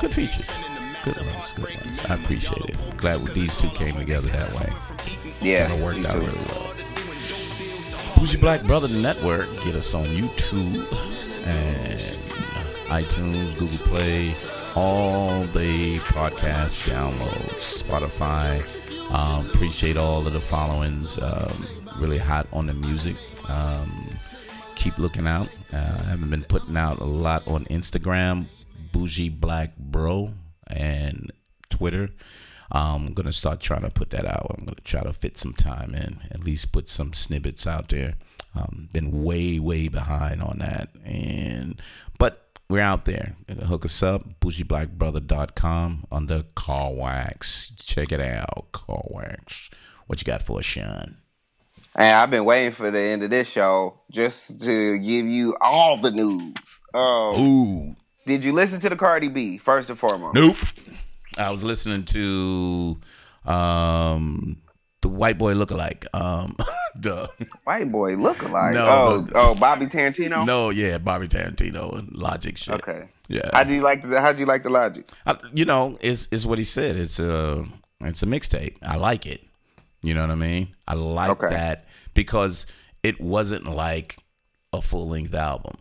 Good 0.00 0.12
features. 0.12 0.56
Good 1.04 1.16
ones. 1.18 1.52
Good 1.52 1.74
ones. 1.84 2.06
I 2.06 2.14
appreciate 2.14 2.64
it. 2.70 2.76
Glad 2.96 3.26
these 3.28 3.56
two 3.56 3.68
came 3.70 3.94
together 3.94 4.28
that 4.28 4.52
way. 4.54 4.72
Yeah, 5.40 5.68
Kind 5.68 5.78
of 5.78 5.84
worked 5.84 6.06
out 6.06 6.16
really 6.16 6.44
well. 6.48 6.74
Bougie 8.16 8.40
Black 8.40 8.62
Brother 8.64 8.88
Network. 8.88 9.48
Get 9.64 9.74
us 9.74 9.94
on 9.94 10.04
YouTube 10.06 10.86
and 11.46 12.00
iTunes, 12.88 13.56
Google 13.58 13.86
Play, 13.86 14.32
all 14.74 15.42
the 15.44 15.98
podcast 15.98 16.88
downloads, 16.88 17.82
Spotify. 17.82 18.62
Um, 19.12 19.46
appreciate 19.46 19.96
all 19.96 20.26
of 20.26 20.32
the 20.32 20.40
followings. 20.40 21.18
Um, 21.18 21.66
really 21.98 22.18
hot 22.18 22.46
on 22.52 22.66
the 22.66 22.74
music. 22.74 23.16
Um, 23.48 24.07
keep 24.78 24.96
looking 24.96 25.26
out. 25.26 25.48
Uh, 25.72 25.98
I 25.98 26.10
haven't 26.10 26.30
been 26.30 26.44
putting 26.44 26.76
out 26.76 27.00
a 27.00 27.04
lot 27.04 27.46
on 27.48 27.64
Instagram, 27.64 28.46
Bougie 28.92 29.28
Black 29.28 29.76
Bro, 29.76 30.32
and 30.68 31.32
Twitter. 31.68 32.10
I'm 32.70 33.12
gonna 33.12 33.32
start 33.32 33.60
trying 33.60 33.82
to 33.82 33.90
put 33.90 34.10
that 34.10 34.24
out. 34.24 34.54
I'm 34.56 34.64
gonna 34.64 34.76
try 34.84 35.02
to 35.02 35.12
fit 35.12 35.36
some 35.36 35.52
time 35.52 35.94
in, 35.94 36.20
at 36.30 36.44
least 36.44 36.72
put 36.72 36.88
some 36.88 37.12
snippets 37.12 37.66
out 37.66 37.88
there. 37.88 38.14
Um, 38.54 38.88
been 38.92 39.24
way, 39.24 39.58
way 39.58 39.88
behind 39.88 40.42
on 40.42 40.58
that, 40.58 40.90
and 41.04 41.80
but 42.18 42.48
we're 42.70 42.80
out 42.80 43.04
there. 43.04 43.34
Hook 43.66 43.84
us 43.84 44.02
up, 44.02 44.40
bougieblackbrother.com 44.40 46.06
under 46.12 46.44
Car 46.54 46.92
Wax. 46.92 47.72
Check 47.76 48.12
it 48.12 48.20
out, 48.20 48.68
Car 48.72 49.02
Wax. 49.08 49.70
What 50.06 50.20
you 50.20 50.24
got 50.24 50.42
for 50.42 50.58
us, 50.58 50.64
Sean? 50.64 51.16
And 51.98 52.16
I've 52.16 52.30
been 52.30 52.44
waiting 52.44 52.70
for 52.70 52.92
the 52.92 53.00
end 53.00 53.24
of 53.24 53.30
this 53.30 53.48
show 53.48 54.00
just 54.12 54.60
to 54.60 54.98
give 54.98 55.26
you 55.26 55.56
all 55.60 55.96
the 55.96 56.12
news. 56.12 56.54
Oh, 56.94 57.34
Ooh, 57.38 57.96
did 58.24 58.44
you 58.44 58.52
listen 58.52 58.78
to 58.80 58.88
the 58.88 58.94
Cardi 58.96 59.26
B 59.28 59.58
first 59.58 59.90
and 59.90 59.98
foremost? 59.98 60.36
Nope. 60.36 60.56
I 61.36 61.50
was 61.50 61.64
listening 61.64 62.04
to 62.04 63.00
um 63.44 64.62
the 65.02 65.08
white 65.08 65.38
boy 65.38 65.54
lookalike. 65.54 66.06
Um 66.14 66.56
the 66.94 67.28
White 67.64 67.90
boy 67.90 68.14
look 68.14 68.42
alike. 68.42 68.74
No, 68.74 68.86
oh, 68.88 69.20
but- 69.22 69.32
oh, 69.34 69.54
Bobby 69.56 69.86
Tarantino. 69.86 70.46
no, 70.46 70.70
yeah, 70.70 70.98
Bobby 70.98 71.26
Tarantino 71.26 71.98
and 71.98 72.12
Logic 72.12 72.56
shit. 72.56 72.74
Okay. 72.76 73.08
Yeah. 73.28 73.50
How 73.52 73.64
do 73.64 73.74
you 73.74 73.82
like 73.82 74.08
the 74.08 74.20
How 74.20 74.32
do 74.32 74.38
you 74.38 74.46
like 74.46 74.62
the 74.62 74.70
logic? 74.70 75.10
I, 75.26 75.36
you 75.52 75.64
know, 75.64 75.98
it's 76.00 76.28
it's 76.30 76.46
what 76.46 76.58
he 76.58 76.64
said. 76.64 76.96
It's 76.96 77.18
a 77.18 77.64
it's 78.00 78.22
a 78.22 78.26
mixtape. 78.26 78.76
I 78.82 78.96
like 78.96 79.26
it. 79.26 79.42
You 80.02 80.14
know 80.14 80.20
what 80.22 80.30
I 80.30 80.36
mean? 80.36 80.74
I 80.86 80.94
like 80.94 81.30
Okay. 81.30 81.48
that 81.50 81.88
because 82.14 82.66
it 83.02 83.20
wasn't 83.20 83.66
like 83.66 84.16
a 84.72 84.80
full 84.80 85.08
length 85.08 85.34
album. 85.34 85.76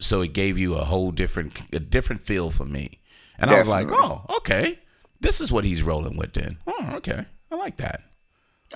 So 0.00 0.22
it 0.22 0.32
gave 0.32 0.58
you 0.58 0.74
a 0.74 0.84
whole 0.84 1.12
different 1.12 1.66
a 1.72 1.78
different 1.80 2.20
feel 2.22 2.50
for 2.50 2.64
me. 2.64 3.00
And 3.38 3.50
I 3.50 3.58
was 3.58 3.68
like, 3.68 3.88
"Oh, 3.90 4.24
okay. 4.38 4.78
This 5.20 5.40
is 5.40 5.50
what 5.52 5.64
he's 5.64 5.82
rolling 5.82 6.16
with 6.16 6.32
then." 6.34 6.58
Oh, 6.66 6.92
okay. 6.96 7.24
I 7.50 7.54
like 7.56 7.76
that. 7.78 8.02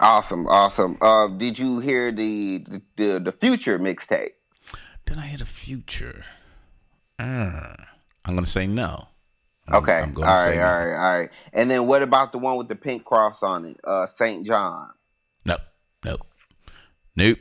Awesome, 0.00 0.46
awesome. 0.46 0.96
Uh, 1.00 1.26
did 1.28 1.58
you 1.58 1.80
hear 1.80 2.12
the 2.12 2.64
the 2.96 3.18
the 3.18 3.32
future 3.32 3.78
mixtape? 3.78 4.30
Did 5.06 5.18
I 5.18 5.22
hit 5.26 5.40
a 5.40 5.46
future. 5.46 6.24
Uh, 7.18 7.74
I'm 8.24 8.34
gonna 8.34 8.46
say 8.46 8.66
no. 8.66 9.08
Okay, 9.74 9.98
I'm 9.98 10.08
all 10.08 10.14
gonna 10.14 10.26
right, 10.30 10.44
say 10.44 10.60
all 10.62 10.86
right, 10.86 10.94
all 11.12 11.18
right. 11.20 11.30
And 11.52 11.70
then 11.70 11.86
what 11.86 12.02
about 12.02 12.32
the 12.32 12.38
one 12.38 12.56
with 12.56 12.68
the 12.68 12.76
pink 12.76 13.04
cross 13.04 13.42
on 13.42 13.64
it? 13.66 13.80
Uh, 13.84 14.06
Saint 14.06 14.46
John. 14.46 14.88
Nope. 15.44 15.60
Nope. 16.04 16.20
Nope. 17.16 17.38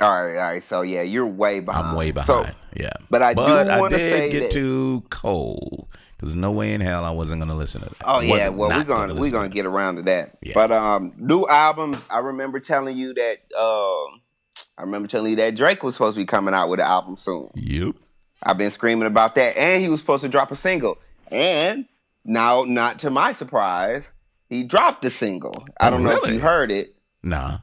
All 0.00 0.24
right, 0.26 0.36
all 0.36 0.52
right. 0.52 0.62
So 0.62 0.82
yeah, 0.82 1.02
you're 1.02 1.26
way 1.26 1.60
behind. 1.60 1.86
I'm 1.88 1.96
way 1.96 2.12
So, 2.12 2.40
behind. 2.42 2.54
yeah. 2.76 2.90
but 3.10 3.22
I 3.22 3.32
do 3.32 3.40
but 3.40 3.70
I 3.70 3.88
did 3.88 3.96
say 4.12 4.30
get 4.30 4.40
that- 4.42 4.50
to 4.52 5.00
Cole 5.10 5.88
because 6.16 6.36
no 6.36 6.52
way 6.52 6.74
in 6.74 6.80
hell 6.82 7.04
I 7.04 7.10
wasn't 7.10 7.40
gonna 7.40 7.54
listen 7.54 7.80
to 7.82 7.88
that. 7.88 7.96
Oh 8.04 8.20
yeah, 8.20 8.48
well 8.48 8.68
we're 8.68 8.84
gonna 8.84 9.14
we're 9.14 9.30
gonna 9.30 9.48
to 9.48 9.54
get 9.54 9.64
around 9.66 9.96
to 9.96 10.02
that. 10.02 10.36
Yeah. 10.42 10.52
But 10.54 10.70
um, 10.72 11.12
new 11.16 11.46
album. 11.48 11.96
I 12.10 12.18
remember 12.18 12.60
telling 12.60 12.96
you 12.96 13.14
that. 13.14 13.38
Um, 13.58 14.20
I 14.78 14.82
remember 14.82 15.08
telling 15.08 15.30
you 15.30 15.36
that 15.36 15.54
Drake 15.56 15.82
was 15.82 15.94
supposed 15.94 16.14
to 16.14 16.20
be 16.20 16.26
coming 16.26 16.52
out 16.52 16.68
with 16.68 16.80
an 16.80 16.86
album 16.86 17.16
soon. 17.16 17.48
Yep. 17.54 17.94
I've 18.42 18.58
been 18.58 18.70
screaming 18.70 19.06
about 19.06 19.34
that, 19.36 19.56
and 19.56 19.82
he 19.82 19.88
was 19.88 20.00
supposed 20.00 20.22
to 20.22 20.28
drop 20.28 20.50
a 20.52 20.56
single. 20.56 20.98
And 21.30 21.86
now, 22.24 22.64
not 22.64 22.98
to 23.00 23.10
my 23.10 23.32
surprise, 23.32 24.10
he 24.48 24.62
dropped 24.62 25.04
a 25.04 25.10
single. 25.10 25.64
I 25.80 25.90
don't 25.90 26.02
know 26.02 26.20
if 26.22 26.28
you 26.30 26.40
heard 26.40 26.70
it. 26.70 26.94
Nah. 27.22 27.58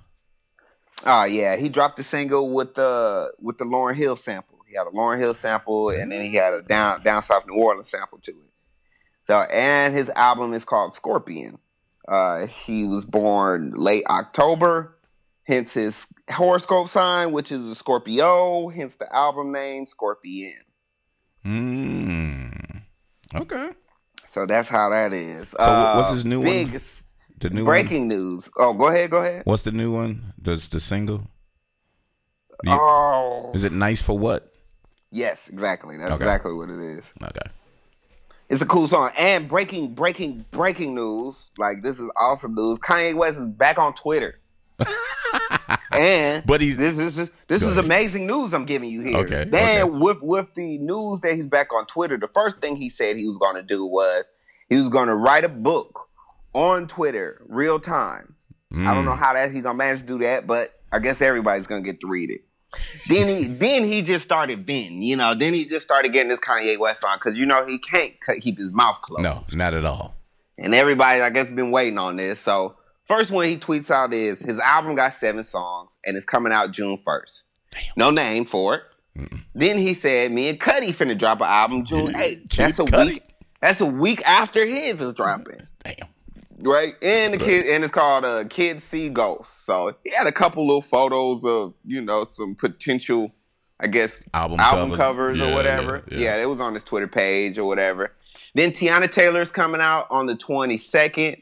Oh 1.06 1.24
yeah, 1.26 1.56
he 1.56 1.70
dropped 1.70 2.00
a 2.00 2.04
single 2.04 2.52
with 2.52 2.76
the 2.76 3.32
with 3.40 3.58
the 3.58 3.66
Lauryn 3.66 3.96
Hill 3.96 4.16
sample. 4.16 4.60
He 4.68 4.76
had 4.76 4.88
a 4.88 4.92
Lauryn 4.92 5.20
Hill 5.20 5.34
sample, 5.34 5.90
and 5.90 6.12
then 6.12 6.26
he 6.26 6.36
had 6.36 6.54
a 6.54 6.62
down 6.62 7.04
down 7.04 7.22
south 7.24 7.46
New 7.46 7.56
Orleans 7.56 7.90
sample 7.90 8.20
to 8.20 8.32
it. 8.32 8.54
So, 9.28 9.42
and 9.42 9.94
his 9.94 10.10
album 10.10 10.54
is 10.54 10.66
called 10.66 10.94
Scorpion. 10.94 11.60
Uh, 12.08 12.48
he 12.48 12.86
was 12.86 13.06
born 13.06 13.72
late 13.76 14.04
October, 14.10 14.98
hence 15.44 15.74
his 15.74 16.08
horoscope 16.30 16.90
sign, 16.90 17.32
which 17.32 17.52
is 17.52 17.66
a 17.66 17.76
Scorpio. 17.76 18.70
Hence 18.70 18.96
the 18.96 19.14
album 19.14 19.52
name 19.52 19.86
Scorpion. 19.86 20.60
Mm. 21.46 22.63
Okay. 23.36 23.70
So 24.30 24.46
that's 24.46 24.70
how 24.70 24.90
that 24.90 25.14
is. 25.14 25.50
So 25.50 25.58
what's 25.96 26.10
uh, 26.10 26.14
his 26.14 26.26
new 26.26 26.42
one? 26.42 26.72
The 27.40 27.50
new 27.50 27.66
one. 27.66 27.72
breaking 27.72 28.08
news. 28.08 28.50
Oh, 28.58 28.74
go 28.74 28.88
ahead, 28.88 29.10
go 29.12 29.18
ahead. 29.18 29.44
What's 29.46 29.64
the 29.64 29.72
new 29.72 29.92
one? 29.94 30.34
Does 30.42 30.68
the 30.70 30.80
single? 30.80 31.28
You- 32.64 32.72
Oh, 32.72 33.52
Is 33.54 33.64
it 33.64 33.72
nice 33.74 34.02
for 34.02 34.18
what? 34.18 34.50
yes, 35.12 35.50
exactly. 35.50 35.98
That's 35.98 36.14
Okay. 36.14 36.24
exactly 36.24 36.54
what 36.54 36.70
it 36.70 36.80
is. 36.80 37.06
Okay. 37.22 37.52
It's 38.50 38.62
a 38.62 38.66
cool 38.66 38.88
song. 38.88 39.12
And 39.18 39.48
breaking, 39.50 39.94
breaking, 39.96 40.46
breaking 40.52 40.96
news. 40.96 41.50
Like 41.58 41.82
this 41.84 42.00
is 42.00 42.10
awesome 42.16 42.56
news. 42.56 42.80
Kanye 42.80 43.16
West 43.16 43.40
is 43.40 43.48
back 43.48 43.78
on 43.78 43.94
Twitter. 43.94 44.40
and 45.96 46.46
But 46.46 46.62
he's- 46.62 46.78
this 46.78 46.98
is 47.00 47.30
this, 47.48 47.62
is 47.62 47.78
amazing 47.78 48.26
news 48.28 48.54
I'm 48.54 48.66
giving 48.66 48.90
you 48.90 49.02
here. 49.02 49.18
Okay, 49.18 49.44
Then 49.46 49.82
okay. 49.84 49.90
with 49.90 50.22
with 50.22 50.54
the 50.56 50.78
news 50.80 51.20
that 51.22 51.36
he's 51.36 51.48
back 51.48 51.74
on 51.74 51.86
Twitter, 51.86 52.18
the 52.18 52.28
first 52.34 52.58
thing 52.60 52.76
he 52.76 52.90
said 52.90 53.18
he 53.18 53.28
was 53.28 53.38
going 53.38 53.56
to 53.56 53.64
do 53.64 53.86
was 53.86 54.24
he 54.70 54.76
was 54.76 54.90
going 54.90 55.08
to 55.08 55.16
write 55.16 55.44
a 55.44 55.50
book 55.50 56.08
on 56.54 56.88
Twitter, 56.88 57.42
real 57.48 57.80
time. 57.80 58.36
I 58.76 58.96
don't 58.96 59.06
know 59.06 59.12
Mm. 59.12 59.20
how 59.20 59.34
that 59.34 59.52
he's 59.52 59.62
gonna 59.62 59.78
manage 59.78 60.00
to 60.00 60.06
do 60.08 60.18
that, 60.20 60.48
but 60.48 60.74
I 60.92 60.98
guess 60.98 61.22
everybody's 61.22 61.68
gonna 61.68 61.82
get 61.82 62.00
to 62.02 62.08
read 62.08 62.32
it. 62.32 62.42
then 63.08 63.28
he 63.28 63.44
then 63.66 63.84
he 63.86 64.02
just 64.02 64.26
started 64.26 64.66
venting, 64.66 65.04
you 65.04 65.16
know. 65.16 65.36
Then 65.36 65.54
he 65.54 65.66
just 65.66 65.86
started 65.86 66.12
getting 66.12 66.30
this 66.30 66.40
Kanye 66.40 66.80
West 66.80 67.04
on 67.04 67.18
because 67.20 67.38
you 67.38 67.46
know 67.46 67.64
he 67.68 67.78
can't 67.78 68.14
keep 68.42 68.58
his 68.58 68.72
mouth 68.72 68.98
closed. 69.04 69.22
No, 69.22 69.44
not 69.54 69.76
at 69.76 69.86
all. 69.86 70.16
And 70.58 70.74
everybody, 70.74 71.22
I 71.22 71.30
guess, 71.30 71.52
been 71.52 71.70
waiting 71.70 72.00
on 72.00 72.16
this. 72.16 72.40
So 72.40 72.76
first 73.06 73.32
one 73.32 73.48
he 73.48 73.58
tweets 73.58 73.90
out 73.92 74.14
is 74.14 74.40
his 74.40 74.60
album 74.60 74.96
got 74.96 75.14
seven 75.14 75.44
songs 75.44 75.98
and 76.06 76.16
it's 76.18 76.26
coming 76.26 76.54
out 76.54 76.72
June 76.72 76.98
first. 76.98 77.46
No 77.96 78.10
name 78.12 78.46
for 78.46 78.76
it. 78.76 78.82
Then 79.54 79.78
he 79.78 79.94
said, 79.94 80.32
"Me 80.32 80.50
and 80.50 80.60
Cudi 80.60 80.94
finna 80.94 81.18
drop 81.18 81.40
an 81.42 81.48
album 81.48 81.86
June 81.86 82.14
8th. 82.14 82.50
Kid 82.50 82.52
That's 82.58 82.80
a 82.80 82.84
Cudi? 82.84 83.06
week. 83.08 83.24
That's 83.62 83.82
a 83.82 83.86
week 83.86 84.22
after 84.26 84.66
his 84.66 85.00
is 85.02 85.14
dropping." 85.14 85.62
Damn. 85.84 86.08
right? 86.60 86.94
And 87.02 87.34
the 87.34 87.38
kid, 87.38 87.68
and 87.68 87.84
it's 87.84 87.94
called 87.94 88.26
uh, 88.26 88.46
Kids 88.46 88.84
See 88.84 89.10
Ghosts. 89.10 89.66
So 89.66 89.96
he 90.04 90.12
had 90.16 90.26
a 90.28 90.32
couple 90.32 90.66
little 90.66 90.82
photos 90.82 91.46
of 91.46 91.74
you 91.86 92.02
know 92.02 92.24
some 92.24 92.56
potential, 92.56 93.32
I 93.80 93.88
guess, 93.88 94.20
Album 94.34 94.60
album 94.60 94.90
covers. 94.92 94.98
covers, 95.00 95.40
Yeah, 95.40 95.52
or 95.52 95.54
whatever. 95.54 96.04
yeah, 96.10 96.18
Yeah, 96.18 96.36
yeah. 96.38 96.42
it 96.44 96.46
was 96.50 96.60
on 96.60 96.74
his 96.74 96.84
Twitter 96.84 97.08
page 97.08 97.58
or 97.60 97.66
whatever. 97.66 98.14
Then 98.56 98.72
Teyana 98.72 99.12
Taylor's 99.12 99.52
coming 99.52 99.82
out 99.82 100.08
on 100.10 100.26
the 100.26 100.36
twenty 100.36 100.78
second, 100.80 101.38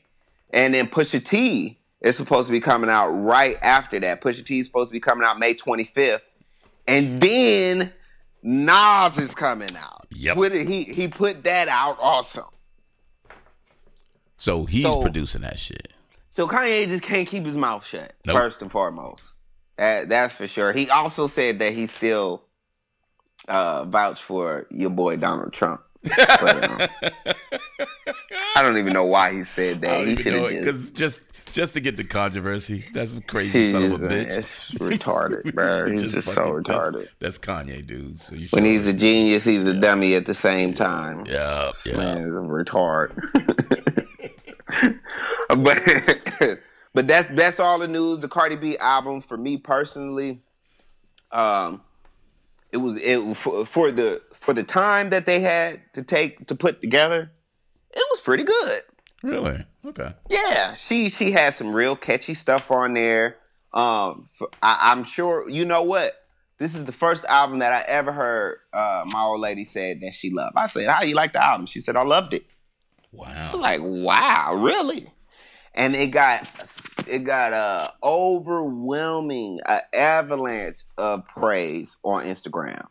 and 0.54 0.74
then 0.74 0.88
Pusha 0.88 1.24
T 1.24 1.80
is 2.02 2.16
supposed 2.18 2.47
to 2.47 2.52
be 2.52 2.60
coming 2.60 2.89
out 2.89 3.10
right 3.10 3.58
after 3.62 3.99
that. 3.99 4.22
Pusha 4.22 4.45
T 4.45 4.60
is 4.60 4.66
supposed 4.66 4.89
to 4.89 4.93
be 4.93 4.99
coming 4.99 5.26
out 5.26 5.39
May 5.39 5.54
twenty 5.54 5.84
fifth, 5.84 6.24
and 6.88 7.22
then 7.22 7.91
Nas 8.43 9.18
is 9.18 9.34
coming 9.36 9.70
out. 9.78 10.08
Yep. 10.12 10.36
Twitter, 10.36 10.64
he 10.64 10.84
he 10.84 11.08
put 11.08 11.43
that 11.43 11.68
out 11.68 11.97
also. 11.99 12.52
So 14.38 14.66
he's 14.66 14.84
So- 14.84 15.02
producing 15.02 15.41
that 15.41 15.60
shit. 15.60 15.93
So 16.32 16.47
Kanye 16.47 16.88
just 16.88 17.04
can't 17.04 17.28
keep 17.28 17.45
his 17.45 17.58
mouth 17.58 17.86
shut. 17.86 18.14
Nope. 18.26 18.38
First 18.38 18.62
and 18.62 18.72
foremost, 18.72 19.36
That- 19.78 20.10
that's 20.10 20.36
for 20.38 20.47
sure. 20.47 20.72
He 20.74 20.89
also 20.89 21.28
said 21.28 21.60
that 21.60 21.74
he 21.74 21.88
still 21.88 22.43
uh, 23.47 23.84
vouched 23.86 24.22
for 24.24 24.68
your 24.70 24.89
boy 24.91 25.18
Donald 25.18 25.52
Trump. 25.54 25.82
But, 26.04 26.70
um, 26.70 26.89
I 28.56 28.62
don't 28.62 28.78
even 28.78 28.93
know 28.93 29.06
why 29.06 29.34
he 29.34 29.43
said 29.43 29.82
that. 29.82 30.08
He 30.08 30.16
should 30.16 30.34
have 30.34 30.45
it 30.45 30.64
just. 30.64 30.66
because 30.66 30.91
just 30.91 31.22
just 31.52 31.74
to 31.74 31.80
get 31.80 31.97
the 31.97 32.04
controversy. 32.04 32.86
That's 32.93 33.14
crazy 33.28 33.60
He's 33.60 33.72
son 33.72 33.84
of 33.91 34.02
a 34.02 34.08
bitch. 34.08 34.78
retarded, 34.78 35.54
bro. 35.56 35.89
He's 35.91 36.14
just, 36.14 36.28
so 36.30 36.54
retarded. 36.54 37.10
That's, 37.20 37.38
that's 37.38 37.38
Kanye, 37.39 37.86
dude. 37.86 38.20
So 38.20 38.36
you 38.36 38.47
When 38.52 38.66
he's 38.66 38.88
a 38.88 38.93
genius, 38.93 39.43
he's 39.43 39.66
a 39.68 39.74
dummy 39.74 40.16
at 40.16 40.26
the 40.26 40.34
same 40.34 40.74
time. 40.74 41.26
yeah, 41.28 41.72
yeah. 41.86 41.97
Man, 41.97 42.18
it's 42.20 42.38
a 42.38 42.41
retard. 42.41 43.12
but 45.49 46.60
but 46.93 47.08
that's 47.08 47.28
that's 47.30 47.60
all 47.60 47.80
the 47.80 47.88
news. 47.88 48.20
The 48.20 48.28
Cardi 48.28 48.56
B 48.56 48.78
album 48.78 49.22
for 49.22 49.38
me 49.38 49.58
personally, 49.58 50.41
um, 51.32 51.82
it 52.72 52.78
was 52.78 52.97
it 53.02 53.36
for, 53.38 53.66
for 53.66 53.91
the 53.91 54.22
for 54.41 54.53
the 54.53 54.63
time 54.63 55.11
that 55.11 55.25
they 55.25 55.39
had 55.39 55.81
to 55.93 56.01
take 56.01 56.47
to 56.47 56.55
put 56.55 56.81
together, 56.81 57.31
it 57.91 58.05
was 58.09 58.19
pretty 58.19 58.43
good. 58.43 58.81
Really? 59.23 59.65
Okay. 59.85 60.13
Yeah, 60.29 60.75
she 60.75 61.09
she 61.09 61.31
had 61.31 61.53
some 61.53 61.73
real 61.73 61.95
catchy 61.95 62.33
stuff 62.33 62.69
on 62.71 62.95
there. 62.95 63.37
Um, 63.73 64.27
I, 64.61 64.91
am 64.91 65.05
sure 65.05 65.47
you 65.49 65.63
know 65.63 65.83
what. 65.83 66.17
This 66.57 66.75
is 66.75 66.85
the 66.85 66.91
first 66.91 67.25
album 67.25 67.59
that 67.59 67.73
I 67.73 67.81
ever 67.87 68.11
heard 68.11 68.59
uh, 68.71 69.03
my 69.07 69.21
old 69.21 69.41
lady 69.41 69.65
said 69.65 69.99
that 70.01 70.13
she 70.13 70.29
loved. 70.29 70.53
I 70.55 70.67
said, 70.67 70.87
"How 70.87 71.03
you 71.03 71.15
like 71.15 71.33
the 71.33 71.43
album?" 71.43 71.65
She 71.65 71.81
said, 71.81 71.95
"I 71.95 72.03
loved 72.03 72.33
it." 72.33 72.45
Wow. 73.11 73.27
I 73.27 73.51
was 73.51 73.61
like, 73.61 73.81
"Wow, 73.83 74.55
really?" 74.55 75.07
And 75.73 75.95
it 75.95 76.07
got 76.07 76.47
it 77.07 77.19
got 77.19 77.53
a 77.53 77.93
overwhelming 78.03 79.59
uh, 79.65 79.79
avalanche 79.93 80.83
of 80.97 81.27
praise 81.27 81.97
on 82.03 82.25
Instagram. 82.25 82.87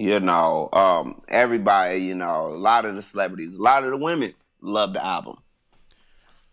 You 0.00 0.18
know, 0.18 0.70
um, 0.72 1.20
everybody, 1.28 1.98
you 1.98 2.14
know, 2.14 2.46
a 2.46 2.56
lot 2.56 2.86
of 2.86 2.94
the 2.94 3.02
celebrities, 3.02 3.54
a 3.54 3.60
lot 3.60 3.84
of 3.84 3.90
the 3.90 3.98
women 3.98 4.32
love 4.62 4.94
the 4.94 5.04
album. 5.04 5.36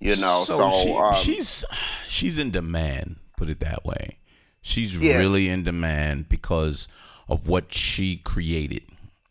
You 0.01 0.17
know, 0.17 0.43
so, 0.45 0.69
she, 0.69 0.91
um, 0.91 1.13
she's 1.13 1.63
she's 2.07 2.37
in 2.37 2.51
demand. 2.51 3.15
Put 3.37 3.47
it 3.47 3.61
that 3.61 3.85
way. 3.85 4.17
She's 4.61 5.01
Yeah. 5.01 5.15
really 5.15 5.47
in 5.47 5.63
demand 5.63 6.27
because 6.27 6.89
of 7.29 7.47
what 7.47 7.73
she 7.73 8.17
created, 8.17 8.83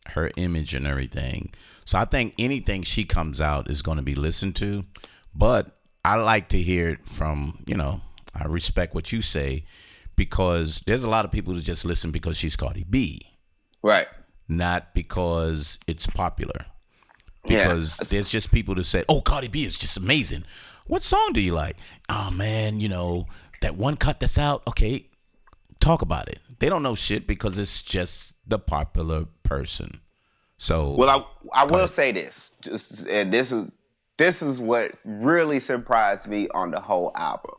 her 0.07 0.31
image 0.37 0.73
and 0.75 0.87
everything. 0.87 1.53
So 1.85 1.99
I 1.99 2.07
think 2.07 2.33
anything 2.39 2.85
she 2.85 3.05
comes 3.05 3.39
out 3.39 3.71
is 3.71 3.83
going 3.83 3.99
to 3.99 4.03
be 4.03 4.15
listened 4.15 4.57
to. 4.57 4.87
But 5.35 5.77
I 6.07 6.17
like 6.17 6.49
to 6.49 6.63
hear 6.63 6.89
it 6.89 7.07
from 7.07 7.59
you 7.67 7.77
know. 7.77 8.01
I 8.35 8.45
respect 8.47 8.95
what 8.95 9.13
you 9.13 9.21
say 9.21 9.65
because 10.17 10.81
there's 10.87 11.05
a 11.05 11.11
lot 11.11 11.27
of 11.27 11.33
people 11.33 11.53
who 11.53 11.61
just 11.61 11.85
listen 11.85 12.13
because 12.13 12.39
she's 12.39 12.57
Cardi 12.57 12.85
B, 12.89 13.21
right. 13.87 14.07
not 14.49 14.95
because 14.95 15.79
it's 15.87 16.07
popular 16.07 16.67
Yeah. 17.45 17.59
because 17.59 17.97
there's 18.11 18.29
just 18.29 18.51
people 18.53 18.75
that 18.77 18.85
say, 18.85 19.05
"Oh, 19.09 19.21
Cardi 19.21 19.49
B 19.49 19.65
is 19.65 19.77
just 19.77 19.97
amazing." 19.97 20.45
What 20.87 21.03
song 21.03 21.31
do 21.33 21.41
you 21.41 21.53
like? 21.55 21.77
Oh 22.09 22.31
man, 22.31 22.79
you 22.81 22.89
know 22.89 23.27
that 23.61 23.77
one 23.77 23.97
cut 23.97 24.21
that's 24.21 24.39
out. 24.39 24.63
Okay, 24.69 25.07
talk 25.81 26.03
about 26.03 26.29
it. 26.29 26.39
They 26.59 26.69
don't 26.69 26.83
know 26.83 26.95
shit 26.95 27.27
because 27.27 27.59
it's 27.59 27.83
just 27.83 28.35
the 28.49 28.59
popular 28.59 29.27
person. 29.43 30.01
So 30.59 30.93
Well, 30.97 31.11
I 31.11 31.63
I 31.63 31.65
will 31.67 31.77
ahead. 31.77 31.91
say 31.91 32.13
this, 32.13 32.51
just, 32.63 33.01
and 33.01 33.33
this 33.33 33.53
is 33.53 33.71
this 34.17 34.41
is 34.43 34.59
what 34.59 34.93
really 35.05 35.61
surprised 35.61 36.27
me 36.27 36.49
on 36.55 36.71
the 36.71 36.81
whole 36.81 37.13
album, 37.15 37.57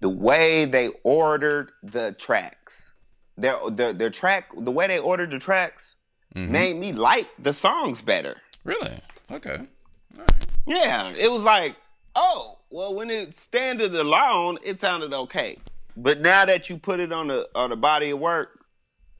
the 0.00 0.08
way 0.08 0.64
they 0.64 0.88
ordered 1.04 1.70
the 1.82 2.12
tracks. 2.18 2.83
Their 3.36 3.58
their 3.70 3.92
their 3.92 4.10
track, 4.10 4.50
the 4.56 4.70
way 4.70 4.86
they 4.86 4.98
ordered 4.98 5.30
the 5.30 5.38
tracks, 5.38 5.94
Mm-hmm. 6.34 6.50
made 6.52 6.76
me 6.76 6.92
like 6.92 7.28
the 7.38 7.52
songs 7.52 8.00
better. 8.02 8.36
really 8.64 8.90
okay. 9.30 9.58
Yeah, 10.66 11.12
it 11.16 11.30
was 11.30 11.42
like, 11.44 11.76
oh, 12.16 12.58
well, 12.70 12.92
when 12.92 13.08
it 13.10 13.36
standard 13.38 13.94
alone, 13.94 14.58
it 14.64 14.80
sounded 14.80 15.12
okay, 15.12 15.58
but 15.96 16.20
now 16.20 16.44
that 16.44 16.68
you 16.68 16.76
put 16.78 16.98
it 16.98 17.12
on 17.12 17.28
the 17.28 17.48
on 17.54 17.70
the 17.70 17.76
body 17.76 18.10
of 18.10 18.18
work, 18.18 18.64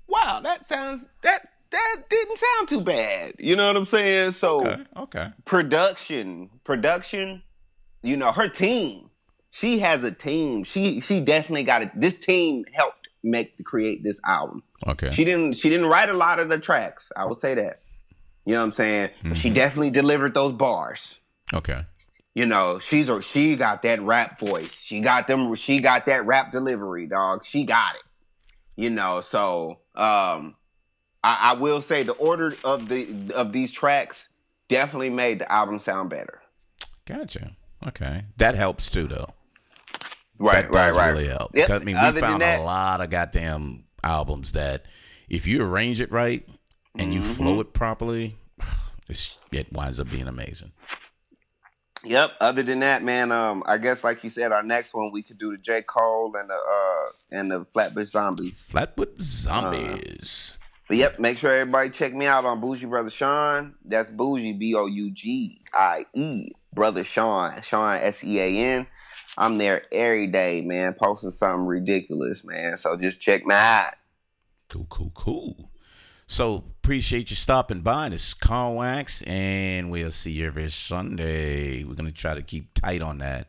wow, 0.09 0.41
that 0.43 0.67
sounds 0.67 1.07
that 1.23 1.47
that 1.71 1.97
didn't 2.11 2.39
sound 2.39 2.69
too 2.69 2.81
bad. 2.81 3.35
You 3.39 3.55
know 3.57 3.67
what 3.69 3.77
I'm 3.77 3.85
saying? 3.85 4.33
So 4.33 4.67
Okay. 4.67 4.83
Okay. 4.97 5.29
production, 5.45 6.51
production, 6.65 7.43
you 8.03 8.17
know, 8.17 8.33
her 8.33 8.49
team. 8.49 9.11
She 9.51 9.79
has 9.81 10.03
a 10.03 10.11
team. 10.11 10.65
She 10.65 11.01
she 11.01 11.21
definitely 11.21 11.63
got 11.65 11.83
it. 11.83 11.91
This 11.95 12.17
team 12.17 12.65
helped 12.73 13.04
make 13.25 13.57
to 13.57 13.63
create 13.63 14.03
this 14.05 14.21
album. 14.25 14.63
Okay. 14.87 15.13
She 15.13 15.25
didn't 15.25 15.55
she 15.55 15.69
didn't 15.71 15.87
write 15.87 16.09
a 16.11 16.15
lot 16.15 16.39
of 16.39 16.49
the 16.49 16.59
tracks. 16.59 17.11
I 17.17 17.25
will 17.25 17.39
say 17.39 17.55
that. 17.55 17.81
You 18.45 18.53
know 18.55 18.61
what 18.61 18.67
I'm 18.67 18.73
saying? 18.75 19.11
But 19.25 19.39
she 19.39 19.49
definitely 19.51 19.91
delivered 19.91 20.35
those 20.35 20.53
bars. 20.53 21.17
okay. 21.53 21.87
You 22.35 22.47
know, 22.47 22.81
she's 22.81 23.09
a, 23.09 23.23
she 23.23 23.55
got 23.55 23.83
that 23.83 24.03
rap 24.03 24.41
voice. 24.41 24.73
She 24.75 25.01
got 25.01 25.27
them 25.29 25.55
she 25.55 25.81
got 25.81 26.07
that 26.07 26.27
rap 26.27 26.53
delivery, 26.53 27.07
dog. 27.07 27.45
She 27.47 27.65
got 27.65 27.95
it. 27.95 28.03
You 28.77 28.91
know, 28.91 29.21
so 29.21 29.79
um 29.95 30.57
I, 31.23 31.39
I 31.43 31.53
will 31.55 31.81
say 31.81 32.03
the 32.03 32.13
order 32.13 32.57
of 32.65 32.89
the 32.89 33.33
of 33.35 33.53
these 33.53 33.73
tracks 33.73 34.29
definitely 34.69 35.11
made 35.11 35.39
the 35.39 35.51
album 35.51 35.79
sound 35.81 36.11
better. 36.11 36.41
Gotcha. 37.07 37.53
Okay. 37.87 38.25
That 38.39 38.55
helps 38.55 38.89
too, 38.89 39.07
though. 39.07 39.29
Right, 40.39 40.71
that 40.71 40.93
does 40.95 41.13
really 41.13 41.29
help. 41.29 41.53
Yep. 41.55 41.71
I 41.71 41.79
mean, 41.81 41.97
Other 41.97 42.17
we 42.17 42.21
found 42.21 42.43
that- 42.43 42.61
a 42.61 42.63
lot 42.63 43.01
of 43.01 43.11
goddamn 43.11 43.85
albums 44.03 44.53
that 44.53 44.85
if 45.29 45.47
you 45.47 45.65
arrange 45.65 46.01
it 46.01 46.11
right 46.13 46.47
and 46.99 47.13
you 47.15 47.21
Mm-hmm. 47.21 47.33
flow 47.33 47.61
it 47.61 47.73
properly, 47.73 48.37
it's, 49.09 49.39
it 49.53 49.73
winds 49.73 50.01
up 50.01 50.11
being 50.11 50.29
amazing. 50.29 50.73
Yep. 52.05 52.33
Other 52.41 52.63
than 52.63 52.81
that, 52.81 53.03
man, 53.03 53.33
um, 53.33 53.63
I 53.67 53.79
guess 53.79 54.05
like 54.05 54.23
you 54.25 54.29
said, 54.31 54.53
our 54.53 54.63
next 54.63 54.93
one 54.93 55.11
we 55.11 55.23
could 55.23 55.39
do 55.39 55.53
the 55.53 55.57
J. 55.57 55.81
Cole 55.83 56.35
and 56.37 56.51
the 56.51 56.55
uh 56.55 57.11
and 57.31 57.51
the 57.51 57.65
Flatbush 57.73 58.09
Zombies. 58.11 58.61
Flatbush 58.71 59.19
Zombies. 59.21 60.59
But 60.87 60.99
yep, 60.99 61.19
make 61.19 61.39
sure 61.39 61.51
everybody 61.51 61.89
check 61.89 62.13
me 62.13 62.27
out 62.27 62.45
on 62.45 62.61
Bougie 62.61 62.85
Brother 62.85 63.09
Sean. 63.09 63.75
That's 63.87 64.11
Bougie 64.11 64.53
B 64.53 64.75
O 64.75 64.85
U 64.85 65.11
G 65.13 65.63
I 65.73 66.05
E 66.13 66.49
Brother 66.75 67.05
Sean. 67.05 67.63
Sean 67.63 67.97
S 67.97 68.23
E 68.23 68.39
A 68.39 68.49
N. 68.77 68.87
I'm 69.37 69.59
there 69.59 69.83
every 69.91 70.29
day, 70.29 70.63
man, 70.63 70.95
posting 70.95 71.31
something 71.31 71.67
ridiculous, 71.67 72.45
man. 72.45 72.79
So 72.79 72.97
just 72.97 73.21
check 73.21 73.45
me 73.45 73.55
out. 73.55 73.95
Cool, 74.69 74.87
cool, 74.89 75.13
cool. 75.15 75.71
So 76.27 76.65
appreciate 76.83 77.31
you 77.31 77.37
stopping 77.37 77.81
by. 77.81 78.09
This 78.09 78.29
is 78.29 78.37
Wax, 78.51 79.23
and 79.23 79.91
we'll 79.91 80.11
see 80.11 80.33
you 80.33 80.47
every 80.47 80.71
Sunday. 80.71 81.85
We're 81.85 81.95
gonna 81.95 82.13
try 82.13 82.35
to 82.35 82.43
keep 82.43 82.73
tight 82.75 83.03
on 83.03 83.19
that, 83.19 83.49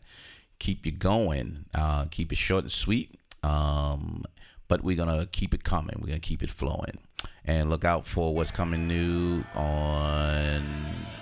keep 0.59 0.85
you 0.85 0.91
going, 0.91 1.65
uh, 1.73 2.05
keep 2.11 2.31
it 2.31 2.37
short 2.37 2.63
and 2.63 2.71
sweet. 2.71 3.15
Um, 3.43 4.23
but 4.67 4.83
we're 4.83 4.97
gonna 4.97 5.25
keep 5.25 5.53
it 5.53 5.63
coming. 5.63 5.95
We're 5.99 6.07
gonna 6.07 6.19
keep 6.19 6.43
it 6.43 6.49
flowing, 6.49 6.97
and 7.45 7.69
look 7.69 7.85
out 7.85 8.05
for 8.05 8.33
what's 8.35 8.51
coming 8.51 8.87
new 8.87 9.43
on 9.55 10.61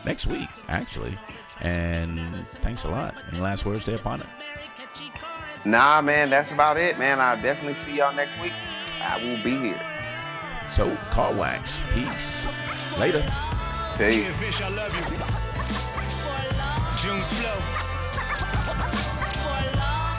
next 0.06 0.26
week, 0.26 0.50
actually. 0.68 1.16
And 1.64 2.20
thanks 2.62 2.84
a 2.84 2.90
lot. 2.90 3.16
Any 3.32 3.40
last 3.40 3.66
words 3.66 3.86
there, 3.86 3.98
partner? 3.98 4.26
Nah, 5.66 6.02
man, 6.02 6.30
that's 6.30 6.52
about 6.52 6.78
it, 6.78 7.00
man. 7.00 7.20
I'll 7.20 7.42
definitely 7.42 7.76
see 7.76 7.98
y'all 7.98 8.14
next 8.16 8.42
week. 8.42 8.52
I 9.02 9.18
will 9.18 9.42
be 9.44 9.56
here. 9.58 9.82
So, 10.72 10.96
Car 11.12 11.34
Wax, 11.34 11.82
peace. 11.94 12.48
Later. 13.00 13.22
Peace. 13.98 14.40
June's 17.02 17.32
flow. 17.34 17.60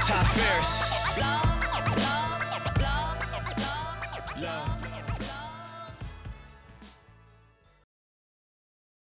Top 0.07 0.27
Ferris. 0.27 1.54